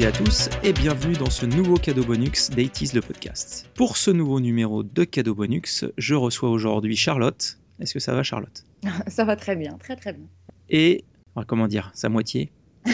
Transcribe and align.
Toutes 0.00 0.06
et 0.06 0.06
à 0.06 0.12
tous 0.12 0.48
et 0.62 0.72
bienvenue 0.72 1.14
dans 1.14 1.28
ce 1.28 1.44
nouveau 1.44 1.76
cadeau 1.76 2.02
bonus 2.04 2.48
d'Aitis 2.48 2.92
le 2.94 3.02
podcast. 3.02 3.68
Pour 3.74 3.98
ce 3.98 4.10
nouveau 4.10 4.40
numéro 4.40 4.82
de 4.82 5.04
cadeau 5.04 5.34
bonus, 5.34 5.84
je 5.98 6.14
reçois 6.14 6.48
aujourd'hui 6.48 6.96
Charlotte. 6.96 7.58
Est-ce 7.80 7.92
que 7.92 8.00
ça 8.00 8.14
va 8.14 8.22
Charlotte? 8.22 8.64
Ça 9.08 9.24
va 9.24 9.36
très 9.36 9.56
bien, 9.56 9.76
très 9.78 9.96
très 9.96 10.14
bien. 10.14 10.24
Et 10.70 11.04
comment 11.46 11.68
dire, 11.68 11.90
sa 11.92 12.08
moitié? 12.08 12.50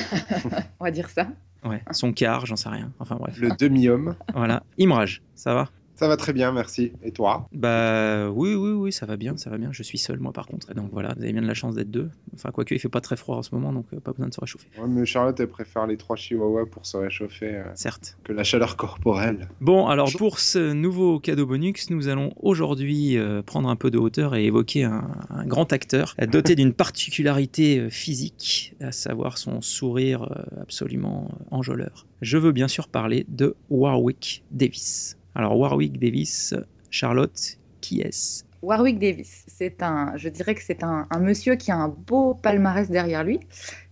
On 0.81 0.85
va 0.85 0.91
dire 0.91 1.09
ça. 1.09 1.29
Ouais, 1.65 1.81
son 1.93 2.13
quart, 2.13 2.45
j'en 2.45 2.57
sais 2.57 2.71
rien. 2.71 2.93
Enfin 2.99 3.15
bref. 3.17 3.39
Le 3.39 3.51
demi-homme. 3.57 4.17
Voilà. 4.35 4.65
Imrage, 4.81 5.23
ça 5.37 5.55
va? 5.55 5.69
Ça 5.97 6.09
va 6.09 6.17
très 6.17 6.33
bien, 6.33 6.53
merci. 6.53 6.93
Et 7.03 7.11
toi? 7.11 7.49
Bah 7.53 8.31
oui, 8.31 8.55
oui, 8.55 8.71
oui, 8.73 8.93
ça 8.93 9.07
va 9.07 9.17
bien, 9.17 9.37
ça 9.37 9.49
va 9.51 9.59
bien. 9.59 9.71
Je 9.73 9.83
suis 9.83 9.99
seul, 9.99 10.19
moi, 10.19 10.33
par 10.33 10.47
contre. 10.47 10.73
Donc 10.75 10.91
voilà, 10.93 11.15
vous 11.17 11.23
avez 11.23 11.33
bien 11.33 11.43
de 11.43 11.47
la 11.47 11.55
chance 11.55 11.75
d'être 11.75 11.91
deux. 11.91 12.11
Enfin, 12.35 12.51
quoique, 12.51 12.75
il 12.75 12.79
fait 12.79 12.89
pas 12.91 13.01
très 13.01 13.17
froid 13.17 13.37
en 13.37 13.43
ce 13.43 13.55
moment, 13.55 13.73
donc 13.73 13.87
euh, 13.95 14.01
pas 14.01 14.13
besoin 14.13 14.29
de 14.29 14.35
se 14.35 14.41
réchauffer. 14.41 14.69
Ouais, 14.79 14.89
mais 14.89 15.07
Charlotte, 15.07 15.39
elle 15.41 15.49
préfère 15.49 15.87
les 15.87 15.97
trois 15.97 16.17
chihuahuas 16.17 16.67
pour 16.67 16.85
se 16.85 16.99
réchauffer. 16.99 17.57
Euh, 17.57 17.65
Certes. 17.75 18.19
Que 18.25 18.33
la 18.33 18.45
chaleur 18.45 18.77
corporelle. 18.77 19.49
Bon, 19.61 19.87
alors 19.87 20.13
pour 20.17 20.39
ce 20.39 20.73
nouveau 20.73 21.19
cadeau 21.19 21.47
bonus, 21.47 21.89
nous 21.91 22.09
allons 22.09 22.33
aujourd'hui 22.37 23.17
euh, 23.17 23.43
prendre 23.43 23.69
un 23.69 23.77
peu 23.77 23.91
de 23.91 23.99
hauteur 23.99 24.35
et 24.35 24.45
évoquer 24.45 24.85
un, 24.85 25.11
un 25.31 25.47
grand 25.47 25.73
acteur 25.73 26.15
doté 26.31 26.55
d'une 26.55 26.73
particularité 26.75 27.89
physique, 27.91 28.75
à 28.81 28.93
savoir 28.93 29.39
son 29.39 29.63
sourire 29.63 30.29
absolument 30.61 31.31
enjôleur. 31.51 32.07
Je 32.21 32.39
veux 32.39 32.53
bien 32.53 32.69
sûr 32.69 32.89
parler 32.89 33.25
de 33.29 33.55
Warwick 33.71 34.45
Davis. 34.51 35.17
Alors 35.37 35.59
Warwick 35.59 36.01
Davis, 36.01 36.55
Charlotte, 36.89 37.59
qui 37.83 38.01
est-ce? 38.01 38.45
Warwick 38.63 38.99
Davis, 38.99 39.45
c'est 39.47 39.83
un, 39.83 40.15
je 40.17 40.31
dirais 40.31 40.55
que 40.55 40.63
c'est 40.63 40.83
un, 40.83 41.07
monsieur 41.21 41.57
qui 41.57 41.71
a 41.71 41.77
un 41.77 41.89
beau 41.89 42.33
palmarès 42.33 42.89
derrière 42.89 43.23
lui, 43.23 43.41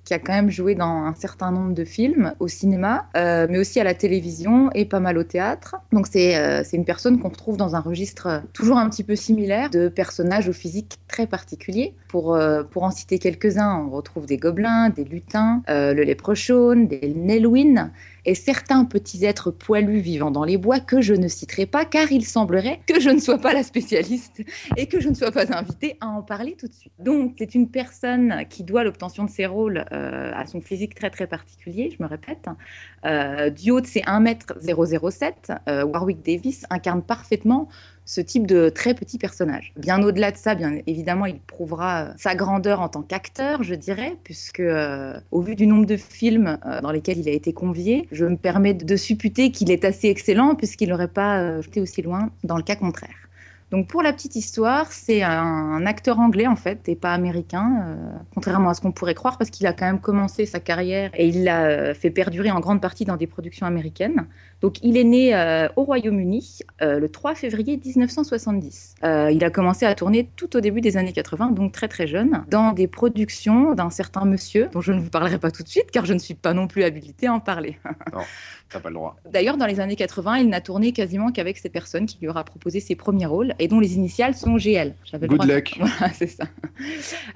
qui 0.06 0.14
a 0.14 0.18
quand 0.18 0.32
même 0.32 0.50
joué 0.50 0.74
dans 0.74 1.04
un 1.04 1.14
certain 1.14 1.50
nombre 1.50 1.74
de 1.74 1.84
films 1.84 2.32
au 2.40 2.48
cinéma, 2.48 3.08
euh, 3.14 3.46
mais 3.50 3.58
aussi 3.58 3.78
à 3.78 3.84
la 3.84 3.92
télévision 3.92 4.70
et 4.72 4.86
pas 4.86 5.00
mal 5.00 5.18
au 5.18 5.22
théâtre. 5.22 5.76
Donc 5.92 6.06
c'est 6.06 6.34
euh, 6.38 6.62
une 6.72 6.86
personne 6.86 7.20
qu'on 7.20 7.28
retrouve 7.28 7.58
dans 7.58 7.76
un 7.76 7.80
registre 7.80 8.42
toujours 8.54 8.78
un 8.78 8.88
petit 8.88 9.04
peu 9.04 9.14
similaire 9.14 9.68
de 9.68 9.88
personnages 9.88 10.48
au 10.48 10.54
physique 10.54 10.96
très 11.08 11.26
particulier. 11.26 11.94
Pour, 12.08 12.34
euh, 12.34 12.62
pour 12.62 12.84
en 12.84 12.90
citer 12.90 13.18
quelques-uns, 13.18 13.84
on 13.86 13.90
retrouve 13.90 14.24
des 14.24 14.38
gobelins, 14.38 14.88
des 14.88 15.04
lutins, 15.04 15.62
le 15.68 16.02
léprechaune, 16.04 16.88
des 16.88 17.12
Nelwyn 17.14 17.92
et 18.24 18.34
certains 18.34 18.84
petits 18.84 19.24
êtres 19.24 19.50
poilus 19.50 20.00
vivant 20.00 20.30
dans 20.30 20.44
les 20.44 20.56
bois 20.56 20.80
que 20.80 21.00
je 21.00 21.14
ne 21.14 21.28
citerai 21.28 21.66
pas 21.66 21.84
car 21.84 22.10
il 22.12 22.24
semblerait 22.24 22.80
que 22.86 23.00
je 23.00 23.10
ne 23.10 23.20
sois 23.20 23.38
pas 23.38 23.52
la 23.52 23.62
spécialiste 23.62 24.42
et 24.76 24.86
que 24.86 25.00
je 25.00 25.08
ne 25.08 25.14
sois 25.14 25.30
pas 25.30 25.56
invitée 25.56 25.96
à 26.00 26.08
en 26.08 26.22
parler 26.22 26.56
tout 26.58 26.68
de 26.68 26.74
suite. 26.74 26.92
Donc 26.98 27.34
c'est 27.38 27.54
une 27.54 27.68
personne 27.68 28.44
qui 28.48 28.64
doit 28.64 28.84
l'obtention 28.84 29.24
de 29.24 29.30
ses 29.30 29.46
rôles 29.46 29.84
euh, 29.92 30.32
à 30.34 30.46
son 30.46 30.60
physique 30.60 30.94
très 30.94 31.10
très 31.10 31.26
particulier, 31.26 31.94
je 31.96 32.02
me 32.02 32.08
répète. 32.08 32.46
Euh, 33.04 33.50
du 33.50 33.70
haut 33.70 33.80
de 33.80 33.86
ses 33.86 34.00
1m007, 34.00 35.58
euh, 35.68 35.84
Warwick 35.84 36.24
Davis 36.24 36.64
incarne 36.70 37.02
parfaitement 37.02 37.68
ce 38.04 38.20
type 38.20 38.46
de 38.46 38.68
très 38.68 38.94
petit 38.94 39.18
personnage. 39.18 39.72
Bien 39.76 40.02
au-delà 40.02 40.30
de 40.30 40.36
ça, 40.36 40.54
bien 40.54 40.78
évidemment, 40.86 41.26
il 41.26 41.38
prouvera 41.40 42.08
sa 42.16 42.34
grandeur 42.34 42.80
en 42.80 42.88
tant 42.88 43.02
qu'acteur, 43.02 43.62
je 43.62 43.74
dirais, 43.74 44.16
puisque 44.24 44.60
euh, 44.60 45.18
au 45.30 45.40
vu 45.40 45.54
du 45.54 45.66
nombre 45.66 45.86
de 45.86 45.96
films 45.96 46.58
euh, 46.66 46.80
dans 46.80 46.90
lesquels 46.90 47.18
il 47.18 47.28
a 47.28 47.32
été 47.32 47.52
convié, 47.52 48.08
je 48.12 48.24
me 48.24 48.36
permets 48.36 48.74
de 48.74 48.96
supputer 48.96 49.50
qu'il 49.50 49.70
est 49.70 49.84
assez 49.84 50.08
excellent 50.08 50.54
puisqu'il 50.54 50.90
n'aurait 50.90 51.08
pas 51.08 51.40
euh, 51.40 51.62
été 51.62 51.80
aussi 51.80 52.02
loin 52.02 52.30
dans 52.42 52.56
le 52.56 52.62
cas 52.62 52.76
contraire. 52.76 53.23
Donc 53.74 53.88
pour 53.88 54.04
la 54.04 54.12
petite 54.12 54.36
histoire, 54.36 54.92
c'est 54.92 55.24
un, 55.24 55.84
acteur 55.84 56.20
anglais 56.20 56.46
en 56.46 56.54
fait 56.54 56.88
et 56.88 56.94
pas 56.94 57.12
américain, 57.12 57.82
euh, 57.84 57.96
contrairement 58.32 58.68
à 58.68 58.74
ce 58.74 58.80
qu'on 58.80 58.92
pourrait 58.92 59.14
croire 59.14 59.36
parce 59.36 59.50
qu'il 59.50 59.66
a 59.66 59.72
quand 59.72 59.84
même 59.84 59.98
commencé 59.98 60.46
sa 60.46 60.60
carrière 60.60 61.10
et 61.14 61.26
il 61.26 61.42
l'a 61.42 61.92
fait 61.92 62.10
perdurer 62.10 62.52
en 62.52 62.60
grande 62.60 62.80
partie 62.80 63.04
dans 63.04 63.16
des 63.16 63.26
productions 63.26 63.66
américaines. 63.66 64.28
Donc 64.64 64.78
il 64.82 64.96
est 64.96 65.04
né 65.04 65.34
euh, 65.34 65.68
au 65.76 65.82
Royaume-Uni 65.82 66.60
euh, 66.80 66.98
le 66.98 67.10
3 67.10 67.34
février 67.34 67.78
1970. 67.84 68.94
Euh, 69.04 69.30
il 69.30 69.44
a 69.44 69.50
commencé 69.50 69.84
à 69.84 69.94
tourner 69.94 70.30
tout 70.36 70.56
au 70.56 70.60
début 70.60 70.80
des 70.80 70.96
années 70.96 71.12
80, 71.12 71.50
donc 71.50 71.72
très 71.72 71.86
très 71.86 72.06
jeune, 72.06 72.44
dans 72.48 72.72
des 72.72 72.86
productions 72.86 73.74
d'un 73.74 73.90
certain 73.90 74.24
monsieur 74.24 74.70
dont 74.72 74.80
je 74.80 74.92
ne 74.92 75.00
vous 75.00 75.10
parlerai 75.10 75.38
pas 75.38 75.50
tout 75.50 75.62
de 75.62 75.68
suite 75.68 75.90
car 75.90 76.06
je 76.06 76.14
ne 76.14 76.18
suis 76.18 76.32
pas 76.32 76.54
non 76.54 76.66
plus 76.66 76.82
habilitée 76.82 77.26
à 77.26 77.34
en 77.34 77.40
parler. 77.40 77.78
t'as 78.74 78.80
pas 78.80 78.88
le 78.88 78.94
droit. 78.94 79.16
D'ailleurs, 79.30 79.56
dans 79.56 79.66
les 79.66 79.78
années 79.78 79.96
80, 79.96 80.38
il 80.38 80.48
n'a 80.48 80.60
tourné 80.60 80.92
quasiment 80.92 81.30
qu'avec 81.30 81.58
ces 81.58 81.68
personnes 81.68 82.06
qui 82.06 82.18
lui 82.20 82.28
aura 82.28 82.44
proposé 82.44 82.80
ses 82.80 82.96
premiers 82.96 83.26
rôles 83.26 83.54
et 83.58 83.68
dont 83.68 83.78
les 83.78 83.94
initiales 83.94 84.34
sont 84.34 84.58
GL. 84.58 84.94
Good 85.12 85.44
luck. 85.44 85.74
Voilà, 85.84 86.12
c'est 86.12 86.26
ça. 86.26 86.44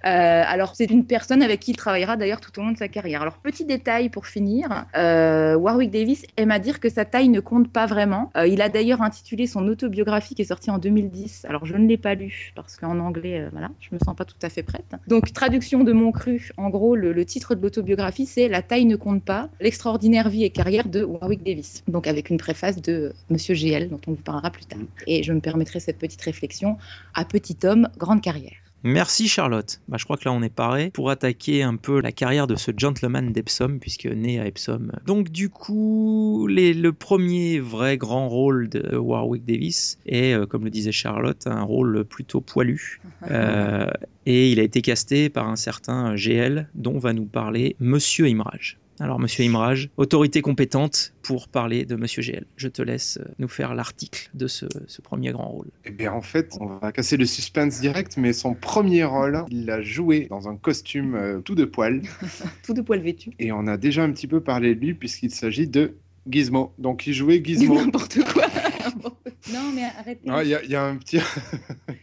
Euh, 0.05 0.43
alors, 0.47 0.75
c'est 0.75 0.91
une 0.91 1.05
personne 1.05 1.43
avec 1.43 1.61
qui 1.61 1.73
il 1.73 1.77
travaillera 1.77 2.17
d'ailleurs 2.17 2.41
tout 2.41 2.59
au 2.59 2.63
long 2.63 2.73
de 2.73 2.79
sa 2.79 2.89
carrière. 2.89 3.23
Alors, 3.23 3.39
petit 3.39 3.65
détail 3.65 4.09
pour 4.09 4.27
finir, 4.27 4.87
euh, 4.97 5.55
Warwick 5.55 5.91
Davis 5.91 6.25
aime 6.37 6.51
à 6.51 6.59
dire 6.59 6.81
que 6.81 6.89
sa 6.89 7.05
taille 7.05 7.29
ne 7.29 7.41
compte 7.41 7.71
pas 7.71 7.87
vraiment. 7.87 8.33
Euh, 8.37 8.47
il 8.47 8.63
a 8.63 8.69
d'ailleurs 8.69 9.03
intitulé 9.03 9.47
son 9.47 9.67
autobiographie 9.69 10.35
qui 10.35 10.43
est 10.43 10.47
sortie 10.47 10.71
en 10.71 10.79
2010. 10.79 11.47
Alors, 11.49 11.67
je 11.67 11.77
ne 11.77 11.87
l'ai 11.87 11.99
pas 11.99 12.15
lu 12.15 12.53
parce 12.57 12.77
qu'en 12.77 12.99
anglais, 12.99 13.49
voilà, 13.53 13.69
je 13.81 13.91
me 13.93 13.99
sens 14.05 14.17
pas 14.17 14.25
tout 14.25 14.35
à 14.43 14.49
fait 14.49 14.63
prête. 14.63 14.97
Donc, 15.07 15.33
traduction 15.33 15.85
de 15.85 15.93
mon 15.93 16.11
cru, 16.11 16.51
en 16.57 16.71
gros, 16.71 16.97
le, 16.97 17.13
le 17.13 17.25
titre 17.25 17.55
de 17.55 17.63
l'autobiographie, 17.63 18.27
c'est 18.27 18.49
La 18.49 18.63
taille 18.63 18.87
ne 18.87 18.97
compte 18.97 19.23
pas, 19.23 19.49
l'extraordinaire 19.61 20.29
vie 20.29 20.45
et 20.45 20.51
carrière 20.51 20.89
de 20.89 21.05
Warwick 21.05 21.28
Davis. 21.37 21.83
Donc, 21.89 22.07
avec 22.07 22.31
une 22.31 22.39
préface 22.39 22.81
de 22.81 23.13
Monsieur 23.31 23.55
GL, 23.55 23.89
dont 23.89 24.01
on 24.07 24.13
vous 24.13 24.23
parlera 24.23 24.51
plus 24.51 24.65
tard. 24.65 24.79
Et 25.07 25.23
je 25.23 25.33
me 25.33 25.41
permettrai 25.41 25.81
cette 25.81 25.99
petite 25.99 26.23
réflexion 26.23 26.77
à 27.15 27.25
petit 27.25 27.57
homme, 27.65 27.89
grande 27.99 28.21
carrière. 28.21 28.57
Merci 28.85 29.27
Charlotte. 29.27 29.81
Bah, 29.89 29.97
je 29.99 30.05
crois 30.05 30.17
que 30.17 30.25
là 30.25 30.33
on 30.33 30.41
est 30.41 30.55
paré 30.55 30.91
pour 30.91 31.11
attaquer 31.11 31.65
un 31.65 31.75
peu 31.75 32.01
la 32.01 32.13
carrière 32.13 32.47
de 32.47 32.55
ce 32.55 32.71
gentleman 32.77 33.33
d'Epsom, 33.33 33.79
puisque 33.81 34.07
né 34.07 34.39
à 34.39 34.47
Epsom. 34.47 34.93
Donc 35.05 35.31
du 35.31 35.49
coup, 35.49 36.47
les, 36.49 36.73
le 36.75 36.93
premier 36.93 37.59
vrai 37.59 37.97
grand 37.97 38.29
rôle 38.29 38.69
de 38.69 38.97
Warwick 38.97 39.45
Davis 39.45 39.99
est, 40.07 40.33
euh, 40.33 40.47
comme 40.47 40.63
le 40.63 40.71
disait 40.71 40.93
Charlotte, 40.93 41.45
un 41.47 41.63
rôle 41.63 42.05
plutôt 42.05 42.41
poilu. 42.41 43.01
Euh, 43.31 43.87
et 44.27 44.53
il 44.53 44.61
a 44.61 44.63
été 44.63 44.81
casté 44.81 45.29
par 45.29 45.49
un 45.49 45.57
certain 45.57 46.15
GL, 46.15 46.69
dont 46.75 46.99
va 46.99 47.13
nous 47.13 47.27
parler 47.27 47.77
Monsieur 47.81 48.27
Imrage. 48.27 48.79
Alors, 49.01 49.21
Monsieur 49.21 49.45
Imrage, 49.45 49.91
autorité 49.97 50.43
compétente 50.43 51.13
pour 51.23 51.49
parler 51.49 51.85
de 51.85 51.95
Monsieur 51.95 52.21
GL. 52.21 52.45
Je 52.57 52.69
te 52.69 52.83
laisse 52.83 53.19
nous 53.39 53.47
faire 53.47 53.75
l'article 53.75 54.29
de 54.35 54.49
ce, 54.49 54.67
ce, 54.89 55.01
premier 55.01 55.31
grand 55.31 55.49
rôle. 55.49 55.69
Eh 55.85 55.91
bien, 55.91 56.13
en 56.13 56.21
fait, 56.21 56.57
on 56.61 56.67
va 56.67 56.91
casser 56.91 57.17
le 57.17 57.27
suspense 57.27 57.81
direct, 57.81 58.17
mais 58.17 58.33
son 58.33 58.55
premier 58.55 59.05
rôle, 59.05 59.45
il 59.51 59.67
l'a 59.67 59.83
joué 59.83 60.27
dans 60.31 60.49
un 60.49 60.57
costume 60.57 61.15
euh, 61.15 61.41
tout 61.41 61.55
de 61.55 61.65
poil. 61.65 62.03
tout 62.65 62.75
de 62.75 62.81
poil 62.81 63.01
vêtu. 63.01 63.31
Et 63.39 63.53
on 63.53 63.69
a 63.69 63.77
déjà 63.77 64.03
un 64.03 64.11
petit 64.11 64.27
peu 64.27 64.41
parlé 64.41 64.75
de 64.75 64.81
lui, 64.81 64.95
puisqu'il 64.95 65.31
s'agit 65.31 65.69
de 65.69 65.95
Gizmo. 66.29 66.73
Donc, 66.79 67.07
il 67.07 67.15
jouait 67.15 67.41
Gizmo. 67.43 67.75
N'importe 67.81 68.19
quoi. 68.33 68.47
Non, 69.53 69.73
mais 69.75 69.85
arrêtez. 69.85 70.21
Il 70.25 70.31
ah, 70.33 70.45
y, 70.45 70.49
y, 70.49 70.75
a 70.75 70.85
un 70.85 70.97
petit. 70.97 71.19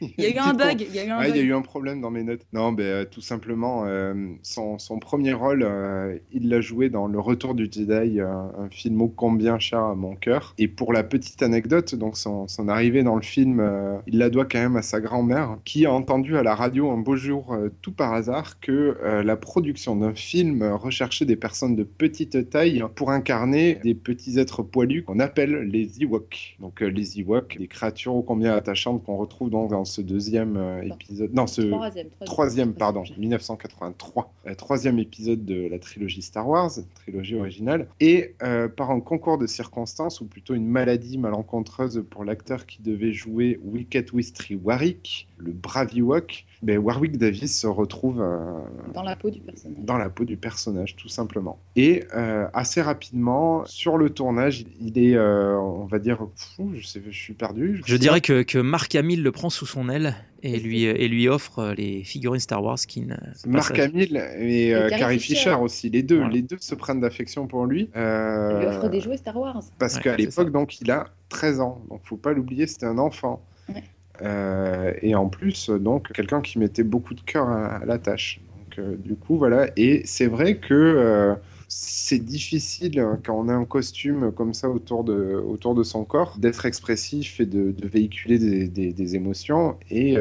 Il 0.02 0.24
y 0.24 0.26
a 0.26 0.30
eu 0.30 0.38
un 0.40 0.54
bug. 0.54 0.82
Il 0.82 0.96
y 0.96 1.00
a 1.00 1.06
eu 1.06 1.10
un, 1.10 1.22
bug. 1.22 1.36
Y 1.36 1.40
a 1.40 1.44
eu 1.44 1.54
un 1.54 1.62
problème 1.62 2.02
dans 2.02 2.10
mes 2.10 2.24
notes. 2.24 2.42
Non, 2.54 2.72
mais 2.72 2.84
euh, 2.84 3.06
tout 3.06 3.22
simplement, 3.22 3.84
euh, 3.86 4.14
son, 4.42 4.80
son, 4.80 5.00
premier 5.00 5.34
rôle, 5.34 5.64
euh, 5.64 6.18
il 6.32 6.50
l'a 6.50 6.62
joué 6.62 6.90
dans 6.90 7.08
Le 7.08 7.20
Retour 7.20 7.54
du 7.54 7.66
Jedi, 7.70 8.20
un 8.20 8.70
film 8.72 9.02
ô 9.02 9.08
combien 9.10 9.60
cher 9.60 9.80
à 9.80 9.96
mon 9.96 10.16
cœur. 10.16 10.56
Et 10.58 10.68
pour 10.68 10.94
la 10.94 11.04
petite 11.04 11.44
anecdote, 11.44 11.94
donc 11.96 12.18
son, 12.18 12.48
son 12.48 12.68
arrivée 12.68 13.04
dans 13.04 13.16
le 13.16 13.22
film, 13.22 13.62
il 14.08 14.18
la 14.18 14.30
doit 14.30 14.46
quand 14.46 14.60
même 14.60 14.78
à 14.78 14.82
sa 14.82 15.00
grand-mère, 15.00 15.58
qui 15.66 15.86
a 15.86 15.92
entendu 15.92 16.38
à 16.38 16.44
la 16.44 16.56
radio 16.56 16.90
un 16.92 16.98
beau 16.98 17.16
jour, 17.16 17.56
tout 17.82 17.92
par 17.92 18.14
hasard, 18.14 18.60
que 18.60 18.98
la 19.24 19.36
production 19.36 19.96
d'un 19.96 20.16
film 20.16 20.64
recherchait 20.64 21.26
des 21.26 21.36
personnes 21.36 21.76
de 21.76 21.84
petite 21.84 22.50
taille 22.50 22.84
pour 22.96 23.12
incarner 23.12 23.76
des 23.84 23.96
petits 23.96 24.40
êtres 24.40 24.64
poilus 24.64 25.04
qu'on 25.04 25.20
appelle 25.20 25.62
les 25.64 26.02
Ewoks. 26.02 26.58
Donc 26.60 26.82
les 26.82 27.20
Ewoks 27.20 27.25
Ewoks, 27.26 27.58
des 27.58 27.68
créatures 27.68 28.16
ô 28.16 28.22
combien 28.22 28.54
attachantes 28.54 29.04
qu'on 29.04 29.18
retrouve 29.18 29.50
donc 29.50 29.72
dans 29.72 29.86
ce 29.86 30.02
deuxième 30.02 30.58
euh, 30.58 30.84
épisode. 30.84 31.34
Non, 31.34 31.48
ce 31.48 31.62
Troisième, 31.62 32.08
troisième, 32.26 32.74
pardon, 32.74 33.02
troisième. 33.02 33.20
1983, 33.20 34.34
euh, 34.48 34.56
troisième 34.56 35.00
épisode 35.00 35.46
de 35.46 35.68
la 35.68 35.80
trilogie 35.80 36.22
Star 36.22 36.48
Wars, 36.48 36.72
trilogie 36.94 37.36
originale. 37.36 37.88
Et 38.00 38.36
euh, 38.44 38.68
par 38.68 38.92
un 38.92 39.00
concours 39.00 39.38
de 39.38 39.48
circonstances, 39.48 40.22
ou 40.22 40.26
plutôt 40.26 40.54
une 40.54 40.68
maladie 40.68 41.18
malencontreuse 41.18 42.04
pour 42.10 42.24
l'acteur 42.24 42.66
qui 42.66 42.82
devait 42.82 43.14
jouer 43.14 43.60
Wicket 43.64 44.06
Wistry 44.14 44.56
Warwick, 44.56 45.28
le 45.38 45.52
brave 45.52 45.90
Ewok, 45.96 46.46
ben, 46.66 46.80
Warwick 46.80 47.18
Davis 47.18 47.60
se 47.60 47.68
retrouve 47.68 48.20
euh, 48.22 48.42
Dans 48.94 49.04
la 49.04 49.16
peau 49.16 49.30
du 49.30 49.40
personnage. 49.40 49.78
dans 49.84 49.98
la 49.98 50.10
peau 50.10 50.26
du 50.26 50.36
personnage, 50.36 50.96
tout 50.96 51.08
simplement. 51.10 51.60
Et 51.76 52.06
euh, 52.16 52.48
assez 52.54 52.82
rapidement, 52.82 53.64
sur 53.66 53.98
le 53.98 54.10
tournage, 54.10 54.66
il 54.82 54.98
est, 54.98 55.16
euh, 55.16 55.56
on 55.60 55.86
va 55.86 56.00
dire, 56.00 56.28
fou, 56.36 56.72
je, 56.74 56.86
sais, 56.86 57.02
je 57.08 57.16
suis 57.16 57.34
perdu. 57.34 57.82
Je 57.86 57.96
dirais 57.98 58.20
que, 58.20 58.42
que 58.42 58.58
Mark 58.58 58.96
Hamill 58.96 59.22
le 59.22 59.32
prend 59.32 59.52
sous 59.52 59.68
son 59.68 59.90
aile 59.90 60.16
et 60.42 60.60
lui, 60.60 60.84
et 60.84 61.08
lui 61.08 61.28
offre 61.28 61.74
les 61.78 62.04
figurines 62.04 62.40
Star 62.40 62.64
Wars 62.64 62.78
qui 62.78 63.02
ne. 63.02 63.16
Mark 63.48 63.78
Hamill 63.78 64.18
et, 64.40 64.74
euh, 64.74 64.90
Carrie 64.90 65.20
Fisher. 65.20 65.36
Fisher 65.36 65.56
aussi, 65.62 65.90
les 65.92 66.02
deux, 66.04 66.18
Voilà. 66.18 66.34
les 66.34 66.42
deux 66.42 66.58
se 66.60 66.74
prennent 66.74 67.00
d'affection 67.00 67.46
pour 67.48 67.66
lui. 67.68 67.90
Il 67.96 68.58
lui 68.60 68.66
offre 68.66 68.90
des 68.90 69.02
jouets 69.02 69.18
Star 69.18 69.38
Wars. 69.38 69.62
Parce 69.78 69.96
Ouais, 69.98 70.02
qu'à 70.02 70.18
l'époque, 70.18 70.52
donc, 70.52 70.82
il 70.82 70.90
a 70.90 71.08
13 71.30 71.60
ans. 71.60 71.82
Donc, 71.90 72.02
faut 72.06 72.18
pas 72.18 72.34
l'oublier, 72.34 72.66
c'était 72.66 72.88
un 72.88 72.98
enfant. 72.98 73.44
Euh, 74.22 74.94
et 75.02 75.16
en 75.16 75.28
plus, 75.28 75.70
donc, 75.70 76.12
quelqu'un 76.12 76.42
qui 76.42 76.60
mettait 76.60 76.84
beaucoup 76.84 77.14
de 77.14 77.22
cœur 77.22 77.50
à, 77.50 77.84
la 77.86 77.98
tâche. 77.98 78.42
Donc, 78.58 78.80
euh, 78.80 78.96
du 78.98 79.16
coup, 79.16 79.38
voilà. 79.38 79.70
Et 79.78 80.02
c'est 80.06 80.28
vrai 80.28 80.58
que 80.58 80.74
euh, 80.74 81.36
c'est 81.68 82.24
difficile 82.24 83.00
hein, 83.00 83.20
quand 83.26 83.38
on 83.38 83.50
a 83.50 83.54
un 83.54 83.66
costume 83.66 84.32
comme 84.32 84.54
ça 84.54 84.70
autour 84.70 85.04
de, 85.04 85.44
autour 85.48 85.74
de 85.74 85.84
son 85.84 86.06
corps 86.06 86.38
d'être 86.38 86.66
expressif 86.66 87.40
et 87.40 87.46
de, 87.46 87.74
véhiculer 87.88 88.38
des, 88.68 89.16
émotions. 89.16 89.78
Et, 89.90 90.18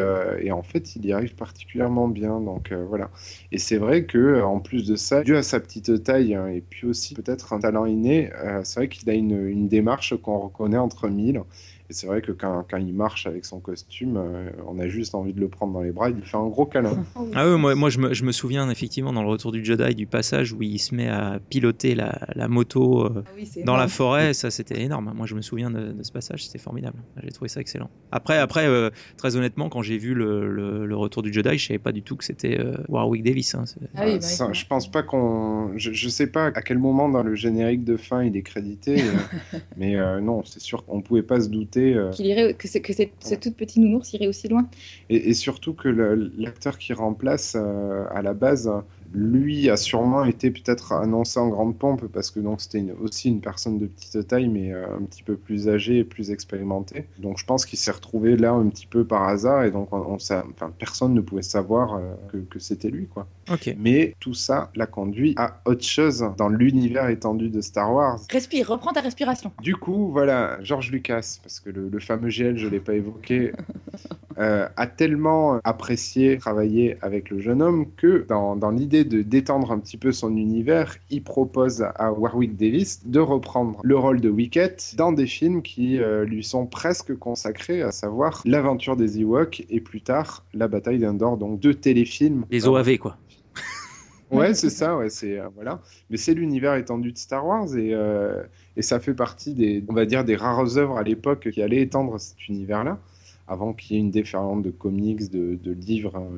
en 0.50 0.62
fait, 0.62 0.96
il 0.96 1.06
y 1.06 1.12
arrive 1.12 1.34
particulièrement 1.34 2.08
bien. 2.08 2.40
Donc, 2.40 2.72
voilà. 2.72 3.10
Et 3.52 3.58
c'est 3.58 3.76
vrai 3.76 4.04
que 4.04 4.42
en 4.42 4.60
plus 4.60 4.86
de 4.86 4.96
ça, 4.96 5.22
dû 5.22 5.36
à 5.36 5.42
sa 5.42 5.60
petite 5.60 6.02
taille 6.02 6.34
hein, 6.34 6.48
et 6.48 6.60
puis 6.60 6.86
aussi 6.86 7.14
peut-être 7.14 7.52
un 7.52 7.60
talent 7.60 7.84
inné, 7.86 8.30
c'est 8.62 8.80
vrai 8.80 8.88
qu'il 8.88 9.08
a 9.10 9.14
une 9.14 9.68
démarche 9.68 10.14
qu'on 10.16 10.38
reconnaît 10.38 10.78
entre 10.78 11.08
mille. 11.08 11.42
Et 11.90 11.92
c'est 11.92 12.06
vrai 12.06 12.22
que 12.22 12.32
quand, 12.32 12.64
quand 12.68 12.78
il 12.78 12.94
marche 12.94 13.26
avec 13.26 13.44
son 13.44 13.60
costume, 13.60 14.16
euh, 14.16 14.50
on 14.66 14.78
a 14.78 14.88
juste 14.88 15.14
envie 15.14 15.34
de 15.34 15.40
le 15.40 15.48
prendre 15.48 15.74
dans 15.74 15.82
les 15.82 15.92
bras 15.92 16.08
et 16.08 16.12
de 16.12 16.18
lui 16.18 16.26
faire 16.26 16.40
un 16.40 16.48
gros 16.48 16.64
câlin. 16.66 17.04
Ah 17.36 17.48
ouais, 17.50 17.56
moi, 17.58 17.74
moi 17.74 17.90
je, 17.90 17.98
me, 17.98 18.14
je 18.14 18.22
me 18.24 18.30
souviens 18.30 18.70
effectivement 18.70 19.12
dans 19.12 19.22
le 19.22 19.28
retour 19.28 19.50
du 19.50 19.64
Jedi 19.64 19.94
du 19.96 20.06
passage 20.06 20.52
où 20.52 20.62
il 20.62 20.78
se 20.78 20.94
met 20.94 21.08
à 21.08 21.40
piloter 21.50 21.94
la, 21.96 22.16
la 22.36 22.46
moto 22.46 23.04
euh, 23.06 23.24
Ah 23.26 23.30
oui, 23.36 23.50
dans 23.64 23.76
la 23.76 23.88
forêt, 23.88 24.34
ça 24.34 24.50
c'était 24.52 24.80
énorme. 24.82 25.12
Moi 25.16 25.26
je 25.26 25.34
me 25.34 25.40
souviens 25.42 25.70
de, 25.70 25.92
de 25.92 26.02
ce 26.04 26.12
passage, 26.12 26.44
c'était 26.44 26.58
formidable. 26.58 27.02
J'ai 27.22 27.32
trouvé 27.32 27.48
ça 27.48 27.60
excellent. 27.60 27.90
Après, 28.12 28.38
après 28.38 28.66
euh, 28.68 28.90
très 29.16 29.34
honnêtement, 29.36 29.68
quand 29.68 29.82
j'ai 29.82 29.98
vu 29.98 30.14
le, 30.14 30.48
le- 30.48 30.86
le 30.86 30.96
retour 30.96 31.22
du 31.22 31.32
Jedi, 31.32 31.58
je 31.58 31.66
savais 31.66 31.78
pas 31.80 31.90
du 31.92 32.02
tout 32.04 32.16
que 32.16 32.24
c'était 32.24 32.60
euh, 32.60 32.76
Warwick 32.88 33.24
Davis. 33.24 33.54
hein. 33.56 33.64
Ah 33.96 34.02
oui, 34.04 34.12
bah 34.12 34.12
oui, 34.14 34.20
Ça, 34.20 34.52
je 34.52 34.64
pense 34.66 34.88
pas 34.88 35.02
qu'on. 35.02 35.72
Je, 35.76 35.92
je 35.92 36.08
sais 36.08 36.28
pas 36.28 36.46
à 36.54 36.62
quel 36.62 36.78
moment 36.78 37.08
dans 37.08 37.22
le 37.24 37.34
générique 37.34 37.84
de 37.84 37.96
fin 37.96 38.22
il 38.22 38.36
est 38.36 38.42
crédité, 38.42 38.94
euh, 38.96 39.58
mais 39.76 39.96
euh, 39.96 40.20
non, 40.20 40.44
c'est 40.44 40.60
sûr 40.60 40.84
qu'on 40.84 41.02
pouvait 41.02 41.22
pas 41.24 41.40
se 41.40 41.48
douter. 41.48 41.73
Euh, 41.80 42.12
Qu'il 42.12 42.26
irait, 42.26 42.54
que, 42.54 42.78
que 42.78 42.92
c'est- 42.92 43.12
ce 43.24 43.34
tout 43.34 43.52
petit 43.52 43.80
nounours 43.80 44.12
irait 44.12 44.26
aussi 44.28 44.48
loin. 44.48 44.68
Et, 45.08 45.30
et 45.30 45.34
surtout 45.34 45.74
que 45.74 45.88
l'acteur 45.88 46.78
qui 46.78 46.92
remplace 46.92 47.54
euh, 47.56 48.04
à 48.10 48.22
la 48.22 48.34
base, 48.34 48.70
lui 49.14 49.70
a 49.70 49.76
sûrement 49.76 50.24
été 50.24 50.50
peut-être 50.50 50.92
annoncé 50.92 51.38
en 51.38 51.48
grande 51.48 51.78
pompe 51.78 52.06
parce 52.08 52.30
que 52.30 52.40
donc 52.40 52.60
c'était 52.60 52.84
aussi 53.00 53.28
une 53.28 53.40
personne 53.40 53.78
de 53.78 53.86
petite 53.86 54.26
taille 54.26 54.48
mais 54.48 54.72
euh, 54.72 54.84
un 54.96 55.04
petit 55.04 55.22
peu 55.22 55.36
plus 55.36 55.68
âgée 55.68 55.98
et 55.98 56.04
plus 56.04 56.30
expérimentée. 56.30 57.06
Donc 57.18 57.38
je 57.38 57.46
pense 57.46 57.64
qu'il 57.64 57.78
s'est 57.78 57.92
retrouvé 57.92 58.36
là 58.36 58.52
un 58.52 58.68
petit 58.68 58.86
peu 58.86 59.04
par 59.04 59.22
hasard 59.28 59.64
et 59.64 59.70
donc 59.70 59.92
on, 59.92 59.98
on 59.98 60.14
enfin, 60.14 60.44
personne 60.78 61.14
ne 61.14 61.20
pouvait 61.20 61.42
savoir 61.42 61.94
euh, 61.94 62.00
que, 62.32 62.38
que 62.38 62.58
c'était 62.58 62.90
lui 62.90 63.06
quoi. 63.06 63.26
Ok. 63.50 63.74
Mais 63.78 64.14
tout 64.20 64.34
ça 64.34 64.70
l'a 64.74 64.86
conduit 64.86 65.34
à 65.36 65.60
autre 65.64 65.84
chose 65.84 66.24
dans 66.36 66.48
l'univers 66.48 67.08
étendu 67.08 67.48
de 67.48 67.60
Star 67.60 67.92
Wars. 67.92 68.20
Respire, 68.30 68.68
reprends 68.68 68.92
ta 68.92 69.00
respiration. 69.00 69.52
Du 69.62 69.76
coup, 69.76 70.10
voilà, 70.10 70.58
George 70.62 70.90
Lucas, 70.90 71.38
parce 71.42 71.60
que 71.60 71.70
le, 71.70 71.88
le 71.88 72.00
fameux 72.00 72.30
GL, 72.30 72.56
je 72.56 72.66
ne 72.66 72.70
l'ai 72.70 72.80
pas 72.80 72.94
évoqué, 72.94 73.52
euh, 74.38 74.68
a 74.76 74.86
tellement 74.86 75.60
apprécié 75.64 76.38
travailler 76.38 76.96
avec 77.02 77.30
le 77.30 77.40
jeune 77.40 77.62
homme 77.62 77.86
que 77.96 78.24
dans, 78.28 78.56
dans 78.56 78.70
l'idée 78.70 79.03
de 79.04 79.22
d'étendre 79.22 79.72
un 79.72 79.78
petit 79.78 79.96
peu 79.96 80.12
son 80.12 80.36
univers, 80.36 80.96
il 81.10 81.22
propose 81.22 81.82
à 81.82 82.12
Warwick 82.12 82.56
Davis 82.56 83.06
de 83.06 83.20
reprendre 83.20 83.80
le 83.82 83.96
rôle 83.96 84.20
de 84.20 84.28
Wicket 84.28 84.76
dans 84.96 85.12
des 85.12 85.26
films 85.26 85.62
qui 85.62 85.98
euh, 85.98 86.24
lui 86.24 86.44
sont 86.44 86.66
presque 86.66 87.16
consacrés, 87.16 87.82
à 87.82 87.92
savoir 87.92 88.42
l'aventure 88.44 88.96
des 88.96 89.20
Ewoks 89.20 89.64
et 89.70 89.80
plus 89.80 90.00
tard 90.00 90.44
la 90.52 90.68
bataille 90.68 90.98
d'Endor, 90.98 91.36
donc 91.36 91.60
deux 91.60 91.74
téléfilms. 91.74 92.44
Les 92.50 92.66
OAV 92.66 92.98
quoi. 92.98 93.16
Ouais, 94.30 94.54
c'est 94.54 94.70
ça, 94.70 94.96
ouais, 94.96 95.10
c'est 95.10 95.38
euh, 95.38 95.48
voilà. 95.54 95.80
Mais 96.10 96.16
c'est 96.16 96.34
l'univers 96.34 96.74
étendu 96.74 97.12
de 97.12 97.18
Star 97.18 97.46
Wars 97.46 97.76
et, 97.76 97.90
euh, 97.92 98.42
et 98.76 98.82
ça 98.82 98.98
fait 98.98 99.14
partie 99.14 99.54
des, 99.54 99.84
on 99.88 99.94
va 99.94 100.06
dire, 100.06 100.24
des 100.24 100.34
rares 100.34 100.76
œuvres 100.76 100.96
à 100.96 101.02
l'époque 101.02 101.50
qui 101.50 101.62
allaient 101.62 101.82
étendre 101.82 102.18
cet 102.18 102.48
univers-là, 102.48 102.98
avant 103.46 103.72
qu'il 103.72 103.96
y 103.96 103.98
ait 103.98 104.02
une 104.02 104.10
déferlante 104.10 104.62
de 104.62 104.70
comics, 104.70 105.30
de, 105.30 105.70
livres 105.72 106.16
hein, 106.16 106.28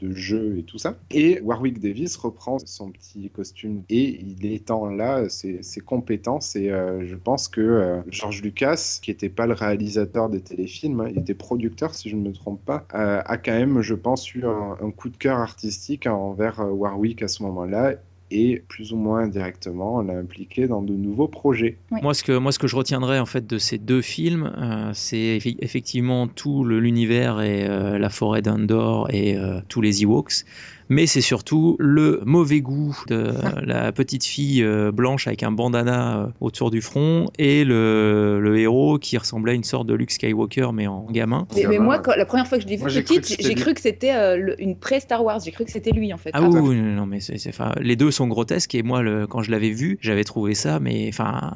de 0.00 0.12
jeux 0.12 0.58
et 0.58 0.62
tout 0.62 0.78
ça. 0.78 0.96
Et 1.10 1.40
Warwick 1.40 1.80
Davis 1.80 2.16
reprend 2.16 2.58
son 2.58 2.90
petit 2.90 3.30
costume 3.30 3.82
et 3.88 4.20
il 4.20 4.46
étend 4.52 4.86
là 4.86 5.28
ses, 5.28 5.60
compétences 5.84 6.56
et 6.56 6.70
euh, 6.70 7.04
je 7.06 7.16
pense 7.16 7.48
que 7.48 7.60
euh, 7.60 8.00
George 8.08 8.42
Lucas, 8.42 8.98
qui 9.02 9.10
n'était 9.10 9.28
pas 9.28 9.46
le 9.46 9.54
réalisateur 9.54 10.28
des 10.28 10.40
téléfilms, 10.40 11.00
hein, 11.00 11.08
il 11.10 11.18
était 11.18 11.34
producteur 11.34 11.94
si 11.94 12.08
je 12.08 12.16
ne 12.16 12.28
me 12.28 12.32
trompe 12.32 12.64
pas, 12.64 12.86
euh, 12.94 13.22
a 13.24 13.36
quand 13.36 13.52
même, 13.52 13.80
je 13.80 13.94
pense, 13.94 14.32
eu 14.34 14.44
un, 14.46 14.90
coup 14.92 15.08
de 15.08 15.16
cœur 15.16 15.38
artistique 15.38 16.06
envers 16.06 16.60
Warwick 16.60 17.22
à 17.22 17.28
ce 17.28 17.42
moment-là 17.42 17.94
et 18.32 18.62
plus 18.66 18.92
ou 18.92 18.96
moins 18.96 19.20
indirectement 19.20 20.00
l'a 20.00 20.14
impliqué 20.14 20.66
dans 20.66 20.82
de 20.82 20.94
nouveaux 20.94 21.28
projets. 21.28 21.76
Moi, 21.90 22.14
ce 22.14 22.24
que, 22.24 22.32
moi, 22.32 22.50
ce 22.50 22.58
que 22.58 22.66
je 22.66 22.76
retiendrai 22.76 23.18
en 23.18 23.26
fait 23.26 23.46
de 23.46 23.58
ces 23.58 23.78
deux 23.78 24.00
films, 24.00 24.52
euh, 24.56 24.90
c'est 24.94 25.38
effectivement 25.60 26.26
tout 26.26 26.64
l'univers 26.64 27.40
et 27.42 27.66
euh, 27.68 27.98
la 27.98 28.08
forêt 28.08 28.42
d'Andor 28.42 29.08
et 29.10 29.36
euh, 29.36 29.60
tous 29.68 29.82
les 29.82 30.02
Ewoks. 30.02 30.44
Mais 30.92 31.06
c'est 31.06 31.22
surtout 31.22 31.76
le 31.78 32.20
mauvais 32.26 32.60
goût 32.60 32.94
de 33.08 33.32
la 33.64 33.92
petite 33.92 34.24
fille 34.24 34.62
euh, 34.62 34.92
blanche 34.92 35.26
avec 35.26 35.42
un 35.42 35.50
bandana 35.50 36.18
euh, 36.18 36.26
autour 36.40 36.70
du 36.70 36.82
front 36.82 37.30
et 37.38 37.64
le, 37.64 38.38
le 38.42 38.58
héros 38.58 38.98
qui 38.98 39.16
ressemblait 39.16 39.52
à 39.52 39.54
une 39.54 39.64
sorte 39.64 39.86
de 39.86 39.94
Luke 39.94 40.10
Skywalker 40.10 40.68
mais 40.74 40.86
en 40.86 41.06
gamin. 41.10 41.46
Mais, 41.56 41.78
moi, 41.78 41.98
quand- 41.98 42.14
la 42.14 42.26
première 42.26 42.46
fois 42.46 42.58
que 42.58 42.64
je 42.64 42.68
l'ai 42.68 42.76
vu 42.76 42.82
Moi, 42.82 42.90
j'ai 42.90 43.02
cru 43.04 43.16
petite, 43.16 43.22
que 43.22 43.28
c'était 43.28 43.42
j'ai 43.44 43.54
cru 43.54 43.72
que 43.74 43.80
c'était 43.80 44.14
euh, 44.14 44.54
une 44.58 44.76
pré-Star 44.76 45.24
Wars. 45.24 45.40
J'ai 45.42 45.50
cru 45.50 45.64
que 45.64 45.70
c'était 45.70 45.92
lui 45.92 46.12
en 46.12 46.18
fait. 46.18 46.30
Ah 46.34 46.42
oui, 46.42 46.60
oui, 46.60 46.76
non, 46.76 47.06
mais 47.06 47.20
c'est, 47.20 47.38
c'est- 47.38 47.48
enfin, 47.48 47.72
les 47.80 47.96
deux 47.96 48.10
sont 48.10 48.26
grotesques 48.28 48.74
et 48.74 48.82
moi, 48.82 49.00
le, 49.02 49.26
quand 49.26 49.42
je 49.42 49.50
l'avais 49.50 49.70
vu, 49.70 49.96
j'avais 50.02 50.24
trouvé 50.24 50.54
ça, 50.54 50.78
mais 50.78 51.08
enfin, 51.08 51.52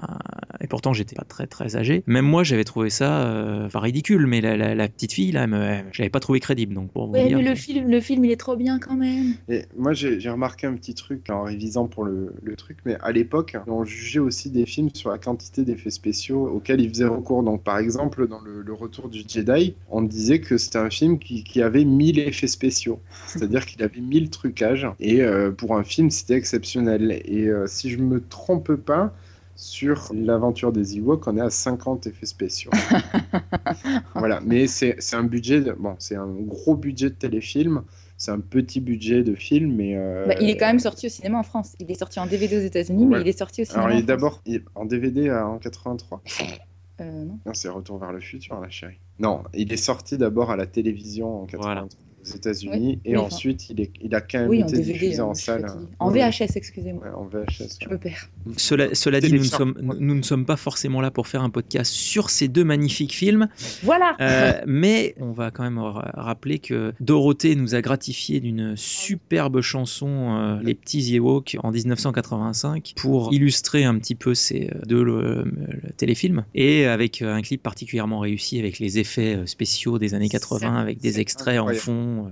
et 0.60 0.66
pourtant 0.66 0.92
j'étais 0.94 1.14
pas 1.14 1.24
très 1.24 1.46
très 1.46 1.76
âgé. 1.76 2.02
Même 2.06 2.24
moi, 2.24 2.42
j'avais 2.42 2.64
trouvé 2.64 2.88
ça, 2.88 3.26
euh, 3.26 3.66
enfin 3.66 3.80
ridicule, 3.80 4.26
mais 4.26 4.40
la, 4.40 4.56
la- 4.56 4.74
la 4.74 4.88
petite 4.88 5.12
fille 5.12 5.32
là, 5.32 5.44
elle 5.44 5.50
me- 5.50 5.76
je 5.92 6.00
l'avais 6.02 6.10
pas 6.10 6.20
trouvé 6.20 6.40
crédible, 6.40 6.74
donc 6.74 6.90
pour 6.92 7.06
vous 7.08 7.12
Ouais, 7.12 7.26
dire. 7.28 7.38
mais 7.38 7.44
le 7.44 7.54
film, 7.54 7.90
le 7.90 8.00
film, 8.00 8.24
il 8.24 8.30
est 8.30 8.36
trop 8.40 8.56
bien 8.56 8.78
quand 8.78 8.96
même. 8.96 9.25
Et 9.49 9.64
moi, 9.76 9.92
j'ai 9.92 10.18
remarqué 10.30 10.66
un 10.66 10.75
petit 10.75 10.95
truc 10.95 11.30
en 11.30 11.45
révisant 11.45 11.87
pour 11.87 12.04
le, 12.04 12.35
le 12.42 12.56
truc, 12.56 12.78
mais 12.85 12.97
à 13.00 13.12
l'époque, 13.12 13.56
on 13.66 13.85
jugeait 13.85 14.18
aussi 14.18 14.50
des 14.50 14.66
films 14.66 14.90
sur 14.95 15.11
la 15.11 15.18
quantité 15.18 15.64
d'effets 15.64 15.90
spéciaux 15.90 16.49
auxquels 16.49 16.80
ils 16.80 16.88
faisaient 16.88 17.06
recours. 17.06 17.42
Donc, 17.42 17.62
par 17.62 17.78
exemple, 17.78 18.26
dans 18.28 18.40
le, 18.40 18.62
le 18.62 18.73
Retour 18.75 19.09
du 19.09 19.23
Jedi, 19.26 19.76
on 19.88 20.02
disait 20.02 20.40
que 20.40 20.59
c'était 20.59 20.78
un 20.78 20.90
film 20.90 21.18
qui, 21.18 21.45
qui 21.45 21.62
avait 21.62 21.85
1000 21.85 22.18
effets 22.18 22.47
spéciaux, 22.49 23.00
c'est-à-dire 23.26 23.66
qu'il 23.66 23.83
avait 23.83 24.00
1000 24.00 24.30
trucages, 24.30 24.87
et 25.00 25.23
euh, 25.23 25.50
pour 25.52 25.76
un 25.76 25.85
film, 25.85 26.11
c'était 26.11 26.35
exceptionnel. 26.35 27.23
Et 27.25 27.47
euh, 27.49 27.66
si 27.66 27.90
je 27.90 27.99
me 27.99 28.21
trompe 28.26 28.75
pas, 28.75 29.14
sur 29.59 30.11
l'aventure 30.12 30.71
des 30.71 30.99
Ewoks, 30.99 31.26
on 31.28 31.37
est 31.38 31.40
à 31.40 31.49
50 31.50 32.06
effets 32.06 32.26
spéciaux. 32.26 32.76
voilà, 34.14 34.40
mais 34.45 34.66
c'est 34.66 34.97
c'est 34.99 35.16
un 35.16 35.25
budget, 35.25 35.61
de- 35.61 35.73
bon, 35.73 35.97
c'est 35.99 36.16
un 36.16 36.28
gros 36.28 36.76
budget 36.76 37.11
de 37.11 37.14
téléfilm, 37.14 37.83
c'est 38.16 38.30
un 38.30 38.40
petit 38.40 38.80
budget 38.80 39.23
de 39.23 39.35
film, 39.35 39.75
mais. 39.76 39.94
euh, 39.96 40.26
Bah, 40.26 40.35
il 40.40 40.49
est 40.50 40.56
quand 40.56 40.66
même 40.66 40.78
sorti 40.78 41.06
au 41.06 41.11
cinéma 41.11 41.38
en 41.38 41.42
France. 41.42 41.75
Il 41.80 41.90
est 41.90 41.94
sorti 41.99 42.18
en 42.20 42.26
DVD 42.26 42.56
aux 42.56 42.61
États-unis, 42.61 43.04
mais 43.06 43.20
il 43.20 43.28
est 43.28 43.38
sorti 43.38 43.62
au 43.62 43.64
cinéma. 43.64 43.85
Alors, 43.85 43.96
il 43.96 44.00
est 44.00 44.02
en 44.02 44.06
France. 44.06 44.06
d'abord 44.06 44.42
il- 44.46 44.64
en 44.75 44.85
DVD 44.85 45.28
à- 45.28 45.46
en 45.46 45.58
83. 45.58 46.23
Euh, 47.00 47.25
non. 47.25 47.38
Non, 47.44 47.52
c'est 47.54 47.68
Retour 47.68 47.99
vers 47.99 48.12
le 48.12 48.20
futur, 48.20 48.58
la 48.61 48.70
chérie. 48.70 48.99
Non, 49.18 49.42
il 49.54 49.70
est 49.73 49.76
sorti 49.76 50.16
d'abord 50.16 50.50
à 50.50 50.56
la 50.56 50.66
télévision 50.66 51.42
en 51.42 51.46
83. 51.46 51.82
aux 51.85 52.05
États-Unis 52.35 52.99
et 53.04 53.12
Oui, 53.12 53.16
ensuite 53.16 53.71
il, 53.71 53.80
est, 53.80 53.90
il 54.00 54.14
a 54.14 54.21
quand 54.21 54.40
même 54.40 54.49
Oui, 54.49 54.62
en 54.62 54.66
été 54.66 54.76
DVD. 54.78 54.92
diffusé 54.99 55.21
en 55.21 55.35
salle. 55.35 55.61
suis 55.68 55.78
hein. 55.78 55.88
En 55.99 56.11
Ouais, 56.12 56.28
VHS, 56.30 56.56
excusez-moi. 56.56 57.04
ouais, 57.04 57.11
en 57.14 57.25
VHS. 57.25 57.78
Je 57.83 57.88
me 57.88 57.99
perds. 57.99 58.28
Cela, 58.56 58.95
cela 58.95 59.21
dit, 59.21 59.33
nous 59.33 59.38
ne, 59.38 59.45
sommes, 59.45 59.75
nous 59.99 60.14
ne 60.14 60.23
sommes 60.23 60.47
pas 60.47 60.56
forcément 60.56 61.00
là 61.00 61.11
pour 61.11 61.26
faire 61.26 61.42
un 61.42 61.50
podcast 61.50 61.92
sur 61.92 62.30
ces 62.30 62.49
deux 62.49 62.64
magnifiques 62.64 63.14
films, 63.14 63.49
Voilà 63.83 64.16
euh, 64.21 64.52
mais 64.66 65.14
on 65.21 65.33
va 65.33 65.50
quand 65.50 65.62
même 65.64 65.78
ra- 65.78 66.11
rappeler 66.14 66.59
que 66.59 66.92
Dorothée 67.00 67.56
nous 67.56 67.75
a 67.75 67.83
gratifié 67.83 68.40
d'une 68.40 68.76
superbe 68.76 69.61
chanson, 69.61 70.09
euh, 70.37 70.61
Les 70.62 70.75
Petits 70.75 71.14
Ewoks, 71.16 71.56
en 71.62 71.71
1985, 71.71 72.92
pour 72.97 73.33
illustrer 73.33 73.85
un 73.85 73.99
petit 73.99 74.14
peu 74.14 74.35
ces 74.35 74.71
euh, 74.75 74.80
deux 74.87 75.02
le- 75.02 75.45
le 75.45 75.92
téléfilms, 75.97 76.45
et 76.54 76.87
avec 76.87 77.23
un 77.23 77.42
clip 77.42 77.62
particulièrement 77.62 78.21
réussi 78.21 78.59
avec 78.59 78.78
les 78.78 78.99
effets 78.99 79.38
spéciaux 79.47 79.99
des 79.99 80.14
années 80.14 80.28
80, 80.28 80.76
avec 80.76 80.99
des 81.00 81.21
extraits 81.21 81.59
en 81.59 81.62
incroyable. 81.68 81.80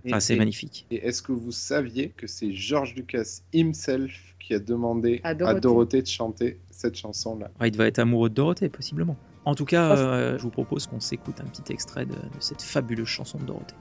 Enfin 0.06 0.20
c'est 0.20 0.36
magnifique. 0.36 0.86
Et 0.90 1.06
est-ce 1.06 1.22
que 1.22 1.32
vous 1.32 1.52
saviez 1.52 2.10
que 2.16 2.26
c'est 2.26 2.52
George 2.52 2.94
Lucas 2.94 3.40
himself 3.52 4.12
qui 4.38 4.54
a 4.54 4.58
demandé 4.58 5.20
À 5.24 5.28
à 5.28 5.54
Dorothée. 5.54 6.02
De 6.02 6.06
chanter 6.06 6.58
cette 6.70 6.96
chanson-là? 6.96 7.50
Ah, 7.60 7.66
il 7.66 7.76
va 7.76 7.86
être 7.86 7.98
amoureux 7.98 8.28
de 8.28 8.34
Dorothée, 8.34 8.68
possiblement. 8.68 9.16
En 9.46 9.54
tout 9.54 9.64
cas, 9.64 9.90
Oh. 9.94 9.98
euh, 9.98 10.38
je 10.38 10.42
vous 10.42 10.50
propose 10.50 10.86
qu'on 10.86 11.00
s'écoute 11.00 11.36
un 11.40 11.44
petit 11.46 11.72
extrait 11.72 12.06
de, 12.06 12.12
de 12.14 12.40
cette 12.40 12.62
fabuleuse 12.62 13.06
chanson 13.08 13.38
de 13.38 13.44
Dorothée. 13.44 13.74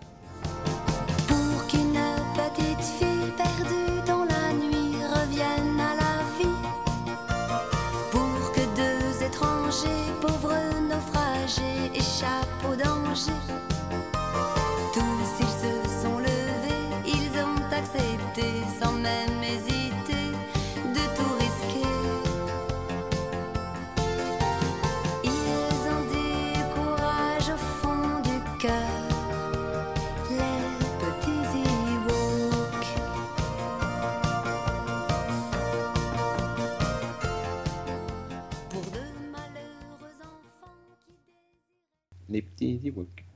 Pour 1.27 1.67
qu'une 1.67 1.93
petite 2.35 3.03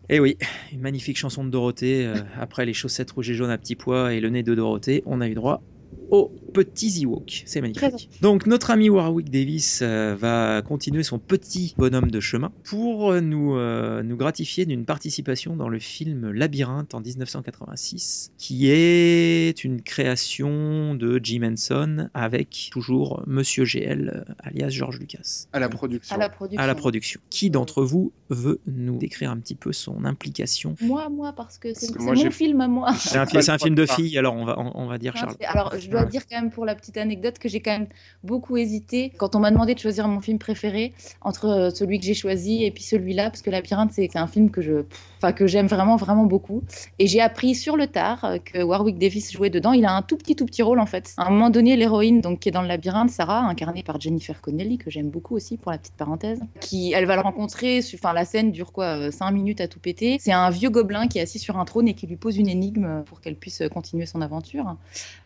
Et 0.09 0.19
oui, 0.19 0.37
une 0.71 0.81
magnifique 0.81 1.17
chanson 1.17 1.43
de 1.43 1.49
Dorothée. 1.49 2.05
euh, 2.05 2.23
après 2.35 2.65
les 2.65 2.73
chaussettes 2.73 3.11
rouges 3.11 3.29
et 3.29 3.33
jaunes 3.33 3.49
à 3.49 3.57
petits 3.57 3.75
pois 3.75 4.13
et 4.13 4.19
le 4.21 4.29
nez 4.29 4.43
de 4.43 4.55
Dorothée, 4.55 5.01
on 5.05 5.21
a 5.21 5.27
eu 5.27 5.33
droit 5.33 5.65
aux 6.09 6.31
petits 6.53 7.03
Ewoks. 7.03 7.43
C'est 7.45 7.61
magnifique. 7.61 8.09
Donc 8.21 8.45
notre 8.45 8.71
ami 8.71 8.89
Warwick 8.89 9.29
Davis 9.29 9.81
euh, 9.81 10.15
va 10.17 10.61
continuer 10.61 11.03
son 11.03 11.19
petit 11.19 11.75
bonhomme 11.77 12.09
de 12.09 12.19
chemin 12.19 12.51
pour 12.63 13.11
euh, 13.11 13.21
nous, 13.21 13.55
euh, 13.55 14.03
nous 14.03 14.17
gratifier 14.17 14.65
d'une 14.65 14.85
participation 14.85 15.55
dans 15.55 15.69
le 15.69 15.79
film 15.79 16.31
Labyrinthe 16.31 16.95
en 16.95 17.01
1986, 17.01 18.31
qui 18.37 18.69
est 18.71 19.63
une 19.63 19.81
création 19.81 20.95
de 20.95 21.19
Jim 21.21 21.43
Henson 21.43 22.09
avec 22.13 22.69
toujours 22.71 23.23
Monsieur 23.27 23.65
GL, 23.65 24.25
alias 24.39 24.69
George 24.69 24.99
Lucas. 24.99 25.47
À 25.53 25.59
la 25.59 25.69
production. 25.69 26.15
À 26.15 26.19
la 26.19 26.29
production. 26.29 26.63
À 26.63 26.67
la 26.67 26.75
production. 26.75 27.19
Qui 27.29 27.49
d'entre 27.49 27.83
vous 27.83 28.11
veut 28.29 28.59
nous 28.65 28.97
décrire 28.97 29.31
un 29.31 29.37
petit 29.37 29.55
peu 29.55 29.73
son 29.73 30.05
implication? 30.05 30.75
Moi, 30.81 31.09
moi, 31.09 31.33
parce 31.33 31.57
que 31.57 31.73
c'est 31.73 31.97
mon 31.99 32.15
film 32.31 32.61
à 32.61 32.67
moi. 32.67 32.93
C'est 32.95 33.17
un, 33.49 33.57
film 33.57 33.75
de 33.75 33.85
filles, 33.85 34.17
alors 34.17 34.35
on 34.35 34.45
va, 34.45 34.59
on, 34.59 34.71
on 34.75 34.87
va 34.87 34.97
dire 34.97 35.15
Charles. 35.15 35.35
Alors, 35.45 35.73
je 35.77 35.89
dois 35.89 35.96
Dire 36.05 36.23
quand 36.29 36.41
même 36.41 36.51
pour 36.51 36.65
la 36.65 36.75
petite 36.75 36.97
anecdote 36.97 37.39
que 37.39 37.49
j'ai 37.49 37.61
quand 37.61 37.71
même 37.71 37.87
beaucoup 38.23 38.57
hésité 38.57 39.11
quand 39.17 39.35
on 39.35 39.39
m'a 39.39 39.51
demandé 39.51 39.73
de 39.73 39.79
choisir 39.79 40.07
mon 40.07 40.19
film 40.19 40.39
préféré 40.39 40.93
entre 41.21 41.45
euh, 41.45 41.69
celui 41.69 41.99
que 41.99 42.05
j'ai 42.05 42.13
choisi 42.13 42.63
et 42.63 42.71
puis 42.71 42.83
celui-là, 42.83 43.29
parce 43.29 43.41
que 43.41 43.49
Labyrinthe, 43.49 43.91
c'est 43.93 44.07
c'est 44.11 44.19
un 44.19 44.27
film 44.27 44.49
que 44.49 44.61
je, 44.61 44.83
enfin 45.17 45.31
que 45.31 45.47
j'aime 45.47 45.67
vraiment, 45.67 45.95
vraiment 45.95 46.25
beaucoup. 46.25 46.63
Et 47.00 47.07
j'ai 47.07 47.21
appris 47.21 47.55
sur 47.55 47.77
le 47.77 47.88
tard 47.88 48.24
euh, 48.24 48.38
que 48.38 48.62
Warwick 48.62 48.97
Davis 48.97 49.31
jouait 49.31 49.50
dedans. 49.50 49.74
Il 49.74 49.86
a 49.86 49.93
un 49.93 50.01
tout 50.01 50.17
petit, 50.17 50.36
tout 50.36 50.45
petit 50.45 50.62
rôle 50.62 50.79
en 50.79 50.86
fait. 50.86 51.13
À 51.17 51.27
un 51.27 51.29
moment 51.29 51.50
donné, 51.50 51.75
l'héroïne, 51.75 52.21
donc 52.21 52.39
qui 52.39 52.50
est 52.50 52.51
dans 52.51 52.62
le 52.62 52.67
Labyrinthe, 52.67 53.09
Sarah, 53.09 53.41
incarnée 53.41 53.83
par 53.83 54.00
Jennifer 54.00 54.39
Connelly, 54.41 54.77
que 54.77 54.89
j'aime 54.89 55.09
beaucoup 55.09 55.36
aussi 55.36 55.57
pour 55.57 55.71
la 55.71 55.77
petite 55.77 55.95
parenthèse, 55.95 56.39
qui, 56.59 56.93
elle 56.93 57.05
va 57.05 57.15
le 57.15 57.21
rencontrer. 57.21 57.81
Enfin, 57.93 58.13
la 58.13 58.25
scène 58.25 58.51
dure 58.51 58.71
quoi, 58.71 59.12
5 59.12 59.31
minutes 59.31 59.62
à 59.62 59.67
tout 59.67 59.79
péter. 59.79 60.17
C'est 60.19 60.31
un 60.31 60.50
vieux 60.50 60.69
gobelin 60.69 61.07
qui 61.07 61.19
est 61.19 61.21
assis 61.21 61.39
sur 61.39 61.57
un 61.57 61.65
trône 61.65 61.88
et 61.88 61.93
qui 61.93 62.07
lui 62.07 62.15
pose 62.15 62.38
une 62.38 62.47
énigme 62.47 63.03
pour 63.05 63.21
qu'elle 63.21 63.36
puisse 63.36 63.62
euh, 63.62 63.69
continuer 63.69 64.05
son 64.05 64.21
aventure. 64.21 64.75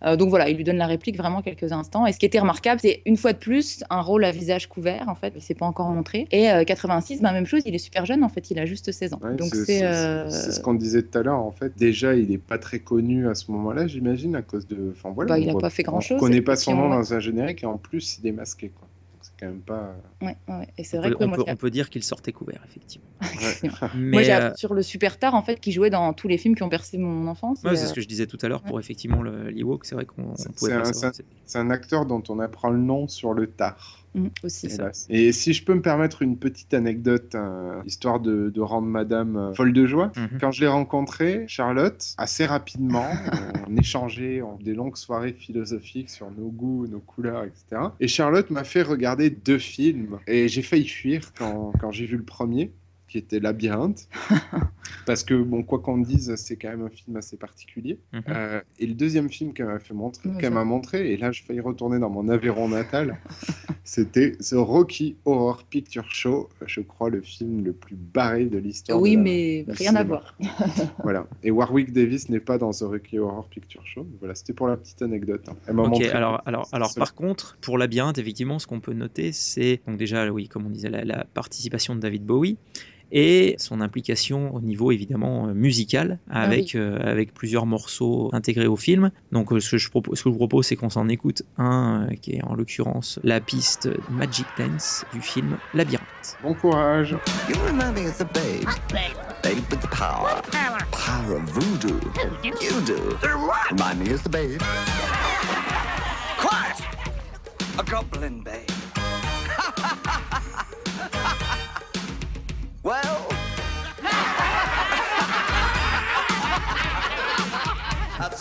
Euh, 0.04 0.16
donc 0.16 0.30
voilà, 0.30 0.50
il 0.50 0.58
lui 0.58 0.64
donne 0.64 0.78
la 0.78 0.88
réplique 0.88 1.18
vraiment 1.18 1.42
quelques 1.42 1.72
instants. 1.72 2.06
Et 2.06 2.14
ce 2.14 2.20
qui 2.20 2.26
était 2.26 2.40
remarquable, 2.40 2.82
c'est 2.82 3.02
une 3.06 3.18
fois 3.18 3.34
de 3.34 3.38
plus 3.38 3.84
un 3.90 4.02
rôle 4.02 4.24
à 4.26 4.32
visage 4.32 4.68
couvert 4.68 5.06
en 5.08 5.16
fait, 5.16 5.34
c'est 5.40 5.54
pas 5.54 5.66
encore 5.66 5.90
montré. 5.90 6.28
Et 6.32 6.52
euh, 6.52 6.64
86, 6.64 7.22
bah, 7.22 7.32
même 7.32 7.46
chose, 7.46 7.62
il 7.66 7.76
est 7.76 7.80
super 7.80 8.06
jeune 8.06 8.24
en 8.24 8.30
fait, 8.30 8.52
il 8.52 8.60
a 8.60 8.66
juste 8.66 8.92
16 8.92 9.14
ans. 9.14 9.20
Ouais, 9.24 9.36
donc 9.36 9.54
c'est 9.56 9.81
euh, 9.84 10.30
c'est 10.30 10.52
ce 10.52 10.60
qu'on 10.60 10.74
disait 10.74 11.04
tout 11.04 11.18
à 11.18 11.24
l'heure 11.24 11.40
en 11.40 11.52
fait. 11.52 11.78
Déjà, 11.78 12.16
il 12.16 12.32
est 12.32 12.38
pas 12.38 12.58
très 12.58 12.80
connu 12.80 13.28
à 13.28 13.36
ce 13.36 13.52
moment-là, 13.52 13.88
j'imagine, 13.88 14.36
à 14.36 14.42
cause 14.42 14.68
de. 14.68 14.92
Enfin 14.92 15.12
voilà. 15.12 15.30
Bah, 15.30 15.40
il 15.40 15.50
a 15.50 15.52
voit- 15.54 15.62
pas 15.62 15.70
fait 15.70 15.84
grand-chose, 15.84 16.18
On 16.18 16.20
connaît 16.20 16.38
et 16.38 16.42
pas 16.42 16.56
son 16.56 16.74
on 16.74 16.76
nom 16.78 16.90
dans 16.90 17.14
un 17.14 17.20
générique 17.20 17.64
et 17.64 17.66
en 17.66 17.78
plus, 17.78 18.18
il 18.20 18.28
est 18.28 18.32
masqué 18.32 18.70
quoi. 18.70 18.88
Donc, 19.14 19.22
C'est 19.24 19.32
quand 19.40 19.46
même 19.48 19.62
pas. 19.62 19.96
ouais, 20.22 20.36
ouais. 20.48 20.68
Et 20.78 20.84
c'est 20.84 20.98
On 20.98 21.02
vrai 21.02 21.10
peut, 21.12 21.18
que 21.18 21.24
on 21.24 21.28
moi, 21.28 21.38
peut- 21.38 21.44
c'est- 21.46 21.52
on 21.52 21.56
peut 21.56 21.70
dire 21.70 21.90
qu'il 21.90 22.04
sortait 22.04 22.32
couvert, 22.32 22.62
effectivement. 22.68 23.08
Mais, 23.96 24.12
moi, 24.12 24.22
j'ai 24.24 24.34
euh, 24.34 24.38
appris 24.48 24.58
sur 24.60 24.74
le 24.74 24.82
Superstar 24.82 25.36
en 25.36 25.44
fait 25.44 25.60
qui 25.60 25.72
jouait 25.72 25.90
dans 25.90 26.14
tous 26.14 26.28
les 26.28 26.38
films 26.38 26.56
qui 26.56 26.64
ont 26.64 26.68
bercé 26.68 26.98
mon 26.98 27.28
enfance. 27.28 27.62
ouais, 27.64 27.74
Et, 27.74 27.76
c'est 27.76 27.86
euh, 27.86 27.88
ce 27.88 27.94
que 27.94 28.02
je 28.02 28.08
disais 28.08 28.28
tout 28.28 28.38
à 28.42 28.48
l'heure 28.48 28.64
pour 28.64 28.80
effectivement 28.80 29.22
le- 29.22 29.50
l'Ewok. 29.50 29.86
C'est 29.86 29.96
vrai 29.96 30.06
qu'on 30.06 30.34
pouvait 30.34 30.36
c'est 30.56 30.74
un- 30.74 30.84
savoir. 30.86 31.14
c'est 31.14 31.26
C'est 31.46 31.58
un 31.60 31.70
acteur 31.70 32.06
dont 32.06 32.24
on 32.30 32.40
apprend 32.40 32.70
le 32.70 32.80
nom 32.80 33.08
sur 33.08 33.34
le 33.34 33.48
tard. 33.48 34.01
Mm, 34.16 34.28
aussi. 34.44 34.70
ça. 34.70 34.84
hélas. 34.84 35.08
Et 35.10 35.32
si 35.32 35.54
je 35.54 35.64
peux 35.64 35.74
me 35.74 35.82
permettre 35.82 36.22
une 36.22 36.38
petite 36.38 36.74
anecdote, 36.74 37.36
euh, 37.36 37.82
histoire 37.86 38.20
de, 38.20 38.50
de 38.50 38.62
rendre 38.62 38.88
Madame 38.88 39.38
euh, 39.38 39.54
folle 39.54 39.74
de 39.74 39.86
joie. 39.86 40.12
Mhm. 40.16 40.38
Quand 40.40 40.52
je 40.52 40.62
l'ai 40.62 40.68
rencontrée, 40.68 41.46
Charlotte, 41.48 42.14
assez 42.18 42.46
rapidement, 42.46 43.08
on 43.68 43.78
échangeait 43.78 44.42
en 44.42 44.58
des 44.58 44.74
longues 44.74 44.98
soirées 44.98 45.34
philosophiques 45.34 46.10
sur 46.10 46.32
nos 46.32 46.50
goûts, 46.50 46.88
nos 46.88 47.00
couleurs, 47.00 47.44
etc. 47.44 47.90
Et 48.00 48.08
Charlotte 48.08 48.50
m'a 48.50 48.64
fait 48.64 48.84
regarder 48.84 49.30
deux 49.30 49.60
films. 49.60 50.20
Et 50.28 50.48
j'ai 50.48 50.62
failli 50.62 50.88
fuir 50.88 51.32
quand, 51.38 51.74
quand 51.80 51.92
j'ai 51.92 52.06
vu 52.06 52.18
le 52.18 52.24
premier 52.24 52.72
qui 53.12 53.18
était 53.18 53.42
Labyrinthe, 53.42 54.08
parce 55.06 55.26
que 55.26 55.34
bon 55.34 55.64
quoi 55.64 55.80
qu'on 55.80 55.98
dise, 55.98 56.34
c'est 56.36 56.56
quand 56.56 56.70
même 56.70 56.84
un 56.86 56.90
film 56.90 57.18
assez 57.18 57.36
particulier. 57.36 58.00
Mhm. 58.14 58.22
Euh, 58.30 58.62
et 58.80 58.88
le 58.88 58.94
deuxième 58.94 59.30
film 59.30 59.52
qu'elle 59.52 59.66
m'a 59.66 59.80
fait 59.80 59.94
montrer, 59.94 60.30
qu'elle 60.40 60.54
m'a 60.54 60.64
montré, 60.64 61.12
et 61.12 61.18
là 61.18 61.34
je 61.34 61.44
failli 61.44 61.60
retourner 61.60 62.00
dans 62.00 62.10
mon 62.10 62.30
Aveyron 62.30 62.70
natal, 62.70 63.18
c'était 63.84 64.32
The 64.38 64.54
Rocky 64.54 65.18
Horror 65.26 65.64
Picture 65.66 66.10
Show, 66.10 66.48
je 66.66 66.80
crois 66.80 67.10
le 67.10 67.22
film 67.22 67.66
le 67.66 67.74
plus 67.74 67.98
barré 67.98 68.46
de 68.46 68.58
l'histoire. 68.58 69.00
Oui, 69.02 69.12
de 69.12 69.18
la- 69.18 69.24
mais 69.24 69.66
rien 69.68 69.96
à 69.96 70.04
voir. 70.06 70.38
Voilà. 71.04 71.28
Et 71.44 71.52
Warwick 71.52 71.92
Davis 71.92 72.30
n'est 72.30 72.40
pas 72.40 72.58
dans 72.58 72.72
The 72.72 72.82
Rocky 72.84 73.20
Horror 73.20 73.48
Picture 73.50 73.86
Show. 73.86 74.08
Voilà, 74.20 74.36
c'était 74.36 74.54
pour 74.54 74.68
la 74.68 74.78
petite 74.78 75.02
anecdote. 75.02 75.42
hein. 75.50 75.56
Elle 75.68 75.76
m'a 75.76 75.84
Ok, 75.84 75.90
montré- 76.00 76.12
alors, 76.12 76.42
alors, 76.46 76.68
alors 76.72 76.94
par 76.96 77.14
contre, 77.16 77.58
pour 77.62 77.78
Labyrinthe, 77.78 78.18
effectivement, 78.20 78.58
ce 78.60 78.68
qu'on 78.68 78.80
peut 78.80 78.94
noter, 78.94 79.32
c'est 79.34 79.82
donc 79.86 79.98
déjà, 79.98 80.30
oui, 80.32 80.48
comme 80.48 80.66
on 80.66 80.70
disait, 80.70 80.90
la, 80.90 81.04
la 81.04 81.26
participation 81.26 81.94
de 81.96 82.00
David 82.00 82.24
Bowie 82.26 82.58
et 83.12 83.56
son 83.58 83.82
implication 83.82 84.54
au 84.56 84.62
niveau 84.62 84.92
évidemment 84.92 85.48
euh, 85.48 85.54
musical 85.54 86.20
avec, 86.30 86.76
euh, 86.76 86.98
avec 87.02 87.34
plusieurs 87.34 87.66
morceaux 87.66 88.30
intégrés 88.34 88.68
au 88.68 88.76
film. 88.76 89.12
Donc 89.32 89.52
euh, 89.52 89.60
ce 89.60 89.72
que 89.72 89.78
je, 89.78 89.90
propose, 89.90 90.18
ce 90.18 90.24
que 90.24 90.30
je 90.30 90.34
vous 90.34 90.38
propose, 90.38 90.66
c'est 90.66 90.76
qu'on 90.76 90.90
s'en 90.90 91.08
écoute 91.10 91.44
un 91.58 92.08
euh, 92.10 92.16
qui 92.16 92.36
est 92.36 92.44
en 92.44 92.56
l'occurrence 92.56 93.20
la 93.24 93.40
piste 93.40 93.90
Magic 94.10 94.46
Dance 94.58 95.06
du 95.14 95.22
film 95.22 95.58
Labyrinthe. 95.74 96.38
Bon 96.44 96.54
courage. 96.54 97.16
You 97.50 97.56
remind 97.66 97.96
me 97.96 98.08
of 98.08 98.18
the 98.18 98.28
babe. 98.34 98.68
Babe 99.44 99.58
with 99.70 99.82
the 99.82 99.88
power. 99.88 100.42
Power 100.92 101.36
of 101.36 101.50
voodoo. 101.50 102.00
You 102.44 102.82
do. 102.86 103.18
Remind 103.72 104.00
me 104.00 104.14
of 104.14 104.24
the 104.24 104.30
babe. 104.30 104.62
Quiet! 106.38 106.82
A 107.78 107.84
goblin 107.84 108.44
babe. 108.44 108.81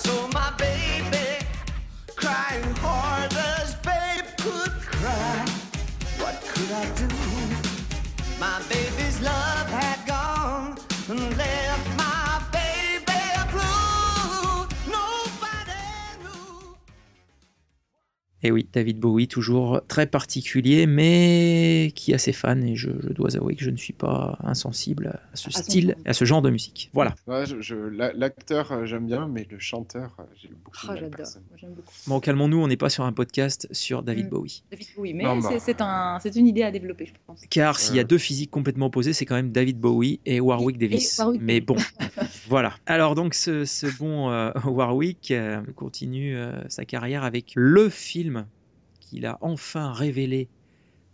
so 0.02 0.28
my 0.32 0.50
baby 0.56 0.79
Et 18.42 18.50
oui, 18.50 18.66
David 18.72 18.98
Bowie, 18.98 19.28
toujours 19.28 19.82
très 19.86 20.06
particulier, 20.06 20.86
mais 20.86 21.92
qui 21.94 22.14
a 22.14 22.18
ses 22.18 22.32
fans, 22.32 22.60
et 22.62 22.74
je, 22.74 22.88
je 23.02 23.12
dois 23.12 23.36
avouer 23.36 23.54
que 23.54 23.62
je 23.64 23.70
ne 23.70 23.76
suis 23.76 23.92
pas 23.92 24.38
insensible 24.42 25.18
à 25.32 25.36
ce 25.36 25.50
son 25.50 25.62
style, 25.62 25.96
à 26.06 26.12
ce 26.14 26.24
genre 26.24 26.40
de 26.40 26.48
musique. 26.50 26.90
Voilà. 26.94 27.14
Ouais, 27.26 27.44
je- 27.46 27.60
je- 27.60 27.74
la- 27.74 28.12
L'acteur, 28.14 28.72
euh, 28.72 28.86
j'aime 28.86 29.06
bien, 29.06 29.28
mais 29.28 29.46
le 29.50 29.58
chanteur, 29.58 30.16
euh, 30.18 30.22
j'ai 30.40 30.48
beaucoup 30.48 30.76
Oh, 30.88 30.92
j'adore. 30.94 31.10
Moi, 31.10 31.56
j'aime 31.58 31.70
beaucoup. 31.74 31.92
Bon, 32.06 32.20
calmons-nous, 32.20 32.58
on 32.58 32.68
n'est 32.68 32.76
pas 32.76 32.88
sur 32.90 33.04
un 33.04 33.12
podcast 33.12 33.68
sur 33.72 34.02
David 34.02 34.26
Mm. 34.26 34.30
Bowie. 34.30 34.62
David 34.70 34.86
Bowie, 34.96 35.14
mais 35.14 35.24
Non, 35.24 35.38
bah. 35.38 35.48
c'est- 35.52 35.58
c'est 35.60 35.80
un, 35.80 36.18
c'est 36.22 36.34
une 36.36 36.46
idée 36.46 36.62
à 36.62 36.70
développer, 36.70 37.06
je 37.06 37.12
pense. 37.26 37.42
Car 37.50 37.78
s'il 37.78 37.94
y 37.96 37.98
a 37.98 38.02
Ouais. 38.02 38.04
deux 38.06 38.18
physiques 38.18 38.50
complètement 38.50 38.86
opposées, 38.86 39.12
c'est 39.12 39.26
quand 39.26 39.34
même 39.36 39.52
David 39.52 39.78
Bowie 39.78 40.20
et 40.26 40.40
Warwick 40.40 40.80
Et- 40.80 40.84
et 40.84 40.88
Davis. 40.88 41.18
Warwick 41.18 41.42
Mais 41.42 41.60
bon, 41.60 41.76
voilà. 42.48 42.72
Alors 42.86 43.14
donc 43.14 43.34
ce, 43.34 43.64
ce 43.64 43.86
bon 43.98 44.30
euh, 44.30 44.50
Warwick 44.64 45.30
euh, 45.30 45.60
continue 45.76 46.36
euh, 46.36 46.52
sa 46.68 46.84
carrière 46.84 47.24
avec 47.24 47.52
le 47.54 47.88
film 47.88 48.29
qu'il 49.10 49.26
a 49.26 49.38
enfin 49.40 49.92
révélé 49.92 50.48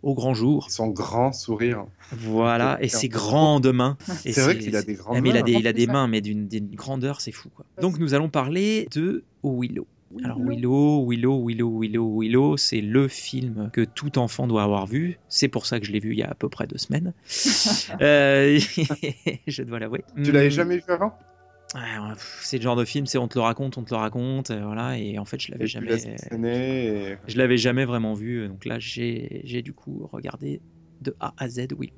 au 0.03 0.13
grand 0.13 0.33
jour. 0.35 0.69
Son 0.69 0.87
grand 0.89 1.31
sourire. 1.33 1.85
Voilà, 2.11 2.77
et 2.81 2.87
ses 2.87 3.09
grandes 3.09 3.71
mains. 3.73 3.97
Et 4.25 4.31
C'est 4.33 4.41
vrai 4.41 4.57
qu'il 4.57 4.75
a 4.75 4.83
des 4.83 4.93
grandes 4.93 5.19
mais 5.21 5.29
il 5.29 5.35
a 5.37 5.39
mains. 5.39 5.45
des, 5.45 5.53
il 5.53 5.67
a 5.67 5.73
des 5.73 5.87
mains, 5.87 6.07
mais 6.07 6.21
d'une 6.21 6.47
grandeur, 6.75 7.19
c'est 7.19 7.31
fou. 7.31 7.49
Quoi. 7.55 7.65
Donc 7.81 7.97
nous 7.99 8.13
allons 8.13 8.29
parler 8.29 8.87
de 8.93 9.23
Willow. 9.43 9.87
Alors 10.23 10.37
Willow. 10.39 11.05
Willow, 11.09 11.43
Willow, 11.45 11.45
Willow, 11.47 11.79
Willow, 11.81 12.19
Willow, 12.21 12.57
c'est 12.57 12.79
le 12.79 13.07
film 13.09 13.69
que 13.73 13.81
tout 13.81 14.17
enfant 14.19 14.47
doit 14.47 14.63
avoir 14.63 14.85
vu. 14.87 15.17
C'est 15.27 15.49
pour 15.49 15.65
ça 15.65 15.79
que 15.81 15.85
je 15.85 15.91
l'ai 15.91 15.99
vu 15.99 16.13
il 16.13 16.19
y 16.19 16.23
a 16.23 16.29
à 16.29 16.33
peu 16.35 16.47
près 16.47 16.67
deux 16.67 16.77
semaines. 16.77 17.13
Euh, 18.01 18.59
je 19.47 19.63
dois 19.63 19.79
l'avouer. 19.79 20.03
Tu 20.23 20.31
l'avais 20.31 20.47
Hmm. 20.47 20.51
jamais 20.51 20.77
vu 20.77 20.83
avant? 20.89 21.17
C'est 22.41 22.57
le 22.57 22.63
genre 22.63 22.75
de 22.75 22.85
film, 22.85 23.05
c'est 23.05 23.17
on 23.17 23.27
te 23.27 23.37
le 23.37 23.43
raconte, 23.43 23.77
on 23.77 23.83
te 23.83 23.93
le 23.93 23.97
raconte, 23.99 24.51
euh, 24.51 24.63
voilà. 24.63 24.97
Et 24.97 25.19
en 25.19 25.25
fait, 25.25 25.39
je 25.41 25.51
l'avais 25.51 25.65
Et 25.65 25.67
jamais, 25.67 25.95
et- 25.95 27.17
je 27.27 27.37
l'avais 27.37 27.57
jamais 27.57 27.85
vraiment 27.85 28.13
vu. 28.13 28.47
Donc 28.47 28.65
là, 28.65 28.79
j'ai 28.79 29.41
j'ai 29.43 29.61
du 29.61 29.73
coup 29.73 30.07
regardé 30.11 30.61
de 31.01 31.15
A 31.19 31.33
à 31.37 31.49
Z 31.49 31.67
Willow. 31.77 31.93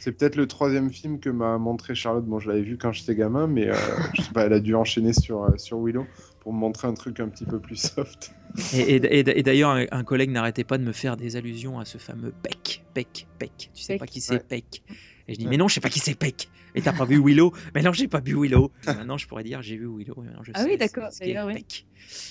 C'est 0.00 0.12
peut-être 0.12 0.34
le 0.34 0.48
troisième 0.48 0.90
film 0.90 1.20
que 1.20 1.30
m'a 1.30 1.58
montré 1.58 1.94
Charlotte. 1.94 2.24
Bon, 2.24 2.40
je 2.40 2.48
l'avais 2.48 2.62
vu 2.62 2.76
quand 2.76 2.90
j'étais 2.90 3.14
gamin, 3.14 3.46
mais 3.46 3.68
euh, 3.68 3.74
je 4.14 4.22
sais 4.22 4.32
pas, 4.32 4.46
elle 4.46 4.52
a 4.52 4.58
dû 4.60 4.74
enchaîner 4.74 5.12
sur, 5.12 5.44
euh, 5.44 5.56
sur 5.58 5.78
Willow 5.80 6.06
pour 6.40 6.52
me 6.52 6.58
montrer 6.58 6.88
un 6.88 6.94
truc 6.94 7.20
un 7.20 7.28
petit 7.28 7.44
peu 7.44 7.60
plus 7.60 7.76
soft. 7.76 8.32
Et, 8.74 8.96
et- 8.96 9.18
et- 9.20 9.38
et 9.38 9.42
d'ailleurs, 9.44 9.70
un, 9.70 9.86
un 9.92 10.04
collègue 10.04 10.30
n'arrêtait 10.30 10.64
pas 10.64 10.76
de 10.78 10.82
me 10.82 10.92
faire 10.92 11.16
des 11.16 11.36
allusions 11.36 11.78
à 11.78 11.84
ce 11.84 11.98
fameux 11.98 12.34
Peck, 12.42 12.84
Peck, 12.94 13.28
Peck. 13.38 13.70
Tu 13.74 13.82
sais 13.84 13.92
Peck. 13.94 14.00
pas 14.00 14.06
qui 14.06 14.20
c'est 14.20 14.34
Ouais. 14.34 14.40
Peck 14.40 14.82
Et 15.28 15.34
je 15.34 15.38
dis, 15.38 15.46
mais 15.46 15.56
non, 15.56 15.68
je 15.68 15.74
sais 15.74 15.80
pas 15.80 15.88
qui 15.88 15.98
c'est 16.00 16.14
Peck. 16.14 16.48
Et 16.74 16.82
t'as 16.82 16.92
pas 16.92 17.04
vu 17.04 17.18
Willow 17.24 17.52
Mais 17.74 17.82
non, 17.82 17.92
j'ai 17.92 18.08
pas 18.08 18.20
vu 18.20 18.34
Willow. 18.40 18.72
Et 18.84 18.86
maintenant, 18.94 19.18
je 19.18 19.26
pourrais 19.26 19.44
dire, 19.44 19.62
j'ai 19.62 19.76
vu 19.76 19.86
Willow. 19.86 20.14
et 20.18 20.26
maintenant, 20.26 20.42
je 20.42 20.52
Ah 20.54 20.62
sais 20.62 20.70
oui, 20.70 20.76
d'accord, 20.78 21.08
d'ailleurs, 21.20 21.46
oui. 21.46 21.54
Peck. 21.54 21.86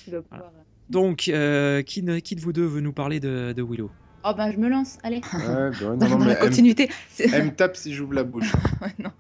Voilà. 0.08 0.22
pouvoir- 0.24 0.52
Donc, 0.90 1.28
euh, 1.30 1.82
qui, 1.84 2.04
ne- 2.04 2.20
qui 2.20 2.36
de 2.36 2.42
vous 2.42 2.52
deux 2.54 2.66
veut 2.66 2.82
nous 2.82 2.94
parler 2.94 3.20
de, 3.20 3.54
de 3.56 3.62
Willow? 3.64 3.90
Oh 4.24 4.34
ben 4.38 4.52
je 4.52 4.58
me 4.58 4.68
lance, 4.70 4.98
allez. 5.04 5.22
Ouais, 5.34 5.72
bah 5.72 5.72
non, 5.96 6.10
non, 6.10 6.20
mais 6.20 6.26
la 6.28 6.36
continuité. 6.36 6.90
Elle 7.18 7.46
me 7.46 7.56
tape 7.56 7.76
si 7.76 7.94
j'ouvre 7.94 8.14
la 8.14 8.24
bouche. 8.24 8.52
Ouais, 8.82 8.94
non. 9.00 9.12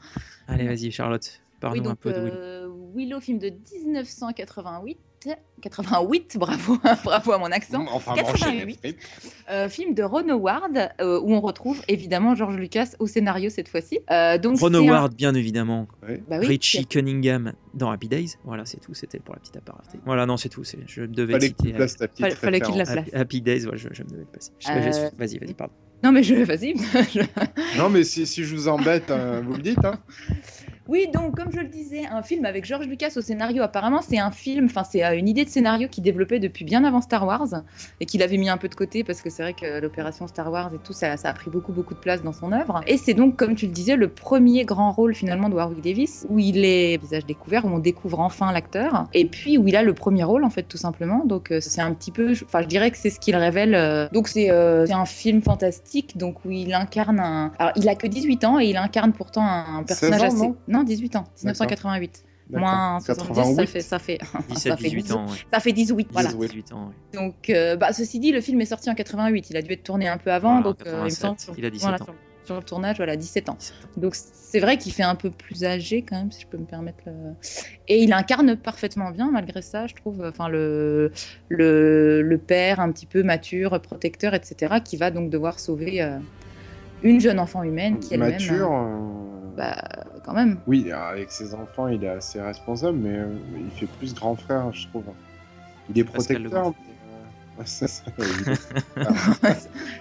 Allez, 0.47 0.67
vas-y, 0.67 0.91
Charlotte. 0.91 1.41
Parle-nous 1.59 1.83
Oui, 1.85 1.89
un 1.89 1.95
peu 1.95 2.11
de 2.13 2.19
Willow. 2.21 2.35
euh, 2.35 2.67
Willow, 2.95 3.19
film 3.19 3.39
de 3.39 3.49
1988. 3.49 4.97
88, 5.61 6.37
bravo, 6.39 6.77
bravo 7.03 7.31
à 7.31 7.37
mon 7.37 7.51
accent. 7.51 7.85
Enfin, 7.91 8.15
88. 8.15 8.45
manger 8.45 8.65
les 8.65 8.73
frites. 8.73 8.97
Euh, 9.51 9.69
film 9.69 9.93
de 9.93 10.01
Ron 10.03 10.27
Howard, 10.29 10.89
euh, 10.99 11.19
où 11.21 11.33
on 11.33 11.39
retrouve 11.41 11.79
évidemment 11.87 12.33
George 12.35 12.55
Lucas 12.57 12.89
au 12.99 13.05
scénario 13.07 13.49
cette 13.51 13.67
fois-ci. 13.69 13.99
Euh, 14.09 14.37
donc 14.39 14.59
Ron 14.59 14.73
un- 14.73 14.79
Howard, 14.79 15.13
bien 15.15 15.35
évidemment. 15.35 15.87
Ouais. 16.07 16.23
Bah 16.27 16.37
oui, 16.39 16.47
Richie 16.47 16.85
Cunningham 16.87 17.53
dans 17.75 17.91
Happy 17.91 18.07
Days. 18.07 18.35
Voilà, 18.43 18.65
c'est 18.65 18.79
tout. 18.79 18.93
C'était 18.95 19.19
pour 19.19 19.35
la 19.35 19.39
petite 19.41 19.57
aparté. 19.57 19.99
Voilà, 20.05 20.25
non, 20.25 20.37
c'est 20.37 20.49
tout. 20.49 20.63
Je 20.87 21.01
devais 21.03 21.33
Fallait 21.33 21.47
citer 21.47 21.73
places 21.73 21.97
ta 21.97 22.07
petite 22.07 22.21
Fallait- 22.25 22.35
fallait 22.35 22.59
qu'il 22.61 22.77
la 22.77 22.85
place. 22.85 23.05
Happy, 23.13 23.41
Days. 23.41 23.65
Ouais, 23.67 23.77
je, 23.77 23.89
je 23.91 24.03
me 24.03 24.09
devais 24.09 24.21
le 24.21 24.25
passer. 24.25 24.51
Euh, 24.69 25.09
Vas-y, 25.17 25.37
vas-y, 25.37 25.53
pardon. 25.53 25.73
Non 26.03 26.11
mais 26.11 26.23
je 26.23 26.33
vas-y. 26.33 26.73
je- 27.13 27.77
Non, 27.77 27.89
mais 27.91 28.03
si, 28.03 28.25
si 28.25 28.43
je 28.43 28.55
vous 28.55 28.67
embête, 28.67 29.11
hein, 29.11 29.41
vous 29.45 29.53
le 29.53 29.61
dites. 29.61 29.85
Hein. 29.85 29.99
Oui, 30.87 31.07
donc 31.13 31.35
comme 31.37 31.51
je 31.51 31.59
le 31.59 31.67
disais, 31.67 32.05
un 32.11 32.23
film 32.23 32.43
avec 32.45 32.65
George 32.65 32.87
Lucas 32.87 33.11
au 33.15 33.21
scénario. 33.21 33.61
Apparemment, 33.63 34.01
c'est 34.01 34.17
un 34.17 34.31
film, 34.31 34.65
enfin 34.65 34.83
c'est 34.83 35.03
euh, 35.03 35.15
une 35.15 35.27
idée 35.27 35.45
de 35.45 35.49
scénario 35.49 35.87
qu'il 35.87 36.03
développait 36.03 36.39
depuis 36.39 36.65
bien 36.65 36.83
avant 36.83 37.01
Star 37.01 37.25
Wars 37.25 37.47
et 37.99 38.05
qu'il 38.05 38.23
avait 38.23 38.37
mis 38.37 38.49
un 38.49 38.57
peu 38.57 38.67
de 38.67 38.75
côté 38.75 39.03
parce 39.03 39.21
que 39.21 39.29
c'est 39.29 39.43
vrai 39.43 39.53
que 39.53 39.79
l'opération 39.79 40.27
Star 40.27 40.51
Wars 40.51 40.71
et 40.73 40.79
tout 40.79 40.93
ça, 40.93 41.17
ça 41.17 41.29
a 41.29 41.33
pris 41.33 41.49
beaucoup 41.51 41.71
beaucoup 41.71 41.93
de 41.93 41.99
place 41.99 42.23
dans 42.23 42.33
son 42.33 42.51
œuvre. 42.51 42.81
Et 42.87 42.97
c'est 42.97 43.13
donc, 43.13 43.35
comme 43.37 43.55
tu 43.55 43.67
le 43.67 43.71
disais, 43.71 43.95
le 43.95 44.09
premier 44.09 44.65
grand 44.65 44.91
rôle 44.91 45.13
finalement 45.13 45.49
de 45.49 45.53
Warwick 45.55 45.81
Davis 45.81 46.25
où 46.29 46.39
il 46.39 46.65
est 46.65 46.97
visage 46.99 47.25
découvert, 47.25 47.65
où 47.65 47.69
on 47.69 47.79
découvre 47.79 48.19
enfin 48.19 48.51
l'acteur 48.51 49.07
et 49.13 49.25
puis 49.25 49.57
où 49.57 49.67
il 49.67 49.75
a 49.75 49.83
le 49.83 49.93
premier 49.93 50.23
rôle 50.23 50.43
en 50.43 50.49
fait 50.49 50.63
tout 50.63 50.77
simplement. 50.77 51.23
Donc 51.25 51.51
euh, 51.51 51.59
c'est 51.61 51.81
un 51.81 51.93
petit 51.93 52.11
peu, 52.11 52.31
enfin 52.45 52.61
je 52.63 52.67
dirais 52.67 52.89
que 52.91 52.97
c'est 52.97 53.09
ce 53.11 53.19
qu'il 53.19 53.35
révèle. 53.35 53.75
euh, 53.75 54.07
Donc 54.11 54.27
c'est 54.27 54.49
euh, 54.49 54.85
un 54.91 55.05
film 55.05 55.41
fantastique, 55.41 56.17
donc 56.17 56.43
où 56.43 56.51
il 56.51 56.73
incarne 56.73 57.19
un. 57.19 57.51
Alors 57.59 57.71
il 57.75 57.87
a 57.87 57.95
que 57.95 58.07
18 58.07 58.43
ans 58.45 58.59
et 58.59 58.65
il 58.65 58.77
incarne 58.77 59.13
pourtant 59.13 59.43
un 59.45 59.83
16 59.85 59.85
personnage 59.87 60.23
ans, 60.23 60.25
assez. 60.27 60.53
Non 60.71 60.79
non, 60.79 60.83
18 60.85 61.15
ans, 61.17 61.25
1988. 61.43 62.23
D'accord. 62.49 62.67
Moins 62.67 62.99
70, 62.99 63.27
ça 63.27 63.41
88. 63.43 63.67
fait, 63.67 63.79
ça 63.81 63.99
fait, 63.99 64.17
17, 64.49 64.71
ça 64.71 64.77
fait 64.77 64.89
18 64.89 65.11
ans. 65.13 65.25
ouais. 65.27 65.37
Ça 65.53 65.59
fait 65.61 65.71
18, 65.71 66.07
voilà. 66.11 66.29
18. 66.29 66.47
18 66.49 66.73
ans, 66.73 66.87
ouais. 66.87 67.17
Donc, 67.19 67.49
euh, 67.49 67.75
bah, 67.77 67.93
ceci 67.93 68.19
dit, 68.19 68.31
le 68.33 68.41
film 68.41 68.59
est 68.59 68.65
sorti 68.65 68.89
en 68.89 68.95
88. 68.95 69.49
Il 69.51 69.57
a 69.57 69.61
dû 69.61 69.71
être 69.71 69.83
tourné 69.83 70.07
un 70.09 70.17
peu 70.17 70.31
avant. 70.33 70.61
Voilà, 70.61 70.63
donc, 70.63 70.81
euh, 70.85 70.89
il 70.89 70.95
me 71.03 71.09
87, 71.09 71.21
semble, 71.21 71.39
sur- 71.39 71.53
il 71.57 71.65
a 71.65 71.69
17 71.69 71.81
voilà, 71.89 72.01
ans. 72.03 72.05
Sur, 72.05 72.15
sur 72.43 72.55
le 72.57 72.63
tournage, 72.63 72.97
voilà, 72.97 73.15
17 73.15 73.47
ans. 73.49 73.55
17 73.57 73.75
ans. 73.85 74.01
Donc, 74.01 74.15
c'est 74.15 74.59
vrai 74.59 74.77
qu'il 74.77 74.91
fait 74.91 75.03
un 75.03 75.15
peu 75.15 75.29
plus 75.29 75.63
âgé 75.63 76.01
quand 76.01 76.17
même, 76.17 76.31
si 76.31 76.41
je 76.41 76.47
peux 76.47 76.57
me 76.57 76.65
permettre. 76.65 77.03
le- 77.05 77.13
Et 77.87 78.03
il 78.03 78.11
incarne 78.11 78.57
parfaitement 78.57 79.11
bien, 79.11 79.29
malgré 79.31 79.61
ça, 79.61 79.87
je 79.87 79.93
trouve. 79.95 80.21
Enfin, 80.27 80.49
le, 80.49 81.11
le, 81.47 82.21
le 82.21 82.37
père 82.37 82.81
un 82.81 82.91
petit 82.91 83.05
peu 83.05 83.23
mature, 83.23 83.79
protecteur, 83.81 84.33
etc., 84.33 84.75
qui 84.83 84.97
va 84.97 85.09
donc 85.11 85.29
devoir 85.29 85.57
sauver 85.59 86.01
euh, 86.01 86.17
une 87.03 87.21
jeune 87.21 87.39
enfant 87.39 87.63
humaine 87.63 87.99
qui 87.99 88.13
elle-même. 88.15 88.31
Mature. 88.31 88.71
Bah, 89.55 89.75
quand 90.23 90.33
même. 90.33 90.57
Oui, 90.67 90.91
avec 90.91 91.31
ses 91.31 91.53
enfants, 91.53 91.87
il 91.87 92.03
est 92.03 92.09
assez 92.09 92.41
responsable, 92.41 92.97
mais 92.97 93.17
euh, 93.17 93.35
il 93.57 93.71
fait 93.71 93.87
plus 93.87 94.13
grand 94.13 94.35
frère, 94.35 94.71
je 94.73 94.87
trouve. 94.87 95.05
Il 95.89 95.99
est 95.99 96.03
Pascal 96.03 96.37
protecteur. 96.37 96.73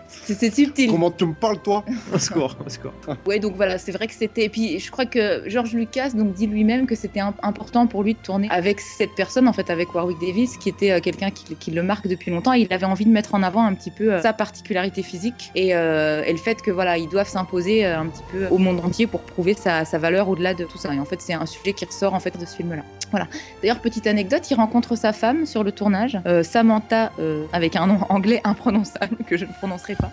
C'est 0.08 0.54
subtil. 0.54 0.90
Comment 0.90 1.10
tu 1.10 1.26
me 1.26 1.34
parles, 1.34 1.58
toi 1.62 1.84
Au 2.14 2.18
score, 2.18 2.56
au 2.64 2.68
score. 2.68 2.92
Ouais, 3.26 3.38
donc 3.38 3.56
voilà, 3.56 3.78
c'est 3.78 3.92
vrai 3.92 4.06
que 4.06 4.14
c'était. 4.14 4.44
Et 4.44 4.48
puis 4.48 4.78
je 4.78 4.90
crois 4.90 5.06
que 5.06 5.42
George 5.48 5.72
Lucas 5.72 6.10
donc 6.10 6.32
dit 6.34 6.46
lui-même 6.46 6.86
que 6.86 6.94
c'était 6.94 7.20
im- 7.20 7.34
important 7.42 7.86
pour 7.86 8.02
lui 8.02 8.14
de 8.14 8.18
tourner 8.18 8.48
avec 8.50 8.80
cette 8.80 9.14
personne, 9.16 9.48
en 9.48 9.52
fait, 9.52 9.70
avec 9.70 9.94
Warwick 9.94 10.18
Davis, 10.20 10.56
qui 10.56 10.68
était 10.68 10.92
euh, 10.92 11.00
quelqu'un 11.00 11.30
qui, 11.30 11.54
qui 11.56 11.70
le 11.70 11.82
marque 11.82 12.06
depuis 12.06 12.30
longtemps. 12.30 12.52
Et 12.54 12.60
il 12.60 12.72
avait 12.72 12.86
envie 12.86 13.04
de 13.06 13.10
mettre 13.10 13.34
en 13.34 13.42
avant 13.42 13.64
un 13.64 13.74
petit 13.74 13.90
peu 13.90 14.12
euh, 14.14 14.22
sa 14.22 14.32
particularité 14.32 15.02
physique 15.02 15.50
et, 15.54 15.74
euh, 15.74 16.22
et 16.24 16.32
le 16.32 16.38
fait 16.38 16.60
que 16.62 16.70
voilà, 16.70 16.96
ils 16.98 17.08
doivent 17.08 17.28
s'imposer 17.28 17.86
euh, 17.86 17.98
un 18.00 18.06
petit 18.06 18.22
peu 18.30 18.46
au 18.50 18.58
monde 18.58 18.80
entier 18.84 19.06
pour 19.06 19.20
prouver 19.20 19.54
sa, 19.54 19.84
sa 19.84 19.98
valeur 19.98 20.28
au-delà 20.28 20.54
de 20.54 20.64
tout 20.64 20.78
ça. 20.78 20.94
Et 20.94 20.98
en 20.98 21.04
fait, 21.04 21.20
c'est 21.20 21.32
un 21.34 21.46
sujet 21.46 21.72
qui 21.72 21.84
ressort 21.84 22.14
en 22.14 22.20
fait 22.20 22.38
de 22.38 22.44
ce 22.46 22.56
film-là. 22.56 22.82
Voilà. 23.10 23.26
D'ailleurs, 23.60 23.80
petite 23.80 24.06
anecdote, 24.06 24.48
il 24.50 24.54
rencontre 24.54 24.94
sa 24.96 25.12
femme 25.12 25.44
sur 25.44 25.64
le 25.64 25.72
tournage, 25.72 26.18
euh, 26.26 26.44
Samantha, 26.44 27.10
euh, 27.18 27.44
avec 27.52 27.76
un 27.76 27.86
nom 27.86 28.00
anglais 28.08 28.40
imprononçable 28.44 29.16
que 29.26 29.36
je 29.36 29.44
ne 29.44 29.52
prononcerai 29.52 29.94
pas. 29.94 30.10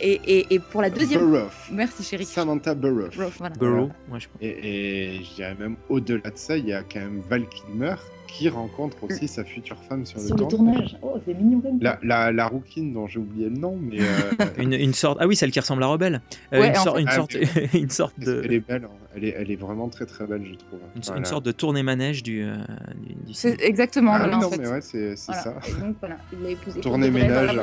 Et, 0.00 0.20
et, 0.24 0.54
et 0.54 0.58
pour 0.58 0.82
la 0.82 0.90
deuxième. 0.90 1.20
Burroughs. 1.20 1.50
Merci 1.70 2.02
chérie. 2.02 2.24
Samantha 2.24 2.74
Burroughs. 2.74 3.10
Burroughs, 3.16 3.32
voilà. 3.38 3.54
Burrow, 3.56 3.90
moi 4.08 4.18
je 4.18 4.28
pense. 4.28 4.42
Et, 4.42 5.16
et 5.16 5.24
je 5.24 5.34
dirais 5.34 5.54
même 5.58 5.76
au-delà 5.88 6.30
de 6.30 6.38
ça, 6.38 6.56
il 6.56 6.66
y 6.66 6.72
a 6.72 6.82
quand 6.82 7.00
même 7.00 7.20
Val 7.28 7.46
Kilmer 7.48 7.94
qui 8.32 8.48
rencontre 8.48 9.04
aussi 9.04 9.28
sa 9.28 9.44
future 9.44 9.82
femme 9.84 10.06
sur, 10.06 10.20
Sur 10.20 10.36
le 10.36 10.46
tournage. 10.46 10.96
Oh, 11.02 11.18
c'est 11.26 11.34
mignon. 11.34 11.62
La, 11.80 11.98
la, 12.02 12.32
la 12.32 12.46
rouquine 12.46 12.92
dont 12.92 13.06
j'ai 13.06 13.18
oublié 13.18 13.48
le 13.48 13.56
nom, 13.56 13.76
mais 13.80 14.00
euh, 14.00 14.30
Une, 14.58 14.72
une 14.72 14.94
sorte. 14.94 15.18
Ah 15.20 15.26
oui, 15.26 15.36
celle 15.36 15.50
qui 15.50 15.60
ressemble 15.60 15.82
à 15.82 15.86
Rebelle. 15.88 16.22
Euh, 16.54 16.60
Ouais, 16.60 16.68
une, 16.68 16.74
sorte- 16.74 16.96
fait- 16.96 17.02
une 17.02 17.08
Ah, 17.08 17.14
sorte, 17.16 17.34
une 17.74 17.90
sorte 17.90 18.18
de. 18.18 18.42
elle 18.44 18.52
est 18.52 18.60
belle. 18.60 18.84
hein. 18.84 18.90
Elle 19.14 19.24
est, 19.24 19.34
elle 19.36 19.50
est 19.50 19.56
vraiment 19.56 19.88
très 19.88 20.06
très 20.06 20.26
belle, 20.26 20.44
je 20.44 20.54
trouve. 20.54 20.80
Une, 20.94 21.02
Voilà. 21.02 21.18
une 21.18 21.24
sorte 21.24 21.44
de 21.44 21.52
tournée 21.52 21.82
manège 21.82 22.22
du, 22.22 22.42
euh, 22.44 22.54
du, 22.94 23.14
du 23.14 23.34
C'est 23.34 23.60
exactement. 23.60 24.12
Ah 24.14 24.18
voilà, 24.18 24.38
oui, 24.38 24.44
en 24.44 24.48
non, 24.48 24.50
fait. 24.50 24.58
mais 24.58 24.68
ouais, 24.68 24.80
c'est 24.80 25.16
c'est 25.16 25.32
Voilà. 25.32 25.42
ça. 25.42 25.58
Et 25.68 25.80
donc 25.80 25.96
voilà, 26.00 26.18
il. 26.32 26.80
Tournée 26.80 27.10
ménage. 27.10 27.56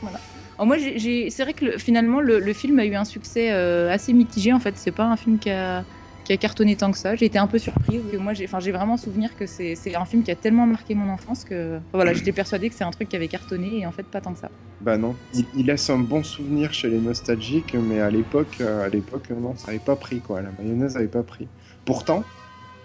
Voilà. 0.00 0.20
Alors, 0.58 0.66
moi, 0.66 0.76
c'est 0.78 1.42
vrai 1.42 1.54
que 1.54 1.64
le- 1.64 1.78
finalement, 1.78 2.20
le, 2.20 2.38
le 2.38 2.52
film 2.52 2.78
a 2.78 2.84
eu 2.86 2.94
un 2.94 3.04
succès 3.04 3.52
euh, 3.52 3.90
assez 3.90 4.12
mitigé. 4.12 4.52
En 4.52 4.60
fait, 4.60 4.76
c'est 4.76 4.92
pas 4.92 5.04
un 5.06 5.16
film 5.16 5.38
qui 5.38 5.50
a, 5.50 5.86
qui 6.28 6.34
a 6.34 6.36
cartonné 6.36 6.76
tant 6.76 6.92
que 6.92 6.98
ça. 6.98 7.16
J'ai 7.16 7.24
été 7.24 7.38
un 7.38 7.46
peu 7.46 7.58
surprise. 7.58 8.02
Que 8.12 8.18
moi, 8.18 8.34
j'ai, 8.34 8.44
enfin, 8.44 8.58
vraiment 8.58 8.98
souvenir 8.98 9.34
que 9.34 9.46
c'est, 9.46 9.74
un 9.96 10.04
film 10.04 10.22
qui 10.22 10.30
a 10.30 10.34
tellement 10.34 10.66
marqué 10.66 10.94
mon 10.94 11.10
enfance 11.10 11.42
que 11.42 11.80
voilà, 11.94 12.12
j'étais 12.12 12.32
persuadée 12.32 12.68
que 12.68 12.74
c'est 12.74 12.84
un 12.84 12.90
truc 12.90 13.08
qui 13.08 13.16
avait 13.16 13.28
cartonné 13.28 13.78
et 13.78 13.86
en 13.86 13.92
fait, 13.92 14.02
pas 14.02 14.20
tant 14.20 14.34
que 14.34 14.40
ça. 14.40 14.50
Bah 14.82 14.98
non, 14.98 15.16
il, 15.32 15.64
laisse 15.64 15.88
un 15.88 15.98
bon 15.98 16.22
souvenir 16.22 16.74
chez 16.74 16.90
les 16.90 16.98
nostalgiques, 16.98 17.74
mais 17.74 18.00
à 18.00 18.10
l'époque, 18.10 18.58
euh, 18.60 18.84
à 18.84 18.88
l'époque, 18.90 19.30
non, 19.30 19.56
ça 19.56 19.70
avait 19.70 19.78
pas 19.78 19.96
pris 19.96 20.20
quoi. 20.20 20.42
La 20.42 20.50
mayonnaise 20.58 20.96
avait 20.96 21.06
pas 21.06 21.22
pris. 21.22 21.48
Pourtant, 21.86 22.22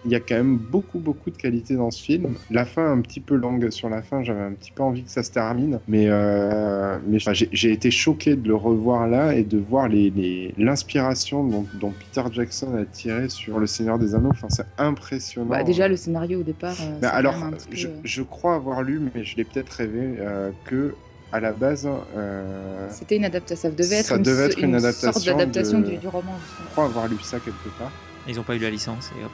il 0.06 0.12
y 0.12 0.16
a 0.16 0.20
quand 0.20 0.36
même 0.36 0.58
beaucoup 0.58 1.00
beaucoup 1.00 1.32
de 1.32 1.38
qualité 1.38 1.76
dans 1.76 1.92
ce 1.92 2.02
film. 2.04 2.38
La 2.50 2.66
fin 2.66 2.92
un 2.92 3.02
petit 3.02 3.22
peu 3.22 3.36
longue 3.36 3.70
sur 3.70 3.90
la 3.90 4.02
fin, 4.04 4.24
j'avais 4.24 4.42
un 4.42 4.54
petit 4.54 4.72
peu 4.72 4.84
envie 4.84 5.04
que 5.06 5.12
ça 5.12 5.24
se 5.24 5.32
termine, 5.32 5.80
mais 5.88 6.08
euh, 6.10 7.00
mais 7.08 7.18
j'ai 7.52 7.72
été 7.72 7.90
choqué 7.92 8.36
de 8.36 8.48
le 8.48 8.56
revoir 8.56 9.08
là 9.08 9.34
et 9.36 9.44
de 9.44 9.58
voir 9.58 9.88
les 9.88 10.10
les- 10.10 10.54
l'inspiration 10.58 11.44
dont, 11.44 11.68
dont 11.74 11.92
Peter 11.92 12.24
Jackson 12.32 12.76
a 12.76 12.86
tiré 12.86 13.30
sur 13.30 13.60
Le 13.60 13.68
Seigneur 13.68 13.98
des 13.98 14.14
Anneaux. 14.16 14.30
Enfin, 14.30 14.50
c'est 14.50 14.66
impressionnant. 14.78 15.50
Bah, 15.50 15.64
déjà, 15.64 15.88
le 15.88 15.96
scénario 15.96 16.40
au 16.40 16.44
départ. 16.44 16.76
euh, 16.80 17.00
Bah, 17.02 17.10
alors, 17.10 17.34
peu, 17.34 17.58
je, 17.72 17.88
euh, 17.88 17.92
je 18.04 18.22
crois 18.24 18.56
avoir 18.56 18.84
lu, 18.84 19.00
mais 19.14 19.24
je 19.24 19.36
l'ai 19.38 19.44
peut-être 19.46 19.70
rêvé, 19.72 20.16
euh, 20.20 20.52
que 20.66 20.96
à 21.32 21.40
la 21.40 21.52
base, 21.52 21.90
euh, 22.16 22.88
C'était 22.92 23.18
une 23.18 23.26
adaptation, 23.26 23.70
ça 23.70 23.76
devait 23.76 23.96
être 23.96 24.08
Ça 24.08 24.18
une, 24.18 24.24
devait 24.24 24.46
être 24.46 24.58
une 24.62 24.80
sorte 24.80 24.96
adaptation 24.98 25.38
d'adaptation 25.38 25.80
de- 25.80 25.86
du, 25.92 25.98
du 25.98 26.08
roman. 26.08 26.34
je 26.60 26.66
crois 26.70 26.86
avoir 26.86 27.08
lu 27.08 27.20
ça 27.22 27.40
quelque 27.40 27.70
part. 27.70 27.92
Ils 28.26 28.40
ont 28.40 28.44
pas 28.44 28.56
eu 28.56 28.60
la 28.60 28.70
licence 28.70 29.12
et 29.18 29.24
hop. 29.24 29.32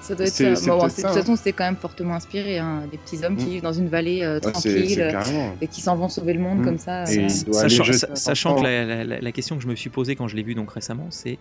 Ça 0.00 0.16
doit 0.16 0.26
être 0.26 0.32
C'est- 0.32 0.54
ça. 0.56 0.60
c'est 0.60 0.70
Bon, 0.70 0.80
c'est- 0.88 1.02
ça, 1.02 1.08
de 1.08 1.12
toute 1.12 1.16
hein. 1.18 1.20
façon, 1.20 1.36
c'était 1.36 1.52
quand 1.52 1.64
même 1.64 1.76
fortement 1.76 2.14
inspiré. 2.14 2.58
Hein, 2.58 2.88
des 2.90 2.98
petits 2.98 3.24
hommes 3.24 3.36
qui 3.36 3.44
Mm. 3.46 3.48
vivent 3.50 3.62
dans 3.62 3.72
une 3.72 3.88
vallée 3.88 4.22
euh, 4.22 4.34
Ouais, 4.34 4.40
c'est 4.42 4.50
tranquille 4.52 4.88
c'est 4.94 5.02
euh, 5.02 5.50
et 5.60 5.68
qui 5.68 5.80
s'en 5.80 5.96
vont 5.96 6.08
sauver 6.08 6.32
le 6.32 6.40
monde 6.40 6.58
Mm. 6.58 6.64
comme 6.64 6.78
ça. 6.78 7.04
Et 7.12 7.24
euh, 7.24 7.28
Sachant, 7.28 8.56
que 8.56 8.62
la, 8.64 8.84
la- 8.84 9.04
la- 9.04 9.20
la 9.20 9.32
question 9.32 9.56
que 9.56 9.62
je 9.62 9.68
me 9.68 9.76
suis 9.76 9.90
posée 9.90 10.16
quand 10.16 10.26
je 10.28 10.34
l'ai 10.36 10.42
vu 10.42 10.54
donc 10.54 10.72
récemment, 10.72 11.06
c'est 11.10 11.38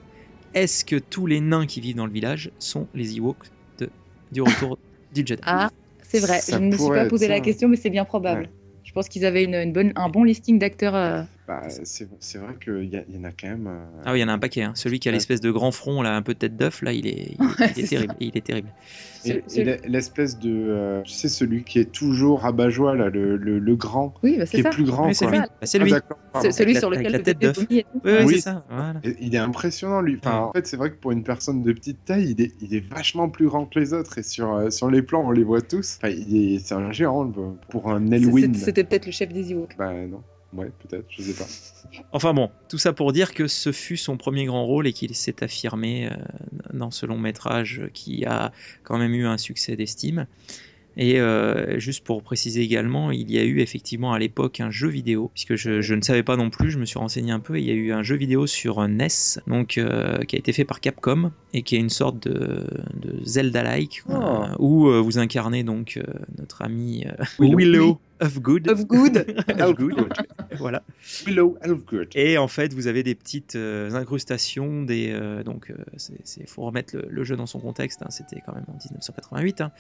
est-ce 0.54 0.86
que 0.86 0.96
tous 0.98 1.26
les 1.26 1.40
nains 1.42 1.66
qui 1.66 1.82
vivent 1.82 1.96
dans 1.96 2.06
le 2.06 2.12
village 2.12 2.52
sont 2.60 2.88
les 2.94 3.18
Ewoks 3.18 3.48
de, 3.80 3.90
du 4.32 4.42
retour 4.42 4.78
du 5.12 5.26
Jedi 5.26 5.42
Ah, 5.46 5.70
c'est 6.04 6.20
vrai. 6.20 6.40
Ça 6.40 6.58
je 6.58 6.62
ne 6.64 6.68
me 6.72 6.78
suis 6.78 6.88
pas 6.90 7.06
posé 7.06 7.26
ça. 7.28 7.32
la 7.34 7.40
question, 7.40 7.68
mais 7.68 7.78
c'est 7.78 7.90
bien 7.90 8.06
probable. 8.06 8.42
Ouais. 8.42 8.50
Je 8.84 8.92
pense 8.94 9.08
qu'ils 9.10 9.26
avaient 9.26 9.44
une, 9.44 9.56
une 9.56 9.74
bonne, 9.74 9.92
un 9.96 10.10
bon 10.10 10.24
listing 10.24 10.60
d'acteurs. 10.60 10.96
euh, 10.96 11.24
Bah, 11.52 11.68
c'est 12.20 12.38
vrai 12.38 12.54
qu'il 12.64 12.86
y, 12.86 13.18
en 13.18 13.24
a 13.26 13.32
quand 13.32 13.48
même. 13.50 13.68
euh, 13.68 14.02
Ah 14.06 14.14
oui, 14.14 14.20
il 14.20 14.22
y 14.22 14.24
en 14.24 14.30
a 14.30 14.34
un 14.34 14.40
paquet. 14.40 14.62
hein. 14.64 14.72
Celui 14.76 15.00
qui 15.00 15.10
a 15.10 15.12
l'espèce 15.12 15.42
de 15.42 15.52
grand 15.52 15.72
front, 15.72 16.02
là, 16.02 16.16
un 16.16 16.22
peu 16.22 16.34
de 16.34 16.40
tête 16.40 16.56
d'œuf, 16.56 16.82
là, 16.82 16.94
il 16.94 17.08
est, 17.08 17.36
il 17.38 17.38
est- 17.62 17.78
il 17.78 17.84
est 17.84 17.86
c'est 17.86 17.88
terrible. 17.96 18.16
Il 18.22 18.38
est 18.38 18.46
terrible. 18.46 18.70
Et, 19.26 19.44
et 19.56 19.78
l'espèce 19.88 20.40
de. 20.40 20.50
euh, 20.50 21.02
tu 21.04 21.12
sais, 21.12 21.28
celui 21.30 21.64
qui 21.64 21.80
est 21.80 21.92
toujours 21.92 22.42
rabat-joie, 22.42 22.96
là, 22.96 23.10
le, 23.10 23.36
le, 23.38 23.60
le 23.60 23.76
grand, 23.76 24.14
Oui, 24.24 24.38
bah, 24.38 24.46
qui 24.46 24.52
c'est 24.52 24.60
est 24.60 24.64
ça. 24.64 24.70
plus 24.70 24.84
grand. 24.86 25.08
Oui, 25.08 25.14
c'est 25.16 25.28
lui. 25.28 25.38
ça. 25.38 25.46
Bah, 25.50 25.56
c'est 25.68 25.78
Ah, 26.34 26.42
lui. 26.44 26.54
celui 26.54 26.74
la- 26.74 26.80
sur 26.80 26.90
lequel 26.90 27.12
la 27.12 27.20
tête 27.20 27.40
d'œuf. 27.40 27.58
ouais, 27.70 27.86
Oui. 28.26 28.36
c'est 28.36 28.42
ça. 28.42 28.66
Voilà. 28.70 29.00
Et 29.04 29.16
Il 29.20 29.36
est 29.36 29.40
impressionnant, 29.40 30.02
lui. 30.02 30.18
Enfin, 30.24 30.32
Ouais. 30.38 30.44
En 30.46 30.52
fait, 30.54 30.66
c'est 30.68 30.78
vrai 30.78 30.90
que 30.92 30.96
pour 30.96 31.12
une 31.12 31.24
personne 31.24 31.62
de 31.64 31.72
petite 31.74 32.06
taille, 32.06 32.32
il 32.32 32.42
est, 32.42 32.54
il 32.62 32.74
est 32.76 32.88
vachement 32.90 33.30
plus 33.30 33.48
grand 33.48 33.66
que 33.66 33.78
les 33.80 33.94
autres. 33.94 34.18
Et 34.18 34.24
sur, 34.24 34.54
euh, 34.54 34.70
sur 34.70 34.90
les 34.90 35.02
plans, 35.02 35.24
on 35.28 35.32
les 35.32 35.44
voit 35.44 35.62
tous. 35.62 35.98
Enfin, 35.98 36.14
il 36.16 36.56
est- 36.56 36.60
c'est 36.60 36.74
un 36.76 36.92
géant 36.92 37.30
pour 37.70 37.92
un 37.92 38.00
c'est- 38.10 38.54
C'était 38.56 38.84
peut-être 38.84 39.06
le 39.06 39.12
chef 39.12 39.32
des 39.34 39.52
Ewoks. 39.52 39.76
Bah 39.78 39.92
non. 40.08 40.22
Ouais, 40.54 40.70
peut-être, 40.80 41.06
je 41.10 41.22
sais 41.22 41.34
pas. 41.34 41.48
Enfin 42.14 42.34
bon, 42.34 42.50
tout 42.70 42.78
ça 42.78 42.94
pour 42.94 43.12
dire 43.14 43.34
que 43.34 43.48
ce 43.48 43.72
fut 43.72 43.98
son 43.98 44.18
premier 44.18 44.46
grand 44.46 44.66
rôle 44.66 44.88
et 44.88 44.94
qu'il 44.94 45.14
s'est 45.16 45.44
affirmé 45.44 46.08
euh, 46.08 46.16
dans 46.74 46.92
ce 46.92 47.06
long 47.06 47.18
métrage 47.18 47.84
qui 47.94 48.26
a 48.26 48.52
quand 48.84 48.98
même 48.98 49.14
eu 49.14 49.26
un 49.26 49.38
succès 49.38 49.76
d'estime. 49.76 50.28
Et 50.98 51.22
euh, 51.22 51.80
juste 51.80 52.04
pour 52.04 52.22
préciser 52.22 52.62
également, 52.62 53.12
il 53.12 53.32
y 53.32 53.40
a 53.40 53.44
eu 53.46 53.62
effectivement 53.62 54.12
à 54.12 54.20
l'époque 54.20 54.60
un 54.60 54.72
jeu 54.72 54.90
vidéo, 54.90 55.32
puisque 55.34 55.56
je, 55.56 55.80
je 55.82 55.96
ne 55.96 56.02
savais 56.02 56.22
pas 56.22 56.36
non 56.36 56.50
plus, 56.50 56.70
je 56.70 56.78
me 56.78 56.84
suis 56.86 57.00
renseigné 57.00 57.32
un 57.32 57.40
peu, 57.40 57.58
il 57.58 57.66
y 57.66 57.72
a 57.72 57.74
eu 57.74 57.94
un 57.94 58.04
jeu 58.04 58.18
vidéo 58.18 58.46
sur 58.46 58.86
NES, 58.90 59.08
donc, 59.48 59.78
euh, 59.78 60.18
qui 60.24 60.36
a 60.36 60.40
été 60.40 60.52
fait 60.52 60.66
par 60.66 60.82
Capcom, 60.82 61.32
et 61.54 61.62
qui 61.64 61.78
est 61.78 61.80
une 61.80 61.90
sorte 61.90 62.22
de, 62.28 62.68
de 62.96 63.24
Zelda-like, 63.24 64.04
Oh. 64.10 64.12
euh, 64.14 64.48
où 64.60 65.04
vous 65.04 65.18
incarnez 65.18 65.64
donc 65.64 65.98
notre 66.38 66.62
ami 66.62 67.06
Willow. 67.40 68.02
Of 68.22 68.40
Good. 68.40 68.70
Of 68.70 68.86
good. 68.88 69.26
Of 69.60 69.76
Good. 69.76 70.14
voilà. 70.58 70.84
Willow 71.26 71.58
Elfgood. 71.62 72.10
Et 72.16 72.38
en 72.38 72.48
fait, 72.48 72.74
vous 72.74 72.88
avez 72.88 73.02
des 73.04 73.16
petites 73.16 73.56
euh, 73.56 73.92
incrustations, 73.94 74.84
des 74.84 75.10
euh, 75.12 75.44
donc 75.44 75.72
euh, 75.72 75.76
c'est 75.98 76.14
c'est- 76.24 76.48
faut 76.48 76.62
remettre 76.64 76.96
le, 76.96 77.08
le 77.10 77.24
jeu 77.24 77.36
dans 77.36 77.46
son 77.48 77.60
contexte. 77.60 78.02
hein, 78.04 78.08
C'était 78.10 78.42
quand 78.46 78.54
même 78.54 78.66
en 78.68 78.74
1988, 78.74 79.62
hein, 79.62 79.72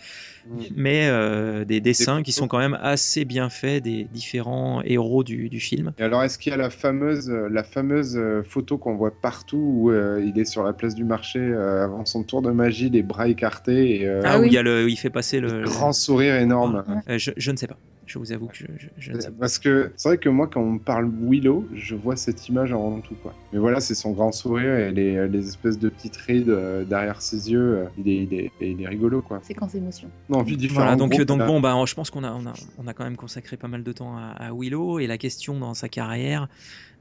Mm. 0.48 0.60
mais 0.76 1.08
euh, 1.08 1.66
des 1.66 1.82
dessins 1.82 2.24
qui 2.24 2.32
sont 2.32 2.48
quand 2.48 2.58
même 2.58 2.78
assez 2.82 3.26
bien 3.26 3.50
faits 3.50 3.84
des 3.84 4.06
différents 4.06 4.82
héros 4.84 5.24
du, 5.24 5.50
du 5.50 5.60
film. 5.60 5.94
Et 6.00 6.04
alors, 6.04 6.24
est-ce 6.24 6.38
qu'il 6.40 6.50
y 6.52 6.54
a 6.54 6.58
la 6.58 6.70
fameuse, 6.72 7.30
euh, 7.30 7.48
la 7.50 7.64
fameuse 7.64 8.18
euh, 8.18 8.42
photo 8.44 8.78
qu'on 8.78 8.96
voit 8.96 9.12
partout 9.22 9.58
où 9.58 9.92
euh, 9.92 10.24
il 10.26 10.40
est 10.40 10.46
sur 10.46 10.64
la 10.64 10.74
place 10.74 10.96
du 10.96 11.04
marché 11.04 11.40
euh, 11.40 11.84
avant 11.86 12.06
son 12.06 12.24
tour 12.24 12.42
de 12.42 12.50
magie, 12.52 12.90
les 12.90 13.04
bras 13.04 13.28
écartés 13.28 14.02
et 14.02 14.08
euh, 14.08 14.22
Ah 14.26 14.40
où 14.40 14.42
oui. 14.42 14.48
il 14.48 14.54
y 14.54 14.58
a 14.58 14.64
le, 14.64 14.86
où 14.86 14.88
il 14.88 14.98
fait 14.98 15.10
passer 15.12 15.40
le. 15.40 15.62
grand 15.64 15.94
sourire 15.94 16.36
énorme 16.36 16.84
Euh, 17.08 17.18
je, 17.20 17.32
je 17.38 17.52
ne 17.52 17.58
sais 17.58 17.68
pas. 17.68 17.78
Je 18.12 18.20
vous 18.20 18.32
avoue 18.34 18.48
que 18.48 18.56
je, 18.58 18.66
je- 18.78 18.88
je 18.98 19.12
ne 19.14 19.20
sais 19.22 19.30
pas. 19.32 19.36
Parce 19.40 19.58
que 19.58 19.92
c'est 19.96 20.10
vrai 20.10 20.18
que 20.18 20.28
moi, 20.30 20.48
quand 20.48 20.62
on 20.62 20.72
me 20.74 20.80
parle 20.80 21.10
Willow, 21.22 21.66
je 21.74 21.96
vois 21.96 22.16
cette 22.18 22.50
image 22.50 22.74
avant 22.74 23.00
tout. 23.00 23.16
Quoi. 23.24 23.34
Mais 23.54 23.60
voilà, 23.60 23.80
c'est 23.80 23.96
son 23.96 24.12
grand 24.12 24.32
sourire 24.34 24.76
et 24.76 24.92
les, 24.92 25.28
les 25.30 25.48
espèces 25.48 25.80
de 25.80 25.88
petites 25.90 26.18
rides 26.18 26.50
euh, 26.50 26.84
derrière 26.84 27.22
ses 27.22 27.52
yeux. 27.52 27.78
euh, 27.78 27.86
il, 27.98 28.10
est, 28.10 28.24
il, 28.24 28.34
est, 28.34 28.52
il 28.60 28.82
est 28.82 28.88
rigolo, 28.88 29.22
quoi. 29.22 29.40
Séquence 29.44 29.76
émotion. 29.76 30.10
Non, 30.30 30.44
Voilà, 30.72 30.92
un 30.92 30.98
donc, 30.98 31.16
donc 31.24 31.40
là. 31.40 31.48
bon, 31.48 31.62
bah, 31.62 31.82
je 31.88 31.94
pense 31.94 32.10
qu'on 32.10 32.24
a, 32.24 32.32
on 32.34 32.46
a, 32.46 32.54
on 32.78 32.88
a 32.88 32.94
quand 32.94 33.04
même 33.06 33.16
consacré 33.18 33.56
pas 33.58 33.68
mal 33.70 33.84
de 33.84 33.92
temps 33.94 34.18
à, 34.18 34.28
à 34.32 34.54
Willow 34.54 35.00
et 35.00 35.08
la 35.08 35.18
question 35.18 35.58
dans 35.58 35.74
sa 35.74 35.88
carrière 35.90 36.48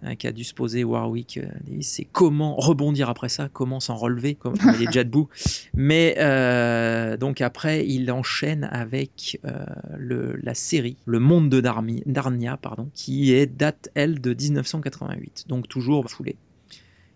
euh, 0.04 0.14
qu'a 0.14 0.32
dû 0.32 0.44
se 0.44 0.54
poser 0.54 0.84
Warwick 0.84 1.38
euh, 1.38 1.46
c'est 1.80 2.04
comment 2.04 2.56
rebondir 2.56 3.08
après 3.08 3.28
ça, 3.28 3.48
comment 3.52 3.80
s'en 3.80 3.96
relever, 3.96 4.34
comme 4.34 4.54
il 4.76 4.82
est 4.82 4.86
déjà 4.86 5.04
debout. 5.04 5.28
Mais 5.74 6.16
euh, 6.18 7.16
donc 7.16 7.40
après, 7.40 7.86
il 7.86 8.10
enchaîne 8.10 8.64
avec 8.72 9.38
euh, 9.44 9.64
le, 9.98 10.38
la 10.42 10.54
série 10.54 10.96
Le 11.04 11.18
Monde 11.18 11.48
de 11.48 11.60
Darmi- 11.60 12.02
Darnia, 12.06 12.56
pardon, 12.56 12.88
qui 12.94 13.32
est 13.32 13.46
date 13.46 13.90
elle 13.94 14.20
de 14.20 14.34
1988, 14.34 15.44
donc 15.48 15.68
toujours 15.68 16.08
foulée, 16.10 16.36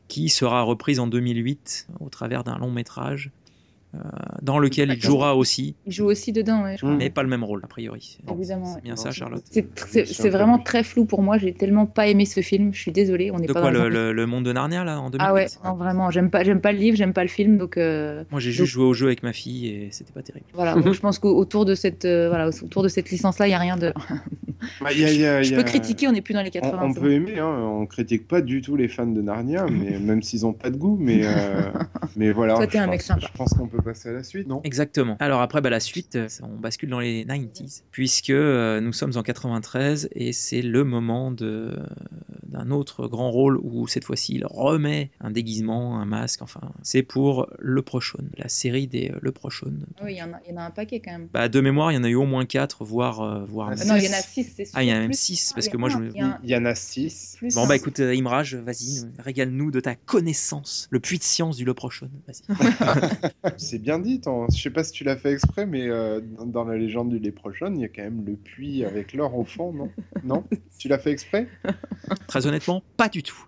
qui 0.08 0.28
sera 0.28 0.62
reprise 0.62 1.00
en 1.00 1.06
2008 1.06 1.88
au 2.00 2.08
travers 2.08 2.44
d'un 2.44 2.58
long 2.58 2.70
métrage. 2.70 3.30
Euh, 3.94 4.08
dans 4.42 4.58
lequel 4.58 4.90
il 4.92 5.00
jouera 5.02 5.36
aussi, 5.36 5.76
Il 5.86 5.92
joue 5.92 6.06
aussi 6.06 6.32
dedans, 6.32 6.62
ouais, 6.64 6.72
je 6.76 6.78
crois. 6.82 6.90
Mm. 6.94 6.98
mais 6.98 7.10
pas 7.10 7.22
le 7.22 7.28
même 7.28 7.44
rôle, 7.44 7.60
a 7.64 7.66
priori. 7.66 8.18
Évidemment. 8.30 8.66
C'est 8.74 8.82
bien 8.82 8.96
ça, 8.96 9.10
Charlotte 9.10 9.44
C'est 9.50 10.28
vraiment 10.30 10.58
très 10.58 10.82
flou 10.82 11.04
pour 11.04 11.22
moi. 11.22 11.38
J'ai 11.38 11.52
tellement 11.52 11.86
pas 11.86 12.06
aimé 12.08 12.24
ce 12.24 12.40
film. 12.40 12.72
Je 12.74 12.80
suis 12.80 12.92
désolée. 12.92 13.30
On 13.30 13.38
n'est 13.38 13.46
De 13.46 13.52
pas 13.52 13.60
quoi, 13.60 13.70
dans 13.72 13.88
le, 13.88 14.12
le 14.12 14.26
monde 14.26 14.44
de 14.44 14.52
Narnia, 14.52 14.84
là, 14.84 15.00
en 15.00 15.10
2008 15.10 15.18
Ah 15.26 15.32
ouais, 15.34 15.46
non, 15.64 15.74
vraiment. 15.74 16.10
J'aime 16.10 16.30
pas, 16.30 16.42
j'aime 16.44 16.60
pas 16.60 16.72
le 16.72 16.78
livre, 16.78 16.96
j'aime 16.96 17.12
pas 17.12 17.22
le 17.22 17.28
film, 17.28 17.58
donc 17.58 17.76
euh, 17.76 18.24
Moi, 18.30 18.40
j'ai 18.40 18.50
Donc- 18.50 18.56
juste 18.56 18.72
joué 18.72 18.84
au 18.84 18.94
jeu 18.94 19.06
avec 19.06 19.22
ma 19.22 19.32
fille 19.32 19.68
et 19.68 19.88
c'était 19.90 20.12
pas 20.12 20.22
terrible. 20.22 20.46
voilà. 20.54 20.74
Donc, 20.74 20.92
je 20.94 21.00
pense 21.00 21.18
qu'autour 21.18 21.64
de 21.64 21.74
cette, 21.74 22.04
euh, 22.04 22.28
voilà, 22.28 22.48
autour 22.48 22.82
de 22.82 22.88
cette 22.88 23.10
licence-là, 23.10 23.46
il 23.48 23.50
y 23.50 23.54
a 23.54 23.58
rien 23.58 23.76
de. 23.76 23.92
Bah, 24.80 24.92
y 24.94 25.04
a- 25.04 25.12
il 25.12 25.20
y 25.20 25.26
a- 25.26 25.40
il 25.40 25.44
Je 25.44 25.52
y 25.52 25.54
peux 25.56 25.60
a- 25.60 25.64
critiquer. 25.64 26.08
On 26.08 26.12
n'est 26.12 26.22
plus 26.22 26.32
dans 26.32 26.40
les 26.40 26.48
On, 26.48 26.60
80. 26.60 26.78
on 26.82 26.94
c'est 26.94 27.00
peut 27.00 27.12
aimer, 27.12 27.38
hein, 27.38 27.46
on 27.48 27.84
critique 27.84 28.26
pas 28.26 28.40
du 28.40 28.62
tout 28.62 28.76
les 28.76 28.88
fans 28.88 29.06
de 29.06 29.20
Narnia, 29.20 29.66
mais 29.70 29.98
même 29.98 30.22
s'ils 30.22 30.46
ont 30.46 30.54
pas 30.54 30.70
de 30.70 30.76
goût, 30.78 30.96
mais, 30.98 31.20
euh, 31.24 31.70
mais 32.16 32.32
voilà. 32.32 32.54
Toi, 32.54 32.66
t'es 32.66 32.78
un 32.78 32.86
mec 32.86 33.02
sympa. 33.02 33.26
Je 33.30 33.36
pense 33.36 33.52
qu'on 33.52 33.66
peut 33.66 33.82
passer 33.84 34.08
à 34.08 34.12
la 34.12 34.22
suite, 34.24 34.48
non? 34.48 34.60
Exactement. 34.64 35.16
Alors 35.20 35.40
après, 35.40 35.60
bah, 35.60 35.70
la 35.70 35.80
suite, 35.80 36.16
euh, 36.16 36.28
on 36.42 36.56
bascule 36.58 36.88
dans 36.90 37.00
les 37.00 37.24
90s, 37.24 37.82
puisque 37.90 38.30
euh, 38.30 38.80
nous 38.80 38.92
sommes 38.92 39.12
en 39.16 39.22
93 39.22 40.08
et 40.12 40.32
c'est 40.32 40.62
le 40.62 40.82
moment 40.84 41.30
de 41.30 41.76
d'un 42.42 42.70
autre 42.70 43.08
grand 43.08 43.30
rôle 43.32 43.58
où 43.62 43.88
cette 43.88 44.04
fois-ci 44.04 44.34
il 44.36 44.46
remet 44.46 45.10
un 45.20 45.30
déguisement, 45.32 45.98
un 46.00 46.04
masque, 46.04 46.40
enfin, 46.42 46.60
c'est 46.84 47.02
pour 47.02 47.48
Le 47.58 47.82
Prochaine, 47.82 48.30
la 48.38 48.48
série 48.48 48.86
des 48.86 49.10
euh, 49.12 49.18
Le 49.22 49.32
Prochaine. 49.32 49.86
Ah 49.98 50.02
Oui, 50.04 50.12
il 50.14 50.18
y, 50.18 50.22
en 50.22 50.32
a- 50.32 50.40
il 50.46 50.52
y 50.52 50.54
en 50.54 50.58
a 50.58 50.62
un 50.64 50.70
paquet 50.70 51.00
quand 51.04 51.10
même. 51.12 51.28
Bah, 51.32 51.48
de 51.48 51.60
mémoire, 51.60 51.90
il 51.90 51.96
y 51.96 51.98
en 51.98 52.04
a 52.04 52.08
eu 52.08 52.14
au 52.14 52.26
moins 52.26 52.44
4, 52.46 52.84
voire, 52.84 53.20
euh, 53.22 53.44
voire 53.44 53.70
Ah, 53.72 53.74
même- 53.76 53.88
non, 53.88 53.96
il 53.96 54.04
y 54.04 54.08
en 54.08 54.12
a 54.12 54.22
6, 54.22 54.44
c'est 54.56 54.64
sûr. 54.66 54.72
Ah, 54.76 54.84
il 54.84 54.88
y 54.88 54.92
en 54.92 54.96
a 54.96 55.00
même 55.00 55.08
Plus- 55.08 55.18
6, 55.18 55.48
Ah, 55.50 55.54
parce 55.56 55.68
que 55.68 55.76
moi 55.76 55.88
je 55.88 55.96
il 56.44 56.50
y 56.50 56.56
en 56.56 56.64
a 56.64 56.74
six. 56.76 57.34
plus 57.38 57.54
Bon 57.54 57.64
un- 57.64 57.66
bah 57.66 57.74
écoute, 57.76 57.98
Imraj, 57.98 58.54
vas-y, 58.54 59.02
régale-nous 59.18 59.70
de 59.72 59.80
ta 59.80 59.96
connaissance, 59.96 60.86
le 60.90 61.00
puits 61.00 61.18
de 61.18 61.24
science 61.24 61.56
du 61.56 61.64
Le 61.64 61.74
Prochaine. 61.74 62.10
Vas-y. 62.28 62.44
C'est 63.74 63.80
bien 63.80 63.98
dit, 63.98 64.20
ton- 64.20 64.46
je 64.54 64.62
sais 64.62 64.70
pas 64.70 64.84
si 64.84 64.92
tu 64.92 65.02
l'as 65.02 65.16
fait 65.16 65.32
exprès, 65.32 65.66
mais 65.66 65.88
euh, 65.88 66.20
dans- 66.46 66.64
la 66.64 66.76
légende 66.76 67.08
du 67.08 67.18
Léprechaune, 67.18 67.76
il 67.76 67.82
y 67.82 67.84
a 67.84 67.88
quand 67.88 68.04
même 68.04 68.24
le 68.24 68.36
puits 68.36 68.84
avec 68.84 69.12
l'or 69.14 69.36
au 69.36 69.42
fond, 69.42 69.72
non? 69.72 69.90
Non? 70.22 70.44
Tu 70.78 70.86
l'as 70.86 70.98
fait 70.98 71.10
exprès? 71.10 71.48
Très 72.28 72.46
honnêtement, 72.46 72.84
pas 72.96 73.08
du 73.08 73.24
tout. 73.24 73.44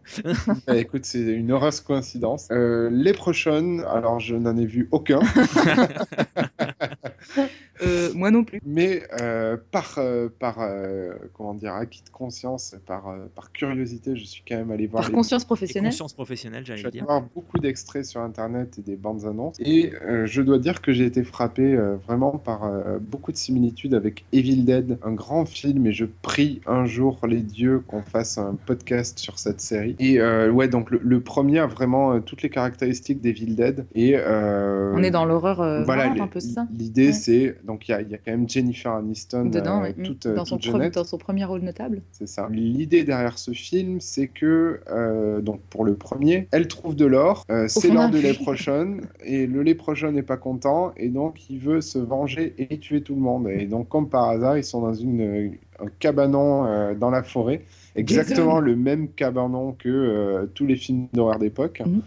Bah, 0.67 0.77
Écoute, 0.79 1.05
c'est 1.05 1.21
une 1.21 1.53
heureuse 1.53 1.81
coïncidence. 1.81 2.49
Euh, 2.51 2.91
Léprechaune, 2.91 3.85
alors 3.89 4.19
je 4.19 4.35
n'en 4.35 4.57
ai 4.57 4.67
vu 4.67 4.89
aucun, 4.91 5.21
Euh, 7.83 8.11
moi 8.15 8.31
non 8.31 8.45
plus. 8.45 8.61
mais 8.65 9.03
euh, 9.21 9.57
par, 9.71 9.97
euh, 9.99 10.29
par 10.39 10.59
euh, 10.61 11.13
comment 11.35 11.55
dire, 11.55 11.75
acquis 11.75 12.03
de 12.05 12.11
conscience, 12.11 12.75
par, 12.87 13.09
euh, 13.09 13.27
par 13.35 13.53
curiosité, 13.53 14.17
je 14.17 14.25
suis 14.25 14.43
quand 14.49 14.57
même 14.57 14.71
allé 14.71 14.87
voir 14.87 15.03
Par 15.03 15.11
les 15.11 15.15
conscience 15.15 15.43
Et 15.43 15.47
professionnelle. 15.47 15.91
conscience 15.91 16.13
professionnelle, 16.15 16.63
Je 16.63 16.69
j'allais 16.69 16.79
suis 16.79 16.87
allé 16.87 16.99
dire. 16.99 17.05
voir 17.05 17.23
beaucoup 17.35 17.59
d'extraits 17.59 18.05
sur 18.05 18.21
internet 18.21 18.79
et 18.79 18.83
des 18.83 18.97
bandes 18.97 19.25
annonces. 19.27 19.57
Et 19.61 19.93
euh, 20.07 20.27
je 20.27 20.43
dois 20.43 20.59
dire 20.59 20.81
que 20.81 20.93
j'ai 20.93 21.05
été 21.05 21.23
frappé 21.25 21.63
euh, 21.75 21.97
vraiment 22.07 22.39
par 22.39 22.65
euh, 22.65 22.99
beaucoup 23.01 23.33
de 23.33 23.37
similitudes 23.37 23.95
avec 23.95 24.25
Evil 24.33 24.65
Dead, 24.65 24.99
un 25.03 25.13
grand 25.13 25.45
film. 25.47 25.87
Et 25.87 25.93
je 25.93 26.05
prie 26.23 26.61
un 26.67 26.87
jour 26.87 27.21
les 27.29 27.41
dieux 27.41 27.81
qu'on 27.87 28.03
fasse 28.03 28.39
un 28.39 28.57
podcast 28.67 29.19
sur 29.19 29.39
cette 29.39 29.61
série. 29.61 29.97
Et 29.99 30.21
euh, 30.21 30.51
ouais, 30.51 30.69
donc 30.69 30.91
le, 30.91 31.01
le 31.03 31.21
premier 31.21 31.59
a 31.59 31.67
vraiment 31.67 32.13
euh, 32.15 32.21
toutes 32.21 32.43
les 32.43 32.51
caractéristiques 32.51 33.21
d'Evil 33.21 33.57
Dead. 33.57 33.87
Et 33.95 34.15
euh, 34.17 34.93
On 34.95 35.03
est 35.03 35.11
dans 35.11 35.25
l'horreur 35.25 35.61
euh, 35.61 35.83
voilà, 35.85 36.11
un 36.11 36.27
peu 36.27 36.41
ça? 36.41 36.67
l'idée 36.73 37.09
Ouais. 37.09 37.13
c'est 37.13 37.57
donc 37.67 37.89
il 37.89 37.91
y, 37.91 37.95
a- 37.95 38.01
il 38.03 38.09
y 38.09 38.15
a 38.15 38.19
quand 38.19 38.31
même 38.31 38.49
Jennifer 38.49 38.93
Aniston 38.93 39.47
Dedans, 39.47 39.83
euh, 39.85 39.91
toute, 40.05 40.27
dans, 40.29 40.45
son 40.45 40.57
dans 40.57 41.05
son 41.05 41.19
premier 41.19 41.45
rôle 41.45 41.61
notable. 41.63 42.03
C'est 42.13 42.29
ça. 42.29 42.49
L'idée 42.51 43.05
derrière 43.05 43.39
ce 43.39 43.51
film, 43.51 44.01
c'est 44.01 44.29
que, 44.29 44.81
euh, 44.91 45.41
donc 45.41 45.61
pour 45.69 45.85
le 45.85 45.95
premier, 45.95 46.49
elle 46.53 46.69
trouve 46.69 46.97
de 46.97 47.05
l'or, 47.05 47.45
euh, 47.51 47.67
c'est 47.69 47.89
l'or 47.91 48.09
de 48.11 48.19
puits. 48.19 48.29
Léprechaune, 48.29 49.03
et 49.25 49.47
le 49.47 49.63
Léprechaune 49.63 50.15
n'est 50.15 50.23
pas 50.23 50.37
content, 50.37 50.93
et 50.97 51.09
donc 51.09 51.51
il 51.51 51.59
veut 51.59 51.81
se 51.81 51.99
venger 51.99 52.55
et 52.59 52.79
tuer 52.79 53.03
tout 53.03 53.15
le 53.15 53.21
monde. 53.21 53.49
Et 53.49 53.67
donc, 53.67 53.89
comme 53.89 54.09
par 54.09 54.29
hasard, 54.31 54.57
ils 54.57 54.65
sont 54.65 54.81
dans 54.81 54.95
une, 54.95 55.53
un 55.81 55.87
cabanon 55.99 56.95
dans 56.95 57.11
la 57.11 57.23
forêt, 57.23 57.63
exactement 57.97 58.61
le 58.61 58.77
même 58.77 59.09
cabanon 59.09 59.73
que 59.79 60.49
tous 60.55 60.67
les 60.67 60.77
films 60.77 61.09
d'horreur 61.13 61.39
d'époque. 61.39 61.83
Mhm. 61.85 62.01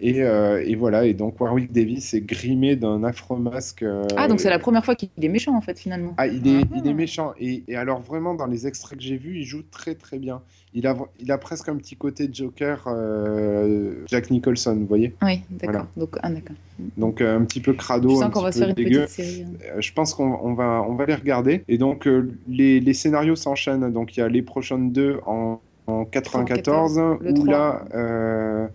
Et, 0.00 0.22
euh, 0.22 0.62
et 0.66 0.74
voilà, 0.76 1.04
et 1.04 1.14
donc 1.14 1.40
Warwick 1.40 1.72
Davis 1.72 2.14
est 2.14 2.22
grimé 2.22 2.74
d'un 2.76 3.04
affreux 3.04 3.38
masque. 3.38 3.82
euh, 3.82 4.04
Ah, 4.16 4.28
donc 4.28 4.40
c'est 4.40 4.48
la 4.50 4.58
première 4.58 4.84
fois 4.84 4.94
qu'il 4.94 5.10
est 5.20 5.28
méchant 5.28 5.54
en 5.56 5.60
fait 5.60 5.78
finalement. 5.78 6.14
Ah, 6.16 6.26
il 6.26 6.46
est, 6.48 6.62
Ah. 6.64 6.76
il 6.76 6.86
est 6.88 6.94
méchant. 6.94 7.32
Et, 7.38 7.62
et 7.68 7.76
alors, 7.76 8.00
vraiment, 8.00 8.34
dans 8.34 8.46
les 8.46 8.66
extraits 8.66 8.98
que 8.98 9.04
j'ai 9.04 9.16
vus, 9.16 9.38
il 9.40 9.44
joue 9.44 9.62
très 9.70 9.94
très 9.94 10.18
bien. 10.18 10.40
Il 10.72 10.86
a, 10.86 10.96
il 11.18 11.30
a 11.32 11.38
presque 11.38 11.68
un 11.68 11.76
petit 11.76 11.96
côté 11.96 12.28
Joker, 12.32 12.84
euh, 12.86 14.04
Jack 14.06 14.30
Nicholson, 14.30 14.76
vous 14.78 14.86
voyez? 14.86 15.14
Oui, 15.22 15.40
d'accord. 15.50 15.72
Voilà. 15.72 15.88
Donc, 15.96 16.16
ah, 16.22 16.30
d'accord. 16.30 16.56
Donc, 16.96 17.20
euh, 17.20 17.36
un 17.38 17.44
petit 17.44 17.60
peu 17.60 17.72
crado, 17.72 18.10
Je 18.10 18.14
un 18.16 18.20
sens 18.20 18.32
qu'on 18.32 18.40
va 18.42 18.50
petit 18.50 18.58
se 18.60 18.64
faire 18.64 18.68
une 18.70 18.74
dégueu. 18.84 19.00
petite 19.02 19.10
série. 19.24 19.42
hein. 19.42 19.52
Euh, 19.76 19.80
Je 19.80 19.92
pense 19.92 20.14
qu'on 20.14 20.38
on 20.42 20.54
va, 20.54 20.84
on 20.88 20.94
va 20.94 21.06
les 21.06 21.14
regarder. 21.14 21.62
Et 21.68 21.76
donc, 21.76 22.06
euh, 22.06 22.30
les, 22.48 22.80
les 22.80 22.94
scénarios 22.94 23.36
s'enchaînent. 23.36 23.92
Donc, 23.92 24.16
il 24.16 24.20
y 24.20 24.22
a 24.22 24.28
Les 24.28 24.42
Prochaines 24.42 24.92
2 24.92 25.18
en, 25.26 25.60
en 25.88 26.04
94, 26.04 26.94
94, 26.94 27.18
le 27.20 27.30
où 27.32 27.34
3. 27.34 27.52
là, 27.52 27.84
euh, 27.94 28.68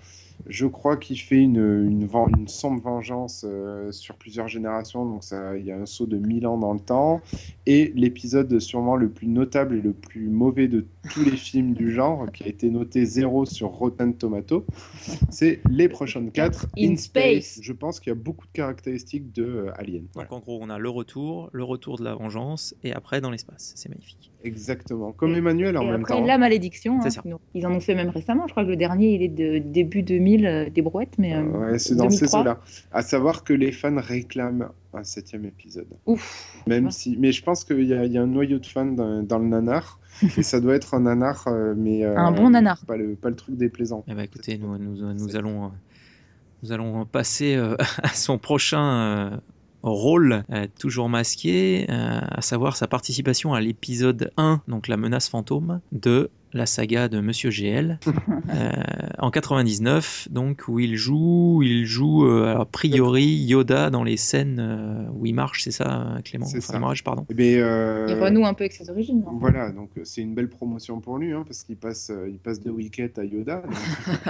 je 0.47 0.65
crois 0.67 0.97
qu'il 0.97 1.19
fait 1.19 1.37
une, 1.41 1.57
une, 1.57 2.05
ven- 2.05 2.27
une 2.37 2.47
sombre 2.47 2.81
vengeance 2.81 3.45
euh, 3.47 3.91
sur 3.91 4.15
plusieurs 4.15 4.47
générations. 4.47 5.05
Donc, 5.05 5.23
ça, 5.23 5.57
il 5.57 5.65
y 5.65 5.71
a 5.71 5.77
un 5.77 5.85
saut 5.85 6.05
de 6.05 6.17
1000 6.17 6.45
ans 6.47 6.57
dans 6.57 6.73
le 6.73 6.79
temps. 6.79 7.21
Et 7.65 7.91
l'épisode 7.95 8.59
sûrement 8.59 8.95
le 8.95 9.09
plus 9.09 9.27
notable 9.27 9.75
et 9.75 9.81
le 9.81 9.93
plus 9.93 10.27
mauvais 10.29 10.67
de 10.67 10.85
tous 11.11 11.23
les 11.23 11.35
films 11.37 11.73
du 11.73 11.91
genre, 11.91 12.31
qui 12.31 12.43
a 12.43 12.47
été 12.47 12.69
noté 12.69 13.05
0 13.05 13.45
sur 13.45 13.69
Rotten 13.69 14.15
Tomato, 14.15 14.65
c'est 15.29 15.61
Les 15.69 15.89
Prochaines 15.89 16.31
4 16.31 16.67
In 16.77 16.91
In 16.91 16.95
Space. 16.97 17.45
Space. 17.55 17.59
Je 17.61 17.73
pense 17.73 17.99
qu'il 17.99 18.09
y 18.09 18.11
a 18.11 18.15
beaucoup 18.15 18.45
de 18.47 18.51
caractéristiques 18.51 19.31
de 19.33 19.43
euh, 19.43 19.71
Alien. 19.79 20.05
Voilà. 20.13 20.29
Donc 20.29 20.37
en 20.37 20.41
gros, 20.41 20.59
on 20.61 20.69
a 20.69 20.77
le 20.77 20.89
retour, 20.89 21.49
le 21.53 21.63
retour 21.63 21.97
de 21.97 22.03
la 22.03 22.15
vengeance, 22.15 22.75
et 22.83 22.93
après 22.93 23.21
dans 23.21 23.31
l'espace. 23.31 23.73
C'est 23.75 23.89
magnifique. 23.89 24.31
Exactement. 24.45 25.11
Comme 25.11 25.33
Et- 25.33 25.37
Emmanuel 25.37 25.77
en 25.77 25.81
Et 25.81 25.85
même 25.91 26.01
après, 26.01 26.13
temps. 26.13 26.23
La 26.25 26.37
Malédiction. 26.37 26.99
Hein. 27.01 27.09
Ils 27.53 27.65
en 27.65 27.71
ont 27.71 27.79
fait 27.79 27.95
même 27.95 28.09
récemment. 28.09 28.45
Je 28.47 28.51
crois 28.53 28.63
que 28.63 28.69
le 28.69 28.75
dernier, 28.77 29.15
il 29.15 29.21
est 29.23 29.27
de 29.27 29.57
début 29.59 30.03
2000, 30.03 30.45
euh, 30.45 30.69
des 30.69 30.81
brouettes, 30.81 31.15
mais. 31.17 31.35
euh, 31.35 31.43
Ouais, 31.43 31.79
c'est 31.79 31.95
dans 31.95 32.09
ces 32.09 32.19
2003. 32.27 32.41
eaux-là. 32.41 32.59
À 32.91 33.01
savoir 33.01 33.43
que 33.43 33.53
les 33.53 33.71
fans 33.71 33.95
réclament 33.99 34.69
un 34.93 35.03
septième 35.03 35.45
épisode. 35.45 35.87
Ouf. 36.05 36.55
Même 36.67 36.85
Ouais. 36.85 36.91
si, 36.91 37.17
mais 37.19 37.31
je 37.33 37.43
pense 37.43 37.65
qu'il 37.65 37.83
y, 37.83 37.93
a- 37.93 38.05
il 38.05 38.11
y 38.13 38.17
a 38.17 38.21
un 38.21 38.27
noyau 38.27 38.59
de 38.59 38.65
fans 38.65 38.85
dans, 38.85 39.21
dans 39.23 39.39
le 39.39 39.45
nanar, 39.47 39.99
et 40.37 40.43
ça 40.43 40.61
doit 40.61 40.75
être 40.75 40.93
un 40.93 41.01
nanar, 41.01 41.43
euh, 41.47 41.73
mais 41.75 42.05
euh, 42.05 42.15
Un 42.17 42.31
bon 42.31 42.51
nanar. 42.51 42.85
Pas 42.85 42.95
le, 42.95 43.15
pas 43.15 43.29
le 43.29 43.35
truc 43.35 43.57
déplaisant. 43.57 44.05
Eh 44.07 44.13
ben, 44.13 44.21
écoutez, 44.21 44.57
nous, 44.57 44.77
nous, 44.77 45.13
nous 45.13 45.35
allons, 45.35 45.71
nous 46.63 46.71
allons 46.71 47.05
passer 47.05 47.55
euh, 47.55 47.75
à 48.03 48.07
son 48.09 48.37
prochain 48.37 49.31
euh, 49.33 49.37
rôle, 49.91 50.43
euh, 50.51 50.67
toujours 50.79 51.09
masqué, 51.09 51.85
euh, 51.89 52.19
à 52.29 52.41
savoir 52.41 52.75
sa 52.75 52.87
participation 52.87 53.53
à 53.53 53.61
l'épisode 53.61 54.31
1, 54.37 54.61
donc 54.67 54.87
la 54.87 54.97
menace 54.97 55.29
fantôme, 55.29 55.79
de 55.91 56.29
la 56.53 56.65
saga 56.65 57.09
de 57.09 57.19
Monsieur 57.19 57.49
GL, 57.49 57.99
euh, 58.53 58.71
en 59.19 59.29
99, 59.29 60.29
donc 60.31 60.63
où 60.69 60.79
il 60.79 60.95
joue, 60.95 61.61
il 61.63 61.85
joue 61.85 62.25
euh, 62.25 62.55
a 62.57 62.63
priori 62.63 63.25
Yoda 63.25 63.89
dans 63.89 64.05
les 64.05 64.15
scènes 64.15 64.59
euh, 64.61 65.09
où 65.13 65.25
il 65.25 65.35
marche, 65.35 65.63
c'est 65.63 65.71
ça, 65.71 66.15
Clément? 66.23 66.45
C'est 66.45 66.59
Enfin, 66.59 66.79
ça. 66.95 67.03
pardon. 67.03 67.25
Eh 67.37 67.55
Il 67.55 67.61
renoue 67.61 68.45
un 68.45 68.53
peu 68.53 68.63
avec 68.63 68.71
ses 68.71 68.89
origines. 68.89 69.25
Voilà, 69.33 69.71
donc 69.71 69.89
c'est 70.05 70.21
une 70.21 70.33
belle 70.33 70.47
promotion 70.47 71.01
pour 71.01 71.17
lui, 71.17 71.33
hein, 71.33 71.43
parce 71.45 71.63
qu'il 71.63 71.75
passe, 71.75 72.09
euh, 72.09 72.29
il 72.29 72.37
passe 72.39 72.61
de 72.61 72.71
Wicket 72.71 73.11
à 73.19 73.25
Yoda. 73.25 73.61
donc, 73.61 73.73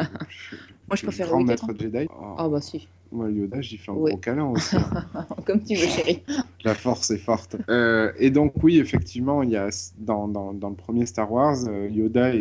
Moi, 0.87 0.95
je 0.95 1.03
préfère 1.03 1.27
grand 1.27 1.37
Wicket, 1.43 1.61
maître 1.67 1.79
Jedi. 1.79 2.07
Oh, 2.09 2.35
Ah, 2.39 2.49
bah 2.49 2.59
si. 2.61 2.87
Moi, 3.15 3.32
Yoda, 3.32 3.62
j'y 3.62 3.78
fais 3.78 3.91
un 3.91 3.95
gros 3.95 4.17
câlin 4.17 4.45
aussi. 4.45 4.75
Comme 5.45 5.63
tu 5.63 5.75
veux, 5.75 5.88
chérie. 5.88 6.21
La 6.63 6.75
force 6.75 7.12
est 7.12 7.17
forte. 7.17 7.56
Euh, 7.69 8.12
et 8.19 8.30
donc 8.30 8.54
oui, 8.62 8.78
effectivement, 8.80 9.41
il 9.43 9.51
y 9.51 9.56
a 9.56 9.69
dans, 9.97 10.28
dans, 10.28 10.54
dans 10.54 10.69
le 10.69 10.75
premier 10.75 11.06
Star 11.06 11.32
Wars, 11.32 11.58
euh, 11.67 11.88
Yoda 11.89 12.36
est, 12.36 12.39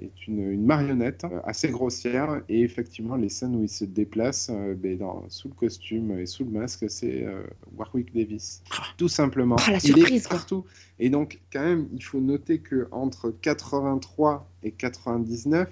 est 0.00 0.26
une, 0.26 0.52
une 0.52 0.64
marionnette 0.64 1.26
assez 1.44 1.68
grossière 1.70 2.42
et 2.48 2.62
effectivement 2.62 3.16
les 3.16 3.28
scènes 3.28 3.56
où 3.56 3.62
il 3.62 3.68
se 3.68 3.84
déplace 3.84 4.50
euh, 4.52 4.74
ben, 4.74 4.98
dans, 4.98 5.24
sous 5.28 5.48
le 5.48 5.54
costume 5.54 6.18
et 6.18 6.26
sous 6.26 6.44
le 6.44 6.50
masque, 6.50 6.84
c'est 6.88 7.24
euh, 7.24 7.42
Warwick 7.76 8.14
Davis. 8.14 8.62
Tout 8.96 9.08
simplement. 9.08 9.56
Ah, 9.66 9.72
la 9.72 9.78
Il 9.78 9.90
est 9.90 9.94
surprise, 9.94 10.26
quoi. 10.26 10.36
partout. 10.36 10.64
Et 11.00 11.10
donc 11.10 11.40
quand 11.52 11.62
même, 11.62 11.88
il 11.92 12.02
faut 12.04 12.20
noter 12.20 12.58
que 12.58 12.88
entre 12.90 13.30
83 13.30 14.48
et 14.62 14.72
99, 14.72 15.68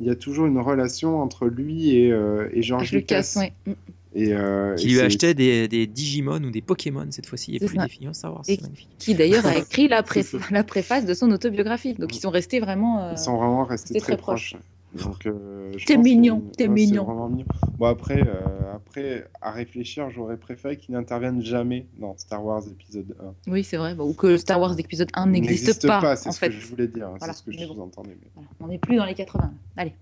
il 0.00 0.06
y 0.06 0.10
a 0.10 0.16
toujours 0.16 0.46
une 0.46 0.58
relation 0.58 1.20
entre 1.20 1.46
lui 1.46 1.96
et, 1.96 2.12
euh, 2.12 2.48
et 2.52 2.62
George 2.62 2.92
Lucas, 2.92 3.18
Lucas. 3.18 3.40
ouais. 3.40 3.76
Et, 4.16 4.32
euh, 4.32 4.74
Qui 4.76 4.86
et 4.88 4.92
lui 4.92 5.00
achetait 5.00 5.34
des, 5.34 5.66
des 5.66 5.86
Digimon 5.88 6.42
ou 6.44 6.50
des 6.50 6.62
Pokémon 6.62 7.06
cette 7.10 7.26
fois-ci, 7.26 7.56
et 7.56 7.58
plus 7.58 7.74
ça. 7.74 7.82
des 7.82 7.88
figures 7.88 8.14
Star 8.14 8.32
Wars. 8.32 8.44
Et- 8.46 8.56
C'est 8.56 8.62
magnifique. 8.62 8.90
Qui 8.98 9.14
d'ailleurs 9.14 9.44
a 9.46 9.56
écrit 9.58 9.88
la, 9.88 10.02
pré- 10.04 10.24
la 10.50 10.62
préface 10.64 11.04
de 11.04 11.14
son 11.14 11.30
autobiographie. 11.32 11.94
Donc 11.94 12.14
ils 12.16 12.20
sont 12.20 12.30
restés 12.30 12.60
vraiment. 12.60 13.00
euh, 13.02 13.12
Ils 13.12 13.18
sont 13.18 13.36
vraiment 13.36 13.64
restés 13.64 13.94
c'est 13.94 14.00
très, 14.00 14.12
très 14.12 14.16
proche. 14.16 14.52
proches. 14.52 14.62
Donc, 15.02 15.26
euh, 15.26 15.72
T'es 15.86 15.96
mignon, 15.96 16.40
t'es 16.56 16.64
c'est 16.64 16.68
mignon. 16.68 17.04
vraiment 17.04 17.28
mignon. 17.28 17.46
Bon, 17.78 17.86
après, 17.86 18.22
euh, 18.22 18.74
après, 18.74 19.26
à 19.40 19.50
réfléchir, 19.50 20.08
j'aurais 20.10 20.36
préféré 20.36 20.76
qu'il 20.76 20.94
n'intervienne 20.94 21.42
jamais 21.42 21.86
dans 21.98 22.16
Star 22.16 22.44
Wars 22.44 22.62
épisode 22.68 23.16
1. 23.46 23.50
Oui, 23.50 23.64
c'est 23.64 23.76
vrai. 23.76 23.94
bah, 23.94 24.04
ou 24.04 24.12
que 24.12 24.36
Star 24.36 24.60
Wars 24.60 24.78
épisode 24.78 25.08
1 25.14 25.26
n'existe 25.26 25.86
pas, 25.86 26.14
c'est 26.16 26.28
en 26.28 26.32
ce 26.32 26.38
fait. 26.38 26.48
que 26.50 26.54
je 26.54 26.66
voulais 26.66 26.86
dire, 26.88 27.08
Voilà, 27.18 27.32
c'est 27.32 27.40
ce 27.40 27.44
que 27.44 27.52
je 27.52 27.66
bon. 27.66 27.90
mais- 28.06 28.16
Voilà, 28.34 28.48
On 28.60 28.68
n'est 28.68 28.78
plus 28.78 28.96
dans 28.96 29.04
les 29.04 29.14
80. 29.14 29.52
Allez. 29.76 29.94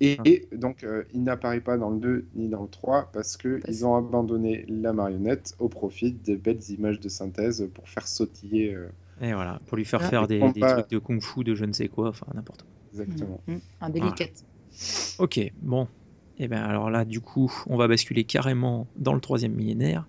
Et, 0.00 0.18
et 0.24 0.48
donc, 0.56 0.82
euh, 0.82 1.04
il 1.14 1.22
n'apparaît 1.22 1.60
pas 1.60 1.78
dans 1.78 1.90
le 1.90 1.98
2 2.00 2.26
ni 2.34 2.48
dans 2.48 2.62
le 2.62 2.68
3 2.68 3.08
parce 3.12 3.36
qu'ils 3.36 3.60
Parce- 3.64 3.82
ont 3.84 3.94
abandonné 3.94 4.64
la 4.68 4.92
marionnette 4.92 5.54
au 5.60 5.68
profit 5.68 6.10
des 6.12 6.34
belles 6.36 6.60
images 6.70 6.98
de 6.98 7.08
synthèse 7.08 7.68
pour 7.72 7.88
faire 7.88 8.08
sautiller 8.08 8.74
euh, 8.74 8.88
Et 9.20 9.32
voilà, 9.32 9.60
pour 9.66 9.76
lui 9.76 9.84
faire 9.84 10.00
Ah. 10.02 10.08
faire 10.08 10.26
des 10.26 10.40
trucs 10.40 10.90
de 10.90 10.98
kung-fu, 10.98 11.44
de 11.44 11.54
je 11.54 11.64
ne 11.64 11.72
sais 11.72 11.86
quoi, 11.86 12.08
enfin 12.08 12.26
n'importe 12.34 12.62
quoi. 12.62 12.70
Exactement. 12.92 13.40
Mm, 13.46 13.52
mm, 13.54 13.60
Un 13.80 13.90
délicate. 13.90 14.44
Ok, 15.18 15.40
bon. 15.60 15.88
Et 16.38 16.48
bien 16.48 16.62
alors 16.64 16.90
là, 16.90 17.04
du 17.04 17.20
coup, 17.20 17.52
on 17.66 17.76
va 17.76 17.88
basculer 17.88 18.24
carrément 18.24 18.86
dans 18.96 19.12
le 19.14 19.20
troisième 19.20 19.52
millénaire, 19.52 20.06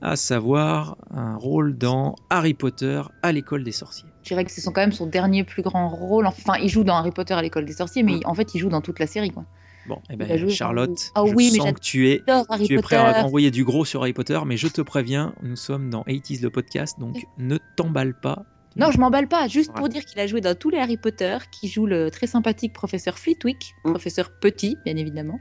à 0.00 0.16
savoir 0.16 0.96
un 1.10 1.36
rôle 1.36 1.76
dans 1.76 2.16
Harry 2.30 2.54
Potter 2.54 3.02
à 3.22 3.30
l'école 3.32 3.62
des 3.62 3.72
sorciers. 3.72 4.08
Je 4.22 4.28
dirais 4.28 4.44
que 4.44 4.50
c'est 4.50 4.62
son- 4.62 4.72
quand 4.72 4.80
même 4.80 4.92
son 4.92 5.06
dernier 5.06 5.44
plus 5.44 5.62
grand 5.62 5.88
rôle. 5.90 6.26
Enfin, 6.26 6.54
il 6.56 6.68
joue 6.70 6.82
dans 6.84 6.96
Harry 6.96 7.10
Potter 7.10 7.34
à 7.34 7.42
l'école 7.42 7.66
des 7.66 7.74
sorciers, 7.74 8.02
mais 8.02 8.14
il- 8.16 8.26
en 8.26 8.34
fait, 8.34 8.54
il 8.54 8.58
joue 8.58 8.70
dans 8.70 8.80
toute 8.80 8.98
la 8.98 9.06
série. 9.06 9.30
Quoi. 9.30 9.44
Bon, 9.86 10.00
a 10.08 10.16
ben 10.16 10.48
Charlotte, 10.48 11.10
Ah 11.14 11.24
je 11.26 11.34
oui, 11.34 11.50
mais 11.52 11.58
sens 11.58 11.66
j'ad- 11.66 11.74
que 11.74 11.80
tu 11.80 12.08
es, 12.08 12.22
Harry 12.26 12.66
tu 12.66 12.72
es 12.72 12.76
Potter. 12.76 12.82
prêt 12.82 12.96
à 12.96 13.24
envoyer 13.24 13.50
du 13.50 13.64
gros 13.64 13.84
sur 13.84 14.00
Harry 14.02 14.12
Potter, 14.14 14.38
mais 14.46 14.56
je 14.56 14.68
te 14.68 14.80
préviens, 14.80 15.34
nous 15.42 15.56
sommes 15.56 15.90
dans 15.90 16.02
80s 16.06 16.40
le 16.42 16.50
podcast, 16.50 16.98
donc 16.98 17.16
ne 17.38 17.58
t'emballe 17.76 18.14
pas. 18.18 18.44
Non, 18.76 18.90
je 18.90 18.98
m'emballe 18.98 19.28
pas. 19.28 19.48
Juste 19.48 19.72
pour 19.74 19.88
dire 19.88 20.04
qu'il 20.04 20.20
a 20.20 20.26
joué 20.26 20.40
dans 20.40 20.54
tous 20.54 20.70
les 20.70 20.78
Harry 20.78 20.96
Potter, 20.96 21.38
qui 21.50 21.68
joue 21.68 21.86
le 21.86 22.10
très 22.10 22.26
sympathique 22.26 22.72
professeur 22.72 23.18
Flitwick, 23.18 23.74
Mm. 23.84 23.90
professeur 23.90 24.30
petit, 24.40 24.78
bien 24.84 24.96
évidemment, 24.96 25.40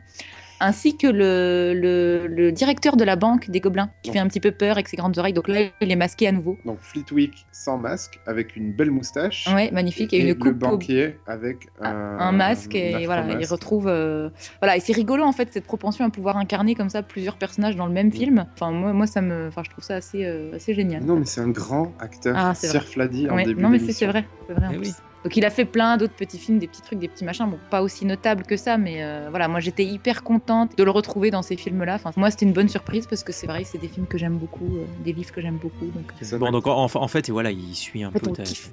ainsi 0.59 0.97
que 0.97 1.07
le, 1.07 1.73
le, 1.75 2.27
le 2.27 2.51
directeur 2.51 2.97
de 2.97 3.03
la 3.03 3.15
banque 3.15 3.49
des 3.49 3.59
Gobelins, 3.59 3.89
qui 4.03 4.11
fait 4.11 4.19
un 4.19 4.27
petit 4.27 4.39
peu 4.39 4.51
peur 4.51 4.73
avec 4.73 4.87
ses 4.87 4.97
grandes 4.97 5.17
oreilles. 5.17 5.33
Donc 5.33 5.47
là, 5.47 5.61
il 5.81 5.91
est 5.91 5.95
masqué 5.95 6.27
à 6.27 6.31
nouveau. 6.31 6.57
Donc, 6.65 6.79
Fleetwick 6.81 7.45
sans 7.51 7.77
masque, 7.77 8.19
avec 8.25 8.55
une 8.55 8.71
belle 8.73 8.91
moustache. 8.91 9.47
Ouais, 9.53 9.71
magnifique. 9.71 10.13
Et, 10.13 10.17
et 10.17 10.21
une 10.21 10.27
le 10.29 10.35
coupe 10.35 10.53
au 10.63 10.71
banquier 10.71 11.15
avec 11.27 11.69
un, 11.81 12.17
un 12.19 12.31
masque 12.31 12.75
et 12.75 13.05
voilà, 13.05 13.39
il 13.39 13.45
retrouve. 13.45 13.87
euh, 13.87 14.29
Voilà, 14.61 14.77
et 14.77 14.79
c'est 14.79 14.93
rigolo 14.93 15.23
en 15.23 15.31
fait 15.31 15.51
cette 15.51 15.65
propension 15.65 16.05
à 16.05 16.09
pouvoir 16.09 16.37
incarner 16.37 16.75
comme 16.75 16.89
ça 16.89 17.03
plusieurs 17.03 17.37
personnages 17.37 17.75
dans 17.75 17.85
le 17.85 17.93
même 17.93 18.11
film. 18.11 18.45
Enfin, 18.53 18.71
moi, 18.71 18.93
moi 18.93 19.07
ça 19.07 19.21
me, 19.21 19.47
enfin, 19.47 19.61
je 19.65 19.69
trouve 19.69 19.83
ça 19.83 19.95
assez, 19.95 20.25
euh, 20.25 20.53
assez 20.55 20.73
génial. 20.73 21.03
Non, 21.03 21.15
mais 21.15 21.25
c'est 21.25 21.41
un 21.41 21.49
grand 21.49 21.93
acteur. 21.99 22.35
Ah, 22.37 22.53
c'est 22.55 22.67
Sir 22.67 22.83
Flady 22.87 23.29
en 23.29 23.35
Ouais, 23.35 23.43
début 23.45 23.61
non, 23.61 23.69
mais 23.69 23.79
c'est 23.79 24.05
vrai, 24.05 24.25
c'est 24.47 24.53
vrai. 24.53 24.67
en 24.67 24.71
Eh 24.73 24.77
plus. 24.77 24.87
oui. 24.87 24.93
Donc 25.23 25.35
il 25.35 25.43
a 25.43 25.49
fait 25.49 25.65
plein 25.65 25.97
d'autres 25.97 26.13
petits 26.15 26.37
films, 26.39 26.59
des 26.59 26.67
petits 26.67 26.81
trucs, 26.81 26.97
des 26.99 27.09
petits 27.09 27.25
machins, 27.25 27.45
bon 27.49 27.59
pas 27.69 27.81
aussi 27.81 28.05
notables 28.05 28.43
que 28.43 28.55
ça, 28.55 28.77
mais 28.77 29.03
euh, 29.03 29.27
voilà, 29.29 29.47
moi 29.49 29.59
j'étais 29.59 29.83
hyper 29.85 30.23
contente 30.23 30.77
de 30.77 30.83
le 30.83 30.91
retrouver 30.91 31.29
dans 31.29 31.41
ces 31.41 31.57
films-là. 31.57 31.95
Enfin, 31.95 32.11
moi 32.15 32.31
c'était 32.31 32.45
une 32.45 32.53
bonne 32.53 32.69
surprise 32.69 33.05
parce 33.05 33.23
que 33.23 33.33
c'est 33.33 33.45
vrai, 33.47 33.63
c'est 33.65 33.77
des 33.79 33.89
films 33.89 34.07
que 34.07 34.17
j'aime 34.17 34.37
beaucoup, 34.37 34.77
euh, 34.77 34.85
des 35.03 35.11
livres 35.11 35.31
que 35.33 35.41
j'aime 35.41 35.57
beaucoup. 35.57 35.85
Donc 35.87 36.05
euh, 36.21 36.25
Ça 36.25 36.37
Bon, 36.37 36.51
donc 36.51 36.67
en, 36.67 36.85
en 36.85 37.07
fait, 37.09 37.27
et 37.27 37.31
voilà, 37.33 37.51
il 37.51 37.75
suit 37.75 38.03
un 38.03 38.07
En 38.07 38.11
fait, 38.11 38.19
peu 38.19 38.31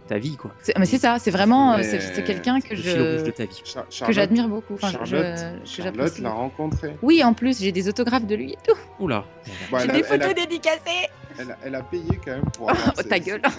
ta, 0.09 0.19
vie, 0.19 0.37
quoi. 0.37 0.55
mais 0.79 0.87
c'est 0.87 0.99
ça, 0.99 1.19
c'est 1.19 1.33
vraiment, 1.33 1.83
c'est 1.83 2.23
quelqu'un 2.25 2.61
que 2.61 2.75
de 2.75 2.81
je 2.81 3.31
ta 3.31 3.45
vie. 3.47 3.61
Char- 3.65 3.87
que 3.89 3.93
Charlotte- 3.93 4.15
j'admire 4.15 4.49
beaucoup. 4.49 4.75
Enfin, 4.75 4.91
je- 5.05 5.17
Charlotte, 5.17 5.61
que 5.63 5.69
Charlotte 5.69 6.19
l'a 6.21 6.31
rencontré. 6.31 6.95
Oui, 7.03 7.25
en 7.25 7.35
plus 7.35 7.61
j'ai 7.61 7.73
des 7.73 7.89
autographes 7.89 8.27
de 8.27 8.37
lui 8.37 8.53
et 8.53 8.59
tout. 8.67 8.79
Oula. 9.01 9.25
Bon, 9.71 9.79
J'ai 9.81 9.89
des 9.89 9.93
elle, 9.95 10.23
a, 10.23 10.29
photos 10.29 10.35
dédicacées. 10.35 11.09
elle 11.39 11.51
a- 11.51 11.59
elle 11.65 11.75
a 11.75 11.83
payé 11.83 12.21
quand 12.25 12.33
même 12.33 12.45
pour 12.57 12.71
avoir 12.71 12.95
Oh, 12.97 13.03
ta 13.03 13.19
gueule. 13.19 13.43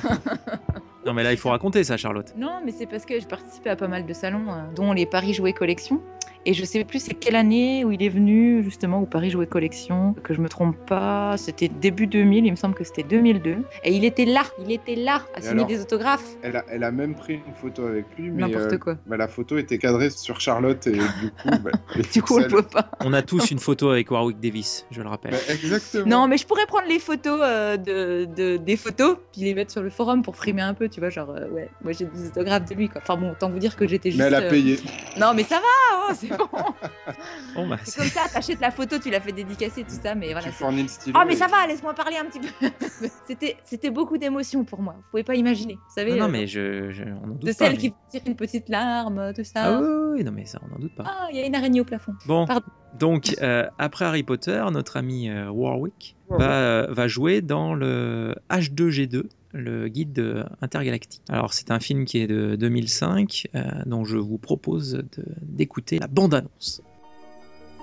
Non, 1.08 1.14
mais 1.14 1.24
là, 1.24 1.32
il 1.32 1.38
faut 1.38 1.50
raconter 1.50 1.86
ça, 1.86 1.96
Charlotte. 1.96 2.34
Non, 2.36 2.60
mais 2.66 2.74
c'est 2.74 2.86
parce 2.86 3.06
que 3.06 3.18
j'ai 3.18 3.26
participé 3.26 3.70
à 3.70 3.78
pas 3.78 3.88
mal 3.88 4.06
de 4.06 4.12
salons, 4.12 4.52
euh, 4.52 4.74
dont 4.76 4.92
les 4.92 5.06
Paris 5.06 5.34
Jouets 5.34 5.54
Collection. 5.54 6.02
Et 6.50 6.54
je 6.54 6.64
sais 6.64 6.82
plus 6.86 7.00
c'est 7.00 7.14
quelle 7.14 7.36
année 7.36 7.84
où 7.84 7.92
il 7.92 8.02
est 8.02 8.08
venu 8.08 8.64
justement 8.64 9.02
au 9.02 9.06
Paris 9.06 9.30
Jouets 9.30 9.48
Collection, 9.48 10.16
que 10.24 10.34
je 10.34 10.40
me 10.40 10.48
trompe 10.48 10.78
pas, 10.86 11.36
c'était 11.36 11.68
début 11.68 12.08
2000, 12.08 12.46
il 12.46 12.52
me 12.52 12.56
semble 12.56 12.74
que 12.74 12.86
c'était 12.86 13.04
2002. 13.04 13.58
Et 13.84 13.92
il 13.94 14.06
était 14.06 14.24
là, 14.24 14.44
il 14.66 14.72
était 14.72 14.96
là 14.96 15.24
à 15.36 15.42
signer 15.42 15.52
alors 15.56 15.68
des 15.68 15.82
autographes. 15.82 16.24
Elle 16.42 16.56
a, 16.56 16.64
elle 16.70 16.86
a 16.86 16.92
même 16.92 17.16
pris 17.16 17.34
une 17.46 17.54
photo 17.54 17.86
avec 17.86 18.06
lui, 18.18 18.32
mais 18.32 18.44
N'importe 18.44 18.72
euh, 18.74 18.78
quoi. 18.78 18.98
bah, 19.08 19.18
la 19.18 19.28
photo 19.28 19.58
était 19.58 19.78
cadrée 19.78 20.10
sur 20.10 20.40
Charlotte 20.40 20.88
et 20.88 20.92
du 20.94 21.00
coup, 21.42 21.50
bah, 21.62 21.72
Du 22.14 22.22
coup, 22.22 22.36
on 22.36 22.40
pixels- 22.40 22.50
peut 22.50 22.64
pas. 22.64 22.92
On 23.04 23.12
a 23.12 23.22
tous 23.22 23.52
une 23.52 23.60
photo 23.60 23.90
avec 23.90 24.10
Warwick 24.10 24.40
Davis, 24.40 24.86
je 24.90 25.02
le 25.02 25.10
rappelle. 25.10 25.32
Bah, 25.32 25.54
exactement. 25.54 26.06
Non, 26.08 26.28
mais 26.30 26.38
je 26.38 26.48
pourrais 26.48 26.66
prendre 26.66 26.88
les 26.88 27.00
photos 27.00 27.42
euh, 27.44 27.76
de, 27.76 28.24
de- 28.24 28.56
des 28.56 28.78
photos, 28.78 29.18
puis 29.34 29.42
les 29.42 29.54
mettre 29.54 29.74
sur 29.74 29.82
le 29.84 29.90
forum 29.90 30.22
pour 30.22 30.38
frimer 30.38 30.62
un 30.62 30.74
peu, 30.74 30.88
tu 30.88 31.02
vois, 31.02 31.10
genre, 31.10 31.32
euh, 31.32 31.50
ouais, 31.50 31.70
moi 31.84 31.92
j'ai 31.92 32.06
des 32.06 32.28
autographes 32.28 32.70
de 32.70 32.74
lui, 32.74 32.88
quoi. 32.88 33.02
Enfin 33.04 33.18
bon, 33.20 33.32
autant 33.32 33.50
vous 33.50 33.60
dire 33.60 33.76
que 33.76 33.86
j'étais 33.86 34.12
juste... 34.12 34.22
Mais 34.22 34.28
elle 34.28 34.36
a 34.36 34.44
euh, 34.44 34.50
payé. 34.50 34.80
Non, 35.20 35.34
mais 35.36 35.44
ça 35.44 35.56
va, 35.56 36.08
oh, 36.10 36.14
Bon, 37.56 37.68
bah, 37.68 37.78
C'est 37.84 38.00
comme 38.00 38.10
ça, 38.10 38.22
t'achètes 38.32 38.60
la 38.60 38.72
photo, 38.72 39.00
tu 39.00 39.10
l'as 39.10 39.20
fait 39.22 39.32
dédicacer, 39.32 39.84
tout 39.84 39.96
ça, 40.02 40.14
mais 40.16 40.28
voilà. 40.28 40.42
tu 40.44 40.50
c'est- 40.50 40.56
fournis 40.64 40.84
le 40.84 40.88
stylo. 40.88 41.18
Oh 41.20 41.24
mais 41.26 41.34
et- 41.34 41.38
ça 41.38 41.48
va, 41.48 41.66
laisse-moi 41.68 41.94
parler 41.94 42.18
un 42.18 42.26
petit 42.26 42.40
peu. 42.40 42.48
c'était, 43.28 43.58
c'était 43.64 43.90
beaucoup 43.90 44.18
d'émotions 44.18 44.64
pour 44.64 44.82
moi. 44.82 44.94
Vous 44.98 45.04
pouvez 45.12 45.24
pas 45.24 45.36
imaginer. 45.36 45.74
Vous 45.76 45.94
savez, 45.96 46.12
non, 46.12 46.18
non, 46.20 46.26
euh, 46.26 46.28
mais 46.30 46.48
je, 46.48 46.92
je- 46.92 47.04
on 47.04 47.24
en 47.24 47.28
doute 47.30 47.40
de 47.42 47.48
pas. 47.48 47.54
celle 47.54 47.72
mais- 47.74 47.78
qui 47.78 47.94
tire 48.10 48.22
une 48.28 48.36
petite 48.36 48.70
larme, 48.70 49.34
tout 49.36 49.44
ça. 49.44 49.64
Ah 49.78 49.80
oui, 49.82 49.88
oui, 49.88 50.12
oui, 50.18 50.24
non, 50.24 50.32
mais 50.32 50.46
ça, 50.46 50.60
on 50.64 50.68
n'en 50.74 50.80
doute 50.80 50.96
pas. 50.96 51.04
Ah, 51.08 51.28
il 51.32 51.38
y 51.38 51.42
a 51.42 51.46
une 51.46 51.56
araignée 51.56 51.82
au 51.82 51.86
plafond. 51.86 52.14
Bon, 52.26 52.46
Pardon. 52.46 52.66
donc 53.00 53.36
euh, 53.42 53.66
après 53.80 54.06
Harry 54.06 54.24
Potter, 54.24 54.64
notre 54.72 54.98
ami 54.98 55.30
euh, 55.30 55.50
Warwick 55.50 56.16
va, 56.30 56.52
euh, 56.52 56.88
va 56.90 57.08
jouer 57.08 57.42
dans 57.42 57.74
le 57.74 58.36
H2G2, 58.52 59.24
le 59.54 59.88
guide 59.88 60.14
de- 60.14 60.44
intergalactique. 60.62 61.22
Alors 61.30 61.54
c'est 61.54 61.72
un 61.72 61.80
film 61.80 62.06
qui 62.06 62.20
est 62.20 62.28
de 62.28 62.56
2005, 62.56 63.48
euh, 63.56 63.64
dont 63.86 64.06
je 64.06 64.18
vous 64.18 64.38
propose 64.38 65.04
d'écouter 65.42 66.00
la 66.00 66.08
bande-annonce. 66.08 66.82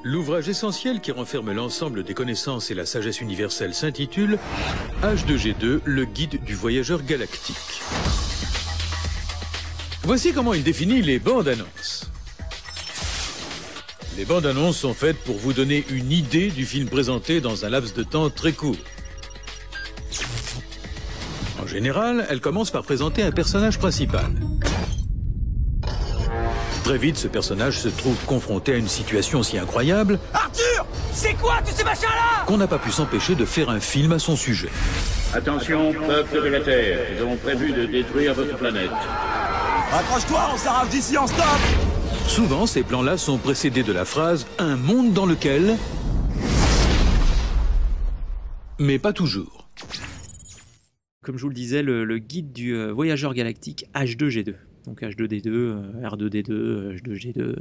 L'ouvrage 0.06 0.48
essentiel 0.50 1.00
qui 1.00 1.12
renferme 1.12 1.52
l'ensemble 1.52 2.04
des 2.04 2.12
connaissances 2.12 2.70
et 2.70 2.74
la 2.74 2.84
sagesse 2.84 3.22
universelle 3.22 3.72
s'intitule 3.72 4.38
H2G2, 5.02 5.80
le 5.84 6.04
guide 6.04 6.44
du 6.44 6.54
voyageur 6.54 7.02
galactique. 7.02 7.56
Voici 10.02 10.32
comment 10.34 10.52
il 10.52 10.62
définit 10.62 11.00
les 11.00 11.18
bandes 11.18 11.48
annonces. 11.48 12.10
Les 14.18 14.26
bandes 14.26 14.44
annonces 14.46 14.76
sont 14.76 14.92
faites 14.94 15.16
pour 15.24 15.36
vous 15.38 15.54
donner 15.54 15.84
une 15.90 16.12
idée 16.12 16.50
du 16.50 16.66
film 16.66 16.88
présenté 16.88 17.40
dans 17.40 17.64
un 17.64 17.70
laps 17.70 17.94
de 17.94 18.02
temps 18.02 18.28
très 18.30 18.52
court. 18.52 18.76
En 21.74 21.76
général, 21.76 22.24
elles 22.30 22.40
commencent 22.40 22.70
par 22.70 22.84
présenter 22.84 23.24
un 23.24 23.32
personnage 23.32 23.80
principal. 23.80 24.26
Très 26.84 26.98
vite, 26.98 27.16
ce 27.16 27.26
personnage 27.26 27.80
se 27.80 27.88
trouve 27.88 28.14
confronté 28.26 28.74
à 28.74 28.76
une 28.76 28.86
situation 28.86 29.42
si 29.42 29.58
incroyable 29.58 30.20
Arthur 30.32 30.86
C'est 31.12 31.32
quoi 31.34 31.54
tous 31.66 31.74
ces 31.74 31.82
machins-là? 31.82 32.44
qu'on 32.46 32.58
n'a 32.58 32.68
pas 32.68 32.78
pu 32.78 32.92
s'empêcher 32.92 33.34
de 33.34 33.44
faire 33.44 33.70
un 33.70 33.80
film 33.80 34.12
à 34.12 34.20
son 34.20 34.36
sujet. 34.36 34.68
Attention, 35.34 35.92
peuple 36.06 36.44
de 36.44 36.48
la 36.48 36.60
Terre, 36.60 36.98
nous 37.16 37.22
avons 37.22 37.36
prévu 37.38 37.72
de 37.72 37.86
détruire 37.86 38.34
votre 38.34 38.56
planète. 38.56 38.90
Accroche-toi, 39.92 40.50
on 40.54 40.56
s'arrache 40.56 40.90
d'ici 40.90 41.18
en 41.18 41.26
stop 41.26 41.44
Souvent, 42.28 42.66
ces 42.66 42.84
plans-là 42.84 43.18
sont 43.18 43.38
précédés 43.38 43.82
de 43.82 43.92
la 43.92 44.04
phrase 44.04 44.46
Un 44.60 44.76
monde 44.76 45.12
dans 45.12 45.26
lequel. 45.26 45.76
Mais 48.78 49.00
pas 49.00 49.12
toujours. 49.12 49.63
Comme 51.24 51.38
je 51.38 51.42
vous 51.42 51.48
le 51.48 51.54
disais, 51.54 51.82
le, 51.82 52.04
le 52.04 52.18
guide 52.18 52.52
du 52.52 52.74
euh, 52.74 52.92
voyageur 52.92 53.32
galactique 53.34 53.86
H2G2. 53.94 54.54
Donc 54.86 55.00
H2D2, 55.02 55.48
euh, 55.48 55.82
R2D2, 56.02 56.50
euh, 56.52 56.94
H2G2. 56.96 57.40
euh, 57.40 57.54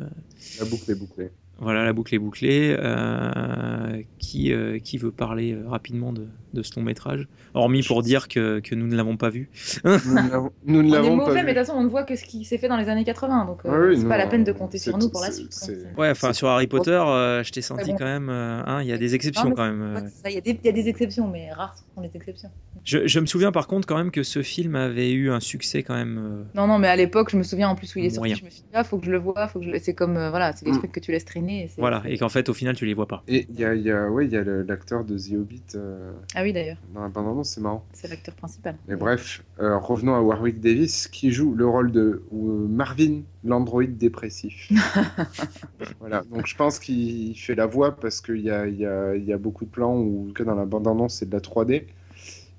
La 0.60 0.66
boucle 0.66 0.92
est 0.92 0.96
bouclée. 0.96 1.30
Voilà, 1.60 1.86
la 1.86 1.94
boucle 1.94 2.14
est 2.14 2.20
bouclée. 2.20 2.76
Euh, 2.78 4.02
qui, 4.20 4.52
euh, 4.52 4.80
qui 4.80 4.98
veut 4.98 5.12
parler 5.12 5.56
rapidement 5.66 6.12
de, 6.12 6.28
de 6.54 6.64
ce 6.64 6.72
long 6.78 6.84
métrage 6.84 7.28
Hormis 7.54 7.84
pour 7.84 8.02
dire 8.04 8.28
que, 8.28 8.60
que 8.60 8.74
nous 8.76 8.88
ne 8.88 8.96
l'avons 8.96 9.18
pas 9.18 9.30
vu. 9.30 9.50
Nous 9.84 9.92
ne 10.24 10.30
l'avons- 10.30 10.52
l'avons 10.66 11.16
mauvais, 11.16 11.34
pas 11.34 11.34
mais 11.34 11.42
vu. 11.42 11.48
de 11.56 11.60
toute 11.60 11.68
façon, 11.68 11.74
on 11.78 11.84
ne 11.84 11.90
voit 11.90 12.04
que 12.04 12.16
ce 12.16 12.24
qui 12.24 12.46
s'est 12.46 12.58
fait 12.58 12.68
dans 12.68 12.78
les 12.78 12.90
années 12.90 13.04
80, 13.04 13.46
donc 13.46 13.62
euh, 13.66 13.70
Ouais, 13.72 13.88
oui, 13.96 14.02
c'est 14.02 14.08
pas 14.08 14.18
la 14.18 14.28
peine 14.28 14.44
de 14.44 14.52
euh, 14.52 14.54
compter 14.54 14.78
sur 14.78 14.98
nous 14.98 15.10
pour 15.10 15.22
la 15.22 15.32
suite. 15.32 15.56
hein. 15.64 15.74
Ouais, 15.98 16.10
enfin 16.10 16.34
sur 16.34 16.48
Harry 16.50 16.68
Potter, 16.68 16.92
euh, 16.92 17.44
je 17.44 17.52
t'ai 17.52 17.62
senti 17.62 17.92
bon. 17.92 17.98
quand 17.98 18.06
même. 18.06 18.30
euh, 18.30 18.62
hein, 18.66 18.82
Il 18.82 18.88
y 18.88 18.94
a 18.94 18.98
des 18.98 19.16
exceptions 19.16 19.50
Non, 19.50 19.56
quand 19.56 19.66
même. 19.66 19.82
Euh. 19.82 20.10
Il 20.30 20.34
y, 20.34 20.38
a 20.38 20.42
des- 20.42 20.60
il 20.64 20.66
y 20.66 20.70
a 20.70 20.72
des 20.72 20.88
exceptions, 20.88 21.28
mais 21.28 21.52
rares 21.52 21.76
sont 21.96 22.02
les 22.02 22.12
exceptions. 22.16 22.50
Je, 22.86 23.06
je 23.08 23.20
me 23.20 23.26
souviens 23.28 23.52
par 23.52 23.68
contre 23.68 23.88
quand 23.88 23.96
même 23.98 24.10
que 24.12 24.24
ce 24.24 24.42
film 24.42 24.76
avait 24.76 25.12
eu 25.12 25.30
un 25.32 25.40
succès 25.40 25.84
quand 25.84 25.94
même. 25.94 26.18
euh, 26.18 26.44
Non, 26.56 26.66
non, 26.68 26.80
mais 26.80 26.88
à 26.88 26.96
l'époque, 26.96 27.30
je 27.32 27.38
me 27.38 27.44
souviens 27.44 27.70
en 27.70 27.76
plus 27.76 27.96
où 27.96 28.00
il 28.00 28.06
est 28.06 28.10
sorti, 28.10 28.36
je 28.36 28.44
me 28.46 28.50
suis 28.50 28.62
dit, 28.64 28.68
ah, 28.74 28.84
faut 28.84 28.98
que 28.98 29.06
je 29.06 29.12
le 29.12 29.20
vois, 29.20 29.48
faut 29.48 29.60
que 29.60 29.66
je 29.66 29.70
le... 29.72 29.80
c'est 29.80 29.94
comme, 29.94 30.18
euh, 30.18 30.30
voilà, 30.32 30.54
c'est 30.54 30.66
des 30.66 30.72
Mm. 30.72 30.80
trucs 30.80 30.92
que 30.92 31.00
tu 31.00 31.12
laisses 31.12 31.24
traîner. 31.26 31.66
et 31.66 31.70
Voilà, 31.78 32.02
et 32.08 32.18
qu'en 32.18 32.30
fait 32.30 32.50
au 32.50 32.54
final 32.54 32.76
tu 32.76 32.86
les 32.86 32.94
vois 32.96 33.08
pas. 33.08 33.24
Et 33.28 33.46
il 33.50 33.60
y 33.60 33.64
a, 33.64 33.76
il 33.76 33.84
y 33.84 33.92
a, 33.92 34.10
ouais, 34.10 34.26
il 34.26 34.32
y 34.32 34.38
a 34.38 34.44
l'acteur 34.44 35.04
de 35.06 35.18
The 35.18 35.34
Hobbit 35.40 35.64
euh, 35.76 36.12
Ah 36.44 36.46
oui, 36.46 36.52
d'ailleurs, 36.52 36.76
dans 36.94 37.04
la 37.04 37.08
bande-annonce, 37.08 37.52
c'est 37.52 37.62
marrant. 37.62 37.86
c'est 37.94 38.10
l'acteur 38.10 38.36
principal. 38.36 38.76
Mais 38.90 38.98
bref, 38.98 39.46
euh, 39.60 39.78
revenons 39.78 40.14
à 40.14 40.20
Warwick 40.20 40.60
Davis 40.60 41.08
qui 41.08 41.32
joue 41.32 41.56
le 41.56 41.66
rôle 41.66 41.94
de 41.94 42.22
euh, 42.34 42.68
Marvin, 42.68 43.22
l'androïde 43.46 43.98
dépressif. 43.98 44.70
voilà, 46.02 46.24
donc 46.24 46.46
je 46.46 46.56
pense 46.58 46.80
qu'il 46.80 47.34
fait 47.40 47.56
la 47.56 47.66
voix 47.66 47.96
parce 47.96 48.20
qu'il 48.20 48.42
y 48.42 48.50
a, 48.50 48.68
il 48.68 48.76
y, 48.76 48.86
a, 48.86 49.16
il 49.16 49.24
y 49.24 49.32
a 49.32 49.38
beaucoup 49.38 49.64
de 49.64 49.70
plans 49.70 49.96
où, 49.96 50.26
en 50.26 50.28
tout 50.28 50.34
cas 50.34 50.44
dans 50.44 50.56
la 50.56 50.66
bande-annonce, 50.66 51.16
c'est 51.16 51.30
de 51.30 51.34
la 51.34 51.40
3D. 51.40 51.86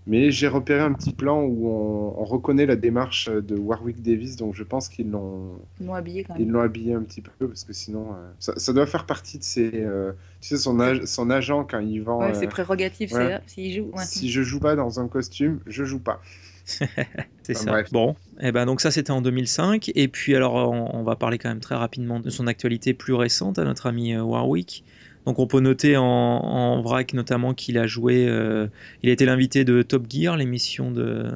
Mais 0.06 0.30
j'ai 0.30 0.48
repéré 0.48 0.80
un 0.80 0.92
petit 0.92 1.14
plan 1.14 1.42
où 1.42 1.66
on, 1.68 2.14
on 2.20 2.24
reconnaît 2.24 2.66
la 2.66 2.76
démarche 2.76 3.28
de 3.30 3.56
Warwick 3.56 4.02
Davis, 4.02 4.36
donc 4.36 4.54
je 4.54 4.62
pense 4.62 4.88
qu'ils 4.88 5.10
l'ont 5.10 5.58
habillé 5.94 6.24
quand 6.24 6.34
ils 6.36 6.46
même. 6.46 6.52
l'ont 6.52 6.60
habillé 6.60 6.94
un 6.94 7.02
petit 7.02 7.22
peu 7.22 7.48
parce 7.48 7.64
que 7.64 7.72
sinon 7.72 8.12
euh, 8.12 8.30
ça, 8.38 8.52
ça 8.58 8.72
doit 8.72 8.86
faire 8.86 9.06
partie 9.06 9.38
de 9.38 9.44
ses, 9.44 9.70
euh, 9.74 10.12
tu 10.40 10.48
sais, 10.48 10.56
son, 10.58 10.78
ag- 10.80 11.06
son 11.06 11.30
agent 11.30 11.64
quand 11.64 11.80
il 11.80 12.02
vend. 12.02 12.20
Ouais, 12.20 12.30
euh, 12.30 12.34
c'est 12.34 12.48
prérogatif, 12.48 13.12
ouais. 13.12 13.40
s'il 13.46 13.72
joue. 13.74 13.90
ouais. 13.94 14.04
Si 14.04 14.30
je 14.30 14.42
joue 14.42 14.60
pas 14.60 14.76
dans 14.76 15.00
un 15.00 15.08
costume, 15.08 15.60
je 15.66 15.84
joue 15.84 16.00
pas. 16.00 16.20
C'est 17.42 17.54
Enfin, 17.54 17.64
ça. 17.64 17.70
bref. 17.72 17.92
Bon, 17.92 18.16
et 18.40 18.52
ben 18.52 18.64
donc 18.66 18.80
ça 18.80 18.90
c'était 18.90 19.10
en 19.10 19.20
2005 19.20 19.90
et 19.94 20.08
puis 20.08 20.34
alors 20.34 20.54
on, 20.54 20.88
on 20.96 21.02
va 21.02 21.14
parler 21.16 21.38
quand 21.38 21.50
même 21.50 21.60
très 21.60 21.74
rapidement 21.74 22.20
de 22.20 22.30
son 22.30 22.46
actualité 22.46 22.94
plus 22.94 23.12
récente 23.14 23.58
à 23.58 23.64
notre 23.64 23.86
ami 23.86 24.16
Warwick. 24.16 24.84
Donc 25.26 25.38
on 25.38 25.46
peut 25.46 25.60
noter 25.60 25.96
en, 25.96 26.04
en 26.04 26.82
vrac 26.82 27.14
notamment 27.14 27.54
qu'il 27.54 27.78
a 27.78 27.86
joué, 27.86 28.26
euh, 28.28 28.66
il 29.02 29.08
a 29.08 29.12
été 29.12 29.24
l'invité 29.24 29.64
de 29.64 29.80
Top 29.82 30.04
Gear, 30.10 30.36
l'émission 30.36 30.90
de 30.90 31.26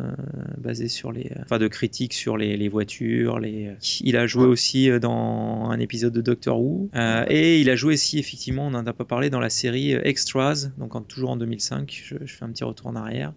basée 0.58 0.88
sur 0.88 1.10
les, 1.10 1.30
enfin 1.42 1.58
de 1.58 1.68
critiques 1.68 2.12
sur 2.12 2.36
les, 2.36 2.56
les 2.56 2.68
voitures. 2.68 3.38
Les, 3.38 3.70
il 4.02 4.16
a 4.16 4.26
joué 4.26 4.44
aussi 4.46 4.90
euh, 4.90 4.98
dans 4.98 5.68
un 5.70 5.78
épisode 5.80 6.12
de 6.12 6.20
Doctor 6.20 6.60
Who 6.60 6.90
Euh, 6.94 7.24
et 7.28 7.60
il 7.60 7.70
a 7.70 7.76
joué 7.76 7.94
aussi 7.94 8.18
effectivement, 8.18 8.66
on 8.66 8.74
en 8.74 8.86
a 8.86 8.92
pas 8.92 9.04
parlé 9.04 9.30
dans 9.30 9.40
la 9.40 9.50
série 9.50 9.94
euh, 9.94 10.00
Extras, 10.04 10.68
donc 10.78 10.94
en- 10.94 11.00
toujours 11.02 11.30
en 11.30 11.36
2005. 11.36 12.02
Je, 12.04 12.16
je 12.24 12.34
fais 12.34 12.44
un 12.44 12.50
petit 12.50 12.64
retour 12.64 12.88
en 12.88 12.96
arrière 12.96 13.32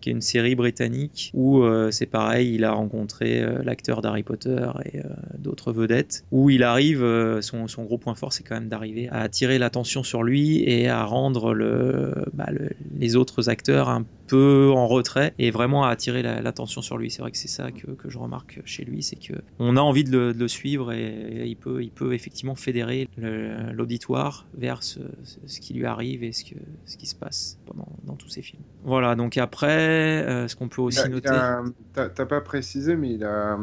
qui 0.00 0.10
est 0.10 0.12
une 0.12 0.20
série 0.20 0.54
britannique 0.54 1.30
où 1.34 1.62
euh, 1.62 1.90
c'est 1.90 2.06
pareil, 2.06 2.54
il 2.54 2.64
a 2.64 2.72
rencontré 2.72 3.42
euh, 3.42 3.62
l'acteur 3.62 4.00
d'Harry 4.02 4.22
Potter 4.22 4.66
et 4.84 4.98
euh, 5.00 5.02
d'autres 5.38 5.72
vedettes, 5.72 6.24
où 6.30 6.50
il 6.50 6.62
arrive, 6.62 7.04
son, 7.40 7.68
son 7.68 7.84
gros 7.84 7.98
point 7.98 8.14
fort 8.14 8.32
c'est 8.32 8.42
quand 8.42 8.54
même 8.54 8.68
d'arriver 8.68 9.08
à 9.10 9.20
attirer 9.20 9.58
l'attention 9.58 10.02
sur 10.02 10.22
lui 10.22 10.62
et 10.62 10.88
à 10.88 11.04
rendre 11.04 11.54
le, 11.54 12.14
bah, 12.32 12.48
le- 12.50 12.70
les 12.94 13.16
autres 13.16 13.48
acteurs 13.48 13.88
un 13.88 14.06
peu 14.30 14.70
en 14.74 14.86
retrait 14.86 15.34
et 15.38 15.50
vraiment 15.50 15.84
à 15.84 15.90
attirer 15.90 16.22
la- 16.22 16.40
l'attention 16.42 16.82
sur 16.82 16.98
lui. 16.98 17.10
C'est 17.10 17.22
vrai 17.22 17.30
que 17.30 17.38
c'est 17.38 17.48
ça 17.48 17.72
que, 17.72 17.90
que 17.92 18.08
je 18.10 18.18
remarque 18.18 18.60
chez 18.64 18.84
lui, 18.84 19.02
c'est 19.02 19.16
que 19.16 19.34
on 19.58 19.76
a 19.76 19.80
envie 19.80 20.04
de 20.04 20.10
le, 20.10 20.34
de 20.34 20.38
le 20.38 20.48
suivre 20.48 20.92
et, 20.92 21.02
et 21.04 21.46
il, 21.46 21.56
peut, 21.56 21.82
il 21.82 21.90
peut 21.90 22.14
effectivement 22.14 22.54
fédérer 22.54 23.06
l'auditoire 23.16 24.48
vers 24.54 24.82
ce, 24.82 25.00
qui 25.60 25.74
lui 25.74 25.86
arrive 25.86 26.22
et 26.22 26.32
ce, 26.32 26.44
que, 26.44 26.58
ce 26.86 26.96
qui 26.96 27.06
se 27.06 27.14
passe 27.14 27.58
pendant, 27.64 27.88
dans 28.02 28.16
tous 28.16 28.28
ses 28.28 28.42
films. 28.42 28.64
Voilà, 28.82 29.14
donc 29.14 29.36
après, 29.36 30.24
euh, 30.26 30.48
ce 30.48 30.56
qu'on 30.56 30.68
peut 30.68 30.82
aussi 30.82 31.08
il 31.08 31.08
noter. 31.08 31.30
a- 31.30 31.62
T'as 31.92 32.08
t'as 32.10 32.26
pas 32.26 32.40
précisé, 32.40 32.96
mais 32.96 33.12
il 33.14 33.24
a, 33.24 33.58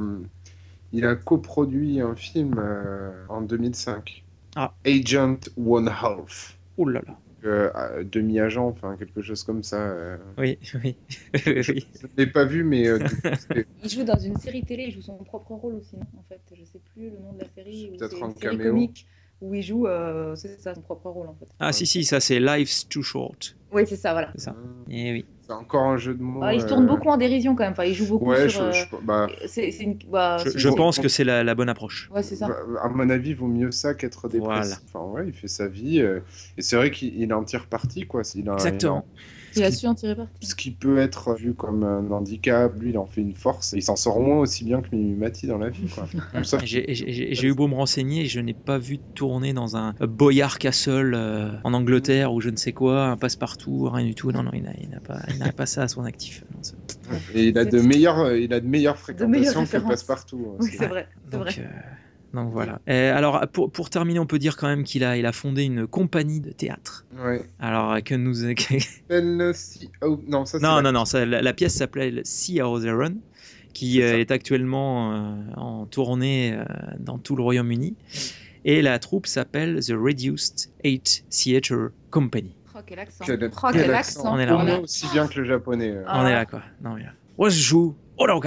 il 0.92 1.06
a 1.06 1.16
coproduit 1.16 2.02
un 2.02 2.16
film 2.16 2.56
euh, 2.60 3.26
en 3.30 3.42
2005. 3.42 4.26
Ah. 4.56 4.74
Agent 4.86 5.50
One 5.58 5.88
Half. 5.90 6.60
Oh 6.78 6.86
là 6.88 7.02
là. 7.06 7.20
Euh, 7.44 7.70
euh, 7.76 8.04
demi-agent, 8.04 8.68
enfin 8.68 8.96
quelque 8.98 9.22
chose 9.22 9.44
comme 9.44 9.62
ça. 9.64 9.78
euh. 9.80 10.18
Oui, 10.38 10.58
oui. 10.84 10.96
Je 11.36 11.72
ne 11.72 12.10
l'ai 12.18 12.28
pas 12.28 12.46
vu, 12.46 12.64
mais 12.64 12.88
euh, 12.88 12.98
coup, 13.00 13.16
Il 13.84 13.90
joue 13.90 14.04
dans 14.04 14.18
une 14.18 14.38
série 14.38 14.64
télé, 14.64 14.86
il 14.88 14.92
joue 14.92 15.02
son 15.02 15.18
propre 15.18 15.52
rôle 15.54 15.76
aussi, 15.76 15.96
non 15.98 16.06
en 16.18 16.24
fait. 16.28 16.42
Je 16.56 16.64
sais 16.64 16.80
plus 16.94 17.12
le 17.12 17.20
nom 17.20 17.34
de 17.34 17.40
la 17.42 17.48
série. 17.50 17.92
peut-être 17.98 18.24
un 18.24 18.32
série 18.34 18.40
caméo. 18.58 18.72
comique 18.74 19.06
où 19.40 19.54
il 19.54 19.62
joue, 19.62 19.86
euh, 19.86 20.36
c'est 20.36 20.60
ça, 20.60 20.74
son 20.74 20.82
propre 20.82 21.10
rôle 21.12 21.28
en 21.28 21.36
fait. 21.36 21.48
Ah 21.60 21.72
si, 21.72 21.86
si, 21.86 22.04
ça 22.04 22.20
c'est 22.20 22.40
Life's 22.40 22.88
Too 22.90 23.04
Short. 23.04 23.56
Oui, 23.72 23.84
c'est 23.86 23.96
ça, 23.96 24.14
voilà. 24.14 24.32
C'est 24.36 24.42
ça. 24.46 24.52
Hum, 24.52 24.84
Et 24.90 25.12
oui. 25.12 25.26
C'est 25.48 25.54
encore 25.54 25.84
un 25.84 25.98
jeu 25.98 26.14
de 26.14 26.22
mots. 26.22 26.42
Ah, 26.44 26.54
il 26.54 26.62
se 26.62 26.68
tourne 26.68 26.84
euh, 26.84 26.88
beaucoup 26.88 27.10
en 27.10 27.18
dérision 27.18 27.56
quand 27.56 27.64
même, 27.64 27.72
enfin, 27.72 27.86
il 27.86 27.94
joue 27.94 28.08
beaucoup 28.08 28.26
Ouais, 28.26 28.50
sur. 28.50 28.72
je, 28.72 28.80
je- 28.80 29.06
bah, 29.06 29.28
c'est- 29.48 29.72
c'est 29.72 29.84
une- 29.84 29.98
bah, 30.10 30.38
Je, 30.44 30.50
si, 30.50 30.60
je 30.60 30.70
si. 30.70 30.76
pense 30.76 31.00
que 31.00 31.08
c'est 31.08 31.24
la, 31.24 31.44
la 31.44 31.56
bonne 31.56 31.70
approche. 31.70 32.10
Ouais, 32.14 32.22
c'est 32.24 32.36
ça. 32.36 32.48
bah, 32.48 32.58
à 32.84 32.90
mon 32.90 33.10
avis, 33.10 33.34
vaut 33.34 33.48
mieux 33.48 33.72
ça 33.72 33.94
qu'être 33.94 34.28
dépressif. 34.28 34.80
Enfin, 34.94 35.06
ouais, 35.06 35.28
il 35.28 35.34
fait 35.34 35.48
sa 35.48 35.68
vie. 35.68 36.02
euh, 36.02 36.20
et 36.58 36.62
c'est 36.62 36.76
vrai 36.76 36.92
qu'il 36.92 37.16
il 37.20 37.34
en 37.34 37.44
tire 37.44 37.68
parti, 37.68 38.06
quoi. 38.06 38.24
Il 38.36 38.50
a- 38.50 38.54
Exactement. 38.54 39.06
Il 39.56 39.64
a 39.64 39.72
su 39.72 39.88
en 39.88 39.96
tirer 39.96 40.16
parti. 40.16 40.46
ce 40.46 40.54
qui 40.54 40.70
peut 40.70 41.00
être 41.00 41.34
vu 41.34 41.56
comme 41.56 41.84
un 41.84 42.12
handicap, 42.12 42.72
lui, 42.80 42.92
il 42.92 42.98
en 43.00 43.08
fait 43.08 43.22
une 43.22 43.34
force. 43.34 43.74
Et 43.74 43.78
il 43.78 43.82
s'en 43.82 43.96
sort 43.96 44.20
moins 44.20 44.38
aussi 44.40 44.64
bien 44.66 44.82
que 44.82 44.96
Mimimati 44.96 45.48
dans 45.48 45.58
la 45.58 45.70
vie, 45.70 45.88
quoi. 45.88 46.06
J'ai 46.64 46.86
j'ai- 46.94 47.34
j'ai 47.34 47.48
eu 47.48 47.54
beau 47.56 47.68
me 47.68 47.74
renseigner, 47.74 48.26
je 48.28 48.40
n'ai 48.40 48.54
pas 48.54 48.78
vu 48.78 49.00
tourner 49.16 49.54
dans 49.54 49.76
un 49.76 49.96
Boyard 50.00 50.60
Castle 50.60 51.14
euh, 51.16 51.50
en 51.64 51.74
Angleterre 51.74 52.34
ou 52.34 52.42
je 52.42 52.50
ne 52.50 52.56
sais 52.58 52.74
quoi, 52.74 53.06
un 53.08 53.18
passe-partout, 53.18 53.90
rien 53.90 54.06
du 54.06 54.14
tout. 54.14 54.32
Non, 54.32 54.44
non, 54.44 54.52
il 54.54 54.62
n'a 54.64 54.74
il 54.80 54.90
n'a 54.90 55.00
pas, 55.00 55.22
il 55.30 55.37
n'a 55.40 55.52
pas 55.52 55.66
ça 55.66 55.84
à 55.84 55.88
son 55.88 56.04
actif. 56.04 56.44
Non, 56.54 56.62
Et 57.34 57.50
il 57.50 57.58
a 57.58 57.66
de 57.66 57.80
meilleures, 57.82 58.36
il 58.36 58.54
a 58.54 58.60
de 58.60 58.66
meilleures 58.68 58.96
meilleures 58.96 58.98
fréquentations 58.98 59.54
que 59.54 59.60
références. 59.60 59.90
passe-partout. 59.92 60.48
hein, 60.54 60.58
Oui, 60.60 60.70
c'est- 60.78 60.88
vrai, 60.88 61.08
c'est 61.24 61.30
donc, 61.32 61.42
vrai. 61.42 61.56
euh, 61.60 61.70
donc 62.34 62.52
voilà. 62.52 62.82
Et 62.88 62.94
alors 63.08 63.48
pour, 63.52 63.72
pour 63.72 63.90
terminer, 63.90 64.20
on 64.20 64.26
peut 64.26 64.40
dire 64.40 64.58
quand 64.58 64.68
même 64.68 64.84
qu'il 64.84 65.04
a, 65.04 65.18
il 65.18 65.26
a 65.26 65.32
fondé 65.32 65.64
une 65.64 65.88
compagnie 65.88 66.42
de 66.42 66.52
théâtre. 66.52 67.06
Ouais. 67.16 67.42
Alors 67.60 68.04
que 68.04 68.16
nous... 68.16 68.36
Oh, 70.02 70.20
non, 70.28 70.46
ça, 70.46 70.60
non, 70.60 70.76
la- 70.78 70.82
non, 70.82 70.92
non, 70.92 71.06
ça, 71.06 71.26
la, 71.26 71.42
la 71.42 71.54
pièce 71.54 71.76
s'appelait 71.76 72.22
Sea 72.24 72.62
of 72.62 72.84
the 72.84 72.90
Run, 72.90 73.16
qui 73.74 74.02
euh, 74.02 74.20
est 74.20 74.32
actuellement 74.32 75.14
euh, 75.14 75.36
en 75.56 75.86
tournée 75.86 76.54
euh, 76.54 76.66
dans 77.00 77.18
tout 77.20 77.36
le 77.36 77.44
Royaume-Uni. 77.44 77.96
Et 78.66 78.82
la 78.82 79.00
troupe 79.00 79.28
s'appelle 79.28 79.80
The 79.86 79.94
Reduced 79.94 80.72
Eight 80.84 81.24
Theatre 81.30 81.92
Company. 82.10 82.57
Oh, 82.78 82.82
quel 82.86 83.00
accent. 83.00 83.26
Quel, 83.26 83.40
Oh, 83.44 83.68
quel 83.72 83.82
quel 83.82 83.92
accent. 83.94 84.20
accent. 84.22 84.36
On 84.36 84.40
est 84.40 84.46
là. 84.46 84.56
Au 84.56 84.60
moins 84.60 84.80
aussi 84.80 85.08
bien 85.12 85.28
que 85.28 85.40
le 85.40 85.46
japonais. 85.46 85.90
euh. 85.92 86.04
Ah. 86.08 86.22
On 86.24 86.28
est 86.28 86.34
là 86.34 86.46
quoi. 86.46 86.62
Non, 86.82 86.94
mais 86.96 87.04
là. 87.04 87.12
Ouais, 87.38 87.50
je 87.50 87.60
joue. 87.62 87.96
Oh 88.18 88.26
là, 88.26 88.40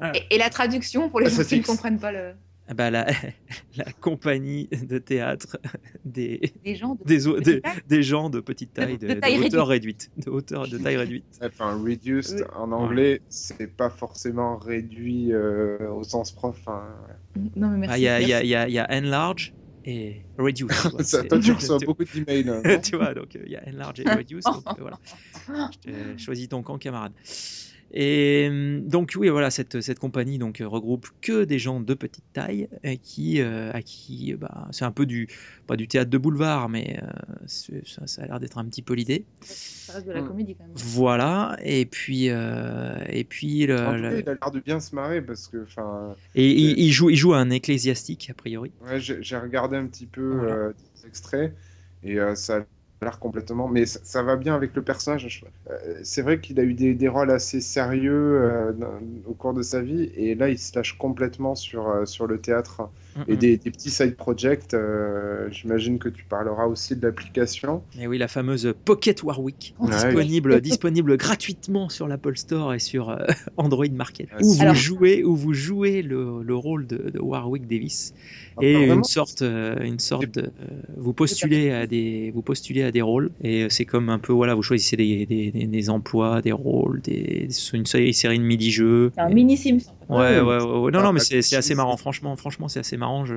ah. 0.00 0.12
Et, 0.14 0.34
et 0.34 0.38
la 0.38 0.50
traduction 0.50 1.08
pour 1.08 1.20
les 1.20 1.26
Ah, 1.26 1.42
gens 1.42 1.48
qui 1.48 1.58
ne 1.58 1.64
comprennent 1.64 1.98
pas 1.98 2.12
le... 2.12 2.32
Ah 2.68 2.74
Bah, 2.74 2.90
la, 2.90 3.06
la 3.76 3.84
compagnie 4.00 4.68
de 4.68 4.98
théâtre 4.98 5.56
des, 6.04 6.52
des 6.64 6.74
gens 6.74 6.96
de 6.96 7.04
des, 7.04 7.16
petite 7.18 7.44
des, 7.44 7.60
taille. 7.60 7.72
des 7.88 8.02
gens 8.02 8.28
de 8.28 8.40
petite 8.40 8.72
taille, 8.74 8.98
de, 8.98 9.06
de 9.06 9.14
de 9.14 9.20
taille 9.20 9.38
hauteur 9.38 9.68
réduite. 9.68 10.10
De 10.18 10.30
hauteur 10.30 10.66
de 10.68 10.76
taille 10.76 10.96
réduite. 10.96 11.24
Enfin, 11.42 11.80
reduced 11.80 12.40
Oui. 12.40 12.44
en 12.56 12.72
anglais, 12.72 13.22
c'est 13.28 13.68
pas 13.74 13.88
forcément 13.88 14.56
réduit 14.58 15.32
euh, 15.32 15.88
au 15.90 16.02
sens 16.02 16.32
prof. 16.32 16.58
hein. 16.66 16.82
Non, 17.54 17.68
mais 17.68 17.86
merci. 17.86 18.06
Ah, 18.08 18.20
Il 18.20 18.28
y, 18.28 18.32
y, 18.32 18.46
y, 18.46 18.72
y 18.72 18.78
a 18.78 18.86
enlarge 18.90 19.54
et 19.86 20.26
reduce. 20.36 20.72
Ça, 21.00 21.24
toi, 21.24 21.38
tu 21.38 21.52
reçois 21.52 21.78
beaucoup 21.78 22.04
d'emails. 22.04 22.48
hein, 22.48 22.62
tu 22.82 22.96
vois, 22.96 23.14
donc 23.14 23.36
euh, 23.36 23.42
il 23.46 23.52
y 23.52 23.56
a 23.56 23.62
enlarge 23.66 24.00
et 24.00 24.04
reduce. 24.04 24.44
donc, 24.44 24.64
euh, 24.78 24.80
voilà. 24.80 24.98
Je 25.72 25.78
t'ai 25.78 26.18
choisi 26.18 26.48
ton 26.48 26.62
camp, 26.62 26.78
camarade. 26.78 27.12
Et 27.92 28.46
hum, 28.50 28.86
donc 28.88 29.12
oui, 29.16 29.28
voilà, 29.28 29.50
cette, 29.50 29.80
cette 29.80 29.98
compagnie 29.98 30.38
donc 30.38 30.60
euh, 30.60 30.68
regroupe 30.68 31.06
que 31.20 31.44
des 31.44 31.58
gens 31.58 31.80
de 31.80 31.94
petite 31.94 32.24
taille 32.32 32.68
euh, 32.84 32.96
qui, 33.02 33.40
euh, 33.40 33.70
à 33.72 33.82
qui, 33.82 34.32
euh, 34.34 34.36
bah, 34.36 34.68
c'est 34.72 34.84
un 34.84 34.92
peu 34.92 35.06
du, 35.06 35.28
pas 35.66 35.76
du 35.76 35.88
théâtre 35.88 36.10
de 36.10 36.18
boulevard, 36.18 36.68
mais 36.68 36.98
euh, 37.02 37.08
ça, 37.46 38.06
ça 38.06 38.22
a 38.22 38.26
l'air 38.26 38.40
d'être 38.40 38.58
un 38.58 38.64
petit 38.66 38.82
peu 38.82 38.94
l'idée. 38.94 39.26
Ça 39.86 39.92
reste 39.94 40.06
de 40.06 40.12
la 40.12 40.22
Hmm. 40.22 40.22
comédie 40.22 40.54
quand 40.56 40.66
même. 40.68 40.78
Voilà, 40.78 41.56
et 41.64 41.86
puis, 41.86 42.28
euh, 42.30 42.98
et 43.08 43.24
puis 43.24 43.66
le, 43.66 43.74
En 43.84 43.94
tout 43.94 44.02
le- 44.02 44.14
cas, 44.14 44.18
il 44.18 44.28
a 44.28 44.34
l'air 44.34 44.50
de 44.50 44.60
bien 44.60 44.80
se 44.80 44.94
marrer 44.94 45.22
parce 45.22 45.48
que, 45.48 45.62
enfin, 45.64 46.18
et 46.36 46.48
il, 46.52 46.78
il 46.78 46.92
joue, 46.92 47.10
il 47.10 47.16
joue 47.16 47.34
un 47.34 47.50
ecclésiastique 47.50 48.30
a 48.30 48.34
priori. 48.34 48.72
ouais, 48.80 49.00
j'ai 49.00 49.36
regardé 49.38 49.76
un 49.76 49.86
petit 49.86 50.06
peu 50.06 50.20
Voilà. 50.30 50.58
euh, 50.68 50.72
des 50.74 51.06
extraits 51.06 51.56
et 52.02 52.18
euh, 52.20 52.34
ça 52.34 52.58
a 52.58 52.66
complètement. 53.20 53.68
Mais 53.68 53.86
ça, 53.86 54.22
va 54.22 54.36
bien 54.36 54.54
avec 54.54 54.74
le 54.74 54.82
personnage. 54.82 55.44
euh, 55.70 56.00
c'est 56.02 56.22
vrai 56.22 56.40
qu'il 56.40 56.58
a 56.60 56.62
eu 56.62 56.74
des, 56.74 56.94
des 56.94 57.08
rôles 57.08 57.30
assez 57.30 57.60
sérieux 57.60 58.12
euh, 58.42 58.72
au 59.26 59.34
cours 59.34 59.54
de 59.54 59.62
sa 59.62 59.82
vie 59.82 60.04
et 60.14 60.34
là, 60.34 60.48
il 60.48 60.58
se 60.58 60.74
lâche 60.76 60.96
complètement 60.98 61.54
sur, 61.54 61.88
euh, 61.88 62.06
sur 62.06 62.26
le 62.26 62.40
théâtre 62.40 62.90
et 63.28 63.36
des, 63.36 63.56
des 63.56 63.70
petits 63.70 63.90
side 63.90 64.16
projects. 64.16 64.74
euh, 64.74 65.48
J'imagine 65.50 65.98
que 65.98 66.08
tu 66.08 66.24
parleras 66.24 66.66
aussi 66.66 66.96
de 66.96 67.06
l'application. 67.06 67.82
Et 68.00 68.06
oui, 68.06 68.18
la 68.18 68.28
fameuse 68.28 68.74
Pocket 68.84 69.22
Warwick, 69.22 69.74
Ouais. 69.78 69.90
disponible, 69.90 70.60
disponible 70.60 71.16
gratuitement 71.16 71.88
sur 71.88 72.08
l'Apple 72.08 72.36
Store 72.36 72.74
et 72.74 72.78
sur 72.78 73.10
euh, 73.10 73.16
Android 73.56 73.86
Market, 73.92 74.28
Ah, 74.32 74.38
où 74.42 74.52
vous 74.54 74.62
Alors- 74.62 74.74
jouez, 74.74 75.24
où 75.24 75.34
vous 75.36 75.52
jouez 75.54 76.02
le, 76.02 76.42
le 76.42 76.54
rôle 76.54 76.86
de, 76.86 77.10
de 77.10 77.18
Warwick 77.20 77.66
Davis 77.66 78.14
Ah, 78.56 78.60
et 78.64 78.86
une 78.86 79.04
sorte, 79.04 79.42
euh, 79.42 79.76
une 79.82 79.98
sorte 79.98 80.30
de, 80.34 80.42
euh, 80.42 80.50
vous 80.96 81.12
postulez 81.12 81.70
à 81.70 81.86
des, 81.86 82.30
vous 82.34 82.42
postulez 82.42 82.82
à 82.82 82.90
des 82.92 83.02
rôles 83.02 83.30
et 83.42 83.66
c'est 83.70 83.84
comme 83.84 84.08
un 84.08 84.18
peu 84.18 84.32
voilà, 84.32 84.54
vous 84.54 84.62
choisissez 84.62 84.96
des, 84.96 85.26
des, 85.26 85.50
des- 85.50 85.66
des 85.66 85.90
emplois, 85.90 86.42
des 86.42 86.52
rôles, 86.52 87.00
des, 87.02 87.48
une 87.72 87.86
série, 87.86 88.14
série 88.14 88.38
de 88.38 88.44
midi-jeux. 88.44 89.10
C'est 89.14 89.20
un 89.20 89.28
mini 89.28 89.56
Sims. 89.56 89.78
Ouais, 90.08 90.40
ouais, 90.40 90.58
ouais, 90.58 90.62
ouais. 90.62 90.90
Non, 90.92 91.02
non, 91.02 91.12
mais 91.12 91.20
c'est 91.20 91.36
de 91.36 91.40
c'est 91.42 91.56
assez 91.56 91.74
marrant. 91.74 91.96
Franchement, 91.96 92.36
franchement, 92.36 92.68
c'est 92.68 92.78
assez 92.80 92.96
marrant. 92.96 93.24
Je, 93.24 93.34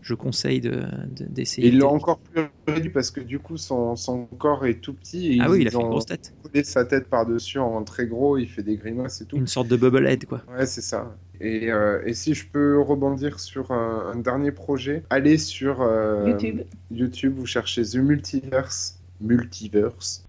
je 0.00 0.14
conseille 0.14 0.60
de 0.60 0.70
de- 1.06 1.24
Et 1.24 1.32
d'essayer. 1.34 1.68
ils 1.68 1.78
l'ont 1.78 1.90
encore 1.94 2.20
plus 2.20 2.42
réduit 2.66 2.90
parce 2.90 3.10
que 3.10 3.20
du 3.20 3.38
coup, 3.40 3.56
son, 3.56 3.96
son 3.96 4.26
corps 4.26 4.64
est 4.66 4.80
tout 4.80 4.94
petit. 4.94 5.34
Et 5.34 5.40
Ah 5.40 5.50
oui, 5.50 5.58
il 5.62 5.68
a 5.68 5.70
fait 5.70 5.80
une 5.80 5.88
grosse 5.90 6.06
tête. 6.06 6.32
collé 6.42 6.64
sa 6.64 6.84
tête 6.84 7.08
par-dessus 7.08 7.58
en 7.58 7.82
très 7.84 8.06
gros. 8.06 8.38
Il 8.38 8.48
fait 8.48 8.62
des 8.62 8.76
grimaces 8.76 9.20
et 9.20 9.26
tout. 9.26 9.36
Une 9.36 9.46
sorte 9.46 9.68
de 9.68 9.76
bubblehead, 9.76 10.24
quoi. 10.26 10.42
Ouais, 10.48 10.66
c'est 10.66 10.80
ça. 10.82 11.18
Et, 11.40 11.70
euh, 11.70 12.02
et 12.06 12.14
si 12.14 12.34
je 12.34 12.48
peux 12.48 12.80
rebondir 12.80 13.38
sur 13.40 13.70
un, 13.70 14.12
un 14.12 14.16
dernier 14.16 14.50
projet, 14.52 15.02
allez 15.10 15.36
sur 15.38 15.82
euh, 15.82 16.28
YouTube. 16.30 16.62
YouTube, 16.90 17.34
vous 17.36 17.46
cherchez 17.46 17.82
The 17.82 17.96
Multiverse, 17.96 19.02
Multiverse. 19.20 20.27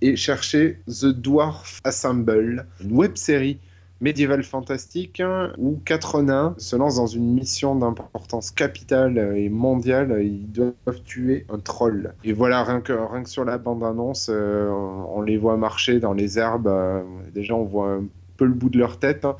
Et 0.00 0.16
cherchez 0.16 0.78
The 0.86 1.06
Dwarf 1.06 1.80
Assemble, 1.84 2.66
une 2.80 2.92
web 2.92 3.16
série 3.16 3.58
médiévale 4.00 4.44
fantastique 4.44 5.18
hein, 5.20 5.52
où 5.58 5.80
quatre 5.84 6.22
nains 6.22 6.54
se 6.58 6.76
lancent 6.76 6.96
dans 6.96 7.06
une 7.08 7.34
mission 7.34 7.74
d'importance 7.74 8.50
capitale 8.52 9.18
et 9.36 9.48
mondiale. 9.48 10.20
Ils 10.22 10.50
doivent 10.50 11.02
tuer 11.04 11.44
un 11.50 11.58
troll. 11.58 12.14
Et 12.24 12.32
voilà, 12.32 12.62
rien 12.62 12.80
que, 12.80 12.92
rien 12.92 13.22
que 13.24 13.28
sur 13.28 13.44
la 13.44 13.58
bande-annonce, 13.58 14.28
euh, 14.30 14.70
on, 14.70 15.18
on 15.18 15.22
les 15.22 15.36
voit 15.36 15.56
marcher 15.56 15.98
dans 15.98 16.12
les 16.12 16.38
herbes. 16.38 16.68
euh, 16.68 17.02
déjà, 17.34 17.54
on 17.54 17.64
voit 17.64 17.90
un 17.94 18.04
peu 18.36 18.44
le 18.44 18.54
bout 18.54 18.70
de 18.70 18.78
leur 18.78 18.98
tête. 18.98 19.24
hein. 19.24 19.36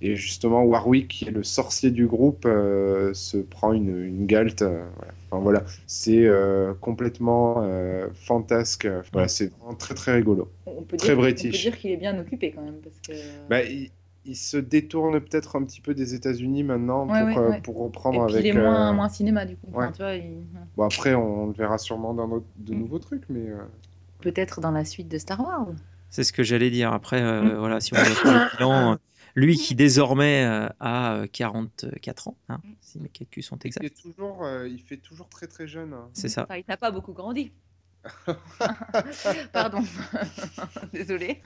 Et 0.00 0.14
justement, 0.14 0.62
Warwick, 0.62 1.08
qui 1.08 1.24
est 1.26 1.32
le 1.32 1.42
sorcier 1.42 1.90
du 1.90 2.06
groupe, 2.06 2.44
euh, 2.46 3.12
se 3.14 3.36
prend 3.36 3.72
une, 3.72 4.04
une 4.04 4.26
galte. 4.26 4.62
euh, 4.62 4.84
voilà. 4.96 5.12
Enfin, 5.30 5.42
voilà. 5.42 5.64
C'est 5.88 6.24
euh, 6.24 6.72
complètement 6.80 7.56
euh, 7.62 8.06
fantasque. 8.14 8.88
Voilà, 9.12 9.26
c'est 9.28 9.52
vraiment 9.58 9.74
très 9.74 9.94
très 9.94 10.14
rigolo. 10.14 10.50
On 10.66 10.82
peut 10.82 10.96
Très 10.96 11.08
dire, 11.08 11.18
on 11.18 11.20
peut 11.22 11.22
british. 11.32 11.62
dire 11.62 11.76
qu'il 11.76 11.90
est 11.90 11.96
bien 11.96 12.16
occupé 12.18 12.52
quand 12.52 12.62
même. 12.62 12.76
Parce 12.82 12.96
que... 13.06 13.12
Bah, 13.50 13.62
il, 13.64 13.90
il 14.24 14.36
se 14.36 14.56
détourne 14.56 15.18
peut-être 15.20 15.56
un 15.56 15.64
petit 15.64 15.80
peu 15.80 15.94
des 15.94 16.14
États-Unis 16.14 16.62
maintenant 16.62 17.06
Ouais, 17.08 17.32
pour, 17.34 17.42
ouais, 17.42 17.48
ouais. 17.48 17.60
pour 17.62 17.76
Et 17.76 17.82
reprendre 17.84 18.26
puis 18.26 18.34
avec. 18.36 18.46
il 18.46 18.56
est 18.56 18.60
moins, 18.60 18.90
euh, 18.90 18.94
moins 18.94 19.08
cinéma 19.08 19.44
du 19.46 19.56
coup. 19.56 19.66
Enfin, 19.72 19.86
ouais. 19.86 19.92
tu 19.92 20.02
vois, 20.02 20.14
il- 20.14 20.44
Bon, 20.76 20.84
après, 20.84 21.14
on 21.14 21.46
le 21.48 21.52
verra 21.54 21.76
sûrement 21.78 22.14
dans 22.14 22.28
notre- 22.28 22.46
de 22.56 22.72
Mm. 22.74 22.78
nouveaux 22.78 22.98
trucs, 23.00 23.24
mais. 23.28 23.46
Peut-être 24.20 24.60
dans 24.60 24.70
la 24.72 24.84
suite 24.84 25.08
de 25.08 25.18
Star 25.18 25.40
Wars. 25.40 25.68
C'est 26.10 26.24
ce 26.24 26.32
que 26.32 26.42
j'allais 26.42 26.70
dire. 26.70 26.92
Après, 26.92 27.20
euh, 27.22 27.42
Mm. 27.42 27.58
voilà, 27.58 27.80
si 27.80 27.94
on 27.94 27.96
veut 27.96 28.04
faire 28.04 28.32
le 28.32 28.56
bilan, 28.56 28.96
lui 29.38 29.56
qui 29.56 29.74
désormais 29.74 30.44
euh, 30.44 30.68
a 30.80 31.14
euh, 31.14 31.26
44 31.30 32.28
ans, 32.28 32.36
hein, 32.48 32.60
si 32.80 32.98
mes 32.98 33.08
calculs 33.08 33.42
sont 33.42 33.56
il, 33.64 33.68
exacts. 33.68 33.84
est 33.84 34.02
toujours, 34.02 34.44
euh, 34.44 34.68
il 34.68 34.80
fait 34.80 34.96
toujours 34.96 35.28
très 35.28 35.46
très 35.46 35.66
jeune. 35.66 35.92
hein. 35.92 36.08
C'est 36.12 36.28
ça. 36.28 36.42
Enfin, 36.44 36.56
il 36.56 36.64
n'a 36.68 36.76
pas 36.76 36.90
beaucoup 36.90 37.12
grandi. 37.12 37.52
Pardon, 39.52 39.82
désolé. 40.92 41.40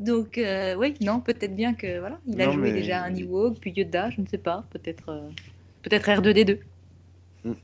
Donc 0.00 0.38
euh, 0.38 0.74
oui, 0.76 0.94
non, 1.00 1.20
peut-être 1.20 1.54
bien 1.54 1.74
que 1.74 1.98
voilà, 2.00 2.18
il 2.26 2.40
a 2.40 2.46
Non, 2.46 2.52
joué 2.52 2.62
mais- 2.62 2.72
déjà 2.72 3.02
un 3.04 3.14
Ewok, 3.14 3.58
puis 3.60 3.72
Yoda, 3.72 4.10
je 4.10 4.20
ne 4.20 4.26
sais 4.26 4.38
pas, 4.38 4.64
peut-être, 4.70 5.08
euh, 5.10 5.28
peut-être 5.82 6.08
R2D2. 6.08 6.58
Oui, 7.44 7.54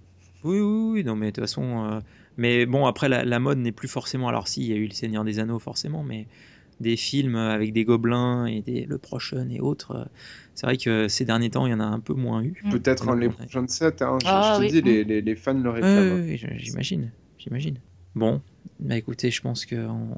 oui, 0.61 0.61
oui, 0.93 1.05
non, 1.05 1.17
mais 1.17 1.27
de 1.27 1.31
toute 1.33 1.45
façon. 1.45 1.85
euh, 1.85 2.01
mais 2.37 2.65
bon, 2.67 2.87
après, 2.87 3.09
la, 3.09 3.25
la 3.25 3.41
mode 3.41 3.59
n'est 3.59 3.73
plus 3.73 3.89
forcément. 3.89 4.29
Alors, 4.29 4.47
si, 4.47 4.61
il 4.63 4.69
y 4.69 4.73
a 4.73 4.77
eu 4.77 4.87
Le 4.87 4.93
Seigneur 4.95 5.25
des 5.25 5.41
Anneaux, 5.41 5.59
forcément, 5.59 6.05
mais 6.05 6.27
des 6.81 6.97
films 6.97 7.37
avec 7.37 7.73
des 7.73 7.85
gobelins 7.85 8.47
et 8.47 8.63
des, 8.63 8.85
le 8.85 8.99
Prochain 8.99 9.49
et 9.51 9.61
autres. 9.61 9.93
euh, 9.93 10.05
C'est 10.55 10.67
vrai 10.67 10.77
que 10.77 11.09
ces 11.09 11.25
derniers 11.25 11.51
temps, 11.51 11.67
il 11.67 11.71
y 11.71 11.75
en 11.75 11.81
a 11.81 11.85
un 11.85 12.01
peu 12.01 12.15
moins 12.15 12.43
eu. 12.43 12.61
Mm. 12.65 12.71
Peut-être 12.71 13.09
un 13.09 13.17
les 13.17 13.29
prochains 13.29 13.67
sets. 13.69 14.03
Hein. 14.03 14.19
Je, 14.21 14.27
Ah, 14.29 14.53
je 14.53 14.57
te 14.57 14.61
oui. 14.63 14.69
dis, 14.73 14.83
les, 14.83 15.05
les, 15.05 15.21
les 15.23 15.35
fans 15.37 15.55
le 15.55 15.71
réclament. 15.71 16.37
je- 16.37 16.47
j'imagine, 16.59 17.11
j'imagine. 17.39 17.79
Bon, 18.15 18.41
bah 18.81 18.97
écoutez, 18.97 19.31
je 19.31 19.41
pense 19.41 19.65
qu'on 19.67 20.11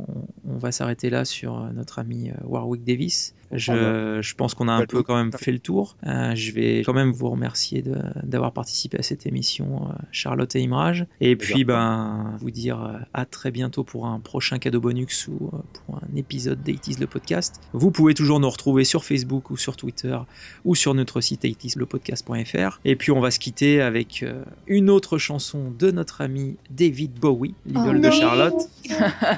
on 0.44 0.58
va 0.58 0.72
s'arrêter 0.72 1.10
là 1.10 1.24
sur 1.24 1.58
euh, 1.58 1.70
notre 1.72 1.98
ami 1.98 2.30
euh, 2.30 2.34
Warwick 2.44 2.84
Davis. 2.84 3.34
Je, 3.52 4.18
je 4.22 4.34
pense 4.34 4.54
qu'on 4.54 4.68
a 4.68 4.72
un 4.72 4.78
Belle 4.78 4.86
peu 4.86 5.02
quand 5.02 5.16
même 5.16 5.32
fait 5.32 5.50
le 5.52 5.58
tour. 5.58 5.96
Euh, 6.06 6.34
je 6.34 6.52
vais 6.52 6.82
quand 6.86 6.92
même 6.92 7.10
vous 7.10 7.28
remercier 7.30 7.82
de- 7.82 7.98
d'avoir 8.22 8.52
participé 8.52 8.98
à 8.98 9.02
cette 9.02 9.26
émission, 9.26 9.88
euh, 9.88 9.92
Charlotte 10.12 10.54
et 10.54 10.62
Imrage. 10.62 11.06
Et 11.20 11.34
puis, 11.36 11.64
ben, 11.64 12.36
vous 12.40 12.50
dire 12.50 12.80
euh, 12.82 12.92
à 13.12 13.24
très 13.24 13.50
bientôt 13.50 13.82
pour 13.84 14.06
un 14.06 14.20
prochain 14.20 14.58
cadeau 14.58 14.80
bonus 14.80 15.26
ou 15.28 15.50
pour 15.86 15.96
un 15.96 16.16
épisode 16.16 16.62
d'Aitis 16.62 16.96
le 17.00 17.06
podcast. 17.06 17.60
Vous 17.72 17.90
pouvez 17.90 18.14
toujours 18.14 18.38
nous 18.40 18.48
retrouver 18.50 18.84
sur 18.84 19.04
Facebook 19.04 19.50
ou 19.50 19.56
sur 19.56 19.76
Twitter 19.76 20.16
ou 20.64 20.74
sur 20.74 20.94
notre 20.94 21.20
site 21.20 21.44
aitislepodcast.fr. 21.44 22.80
Et 22.84 22.96
puis, 22.96 23.12
on 23.12 23.20
va 23.20 23.30
se 23.30 23.38
quitter 23.38 23.80
avec 23.80 24.24
une 24.66 24.90
autre 24.90 25.18
chanson 25.18 25.72
de 25.78 25.90
notre 25.90 26.20
ami 26.20 26.56
David 26.70 27.12
Bowie, 27.18 27.54
l'idole 27.66 27.96
Oh 27.96 28.00
de 28.00 28.06
non. 28.06 28.12
Charlotte 28.12 28.62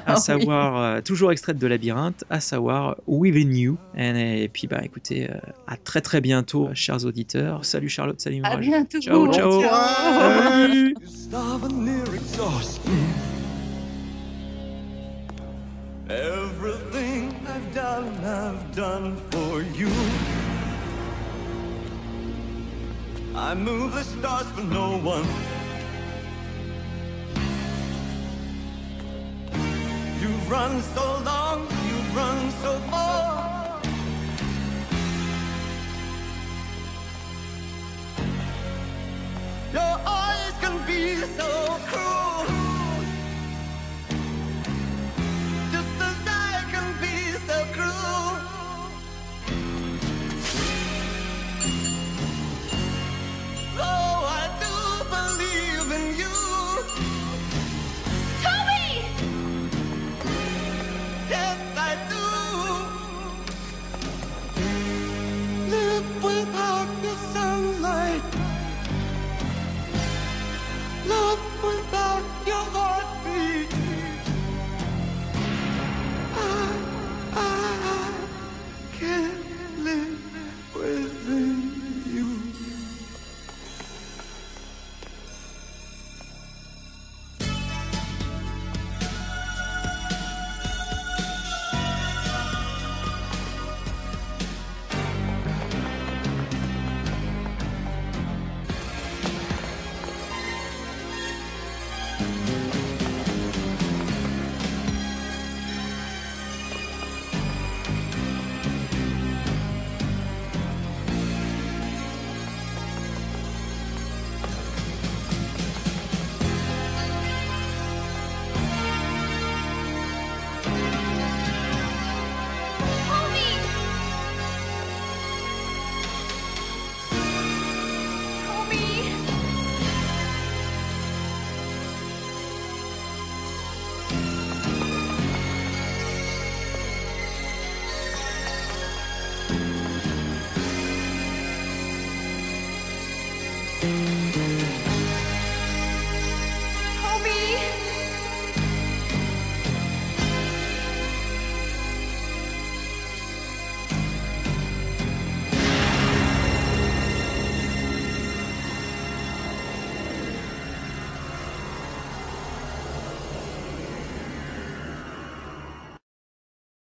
à 0.07 0.15
Oui. 0.15 0.21
savoir, 0.21 1.03
toujours 1.03 1.33
extraite 1.33 1.59
de 1.59 1.67
Labyrinthe, 1.67 2.25
à 2.31 2.41
savoir 2.41 2.97
Within 3.07 3.51
You. 3.53 3.79
Et, 4.03 4.43
et 4.45 4.49
puis, 4.49 4.67
bah 4.67 4.81
écoutez, 4.83 5.31
euh, 5.31 5.35
à 5.67 5.77
très 5.77 6.01
très 6.01 6.21
bientôt, 6.21 6.69
chers 6.75 7.05
auditeurs. 7.05 7.65
Salut 7.65 7.89
Charlotte, 7.89 8.21
salut 8.21 8.41
À 8.43 8.57
Mirage. 8.57 8.67
bientôt. 8.67 9.01
Ciao, 9.01 9.33
ciao. 9.33 9.63
Near 11.71 12.05
exhaustion. 12.15 12.83
Everything 16.09 17.31
I've 17.47 17.75
done, 17.75 18.09
I've 18.25 18.75
done 18.77 19.17
for 19.31 19.63
you. 19.79 19.89
I 23.35 23.55
move 23.55 23.95
the 23.95 24.03
stars 24.05 24.47
for 24.55 24.63
no 24.65 24.99
one. 24.99 25.25
You've 30.21 30.51
run 30.51 30.83
so 30.95 31.23
long, 31.25 31.67
you've 31.89 32.15
run 32.17 32.51
so 32.63 32.79
far. 32.91 32.92
Be 41.03 41.17
so 41.37 41.81
cruel. 41.89 42.02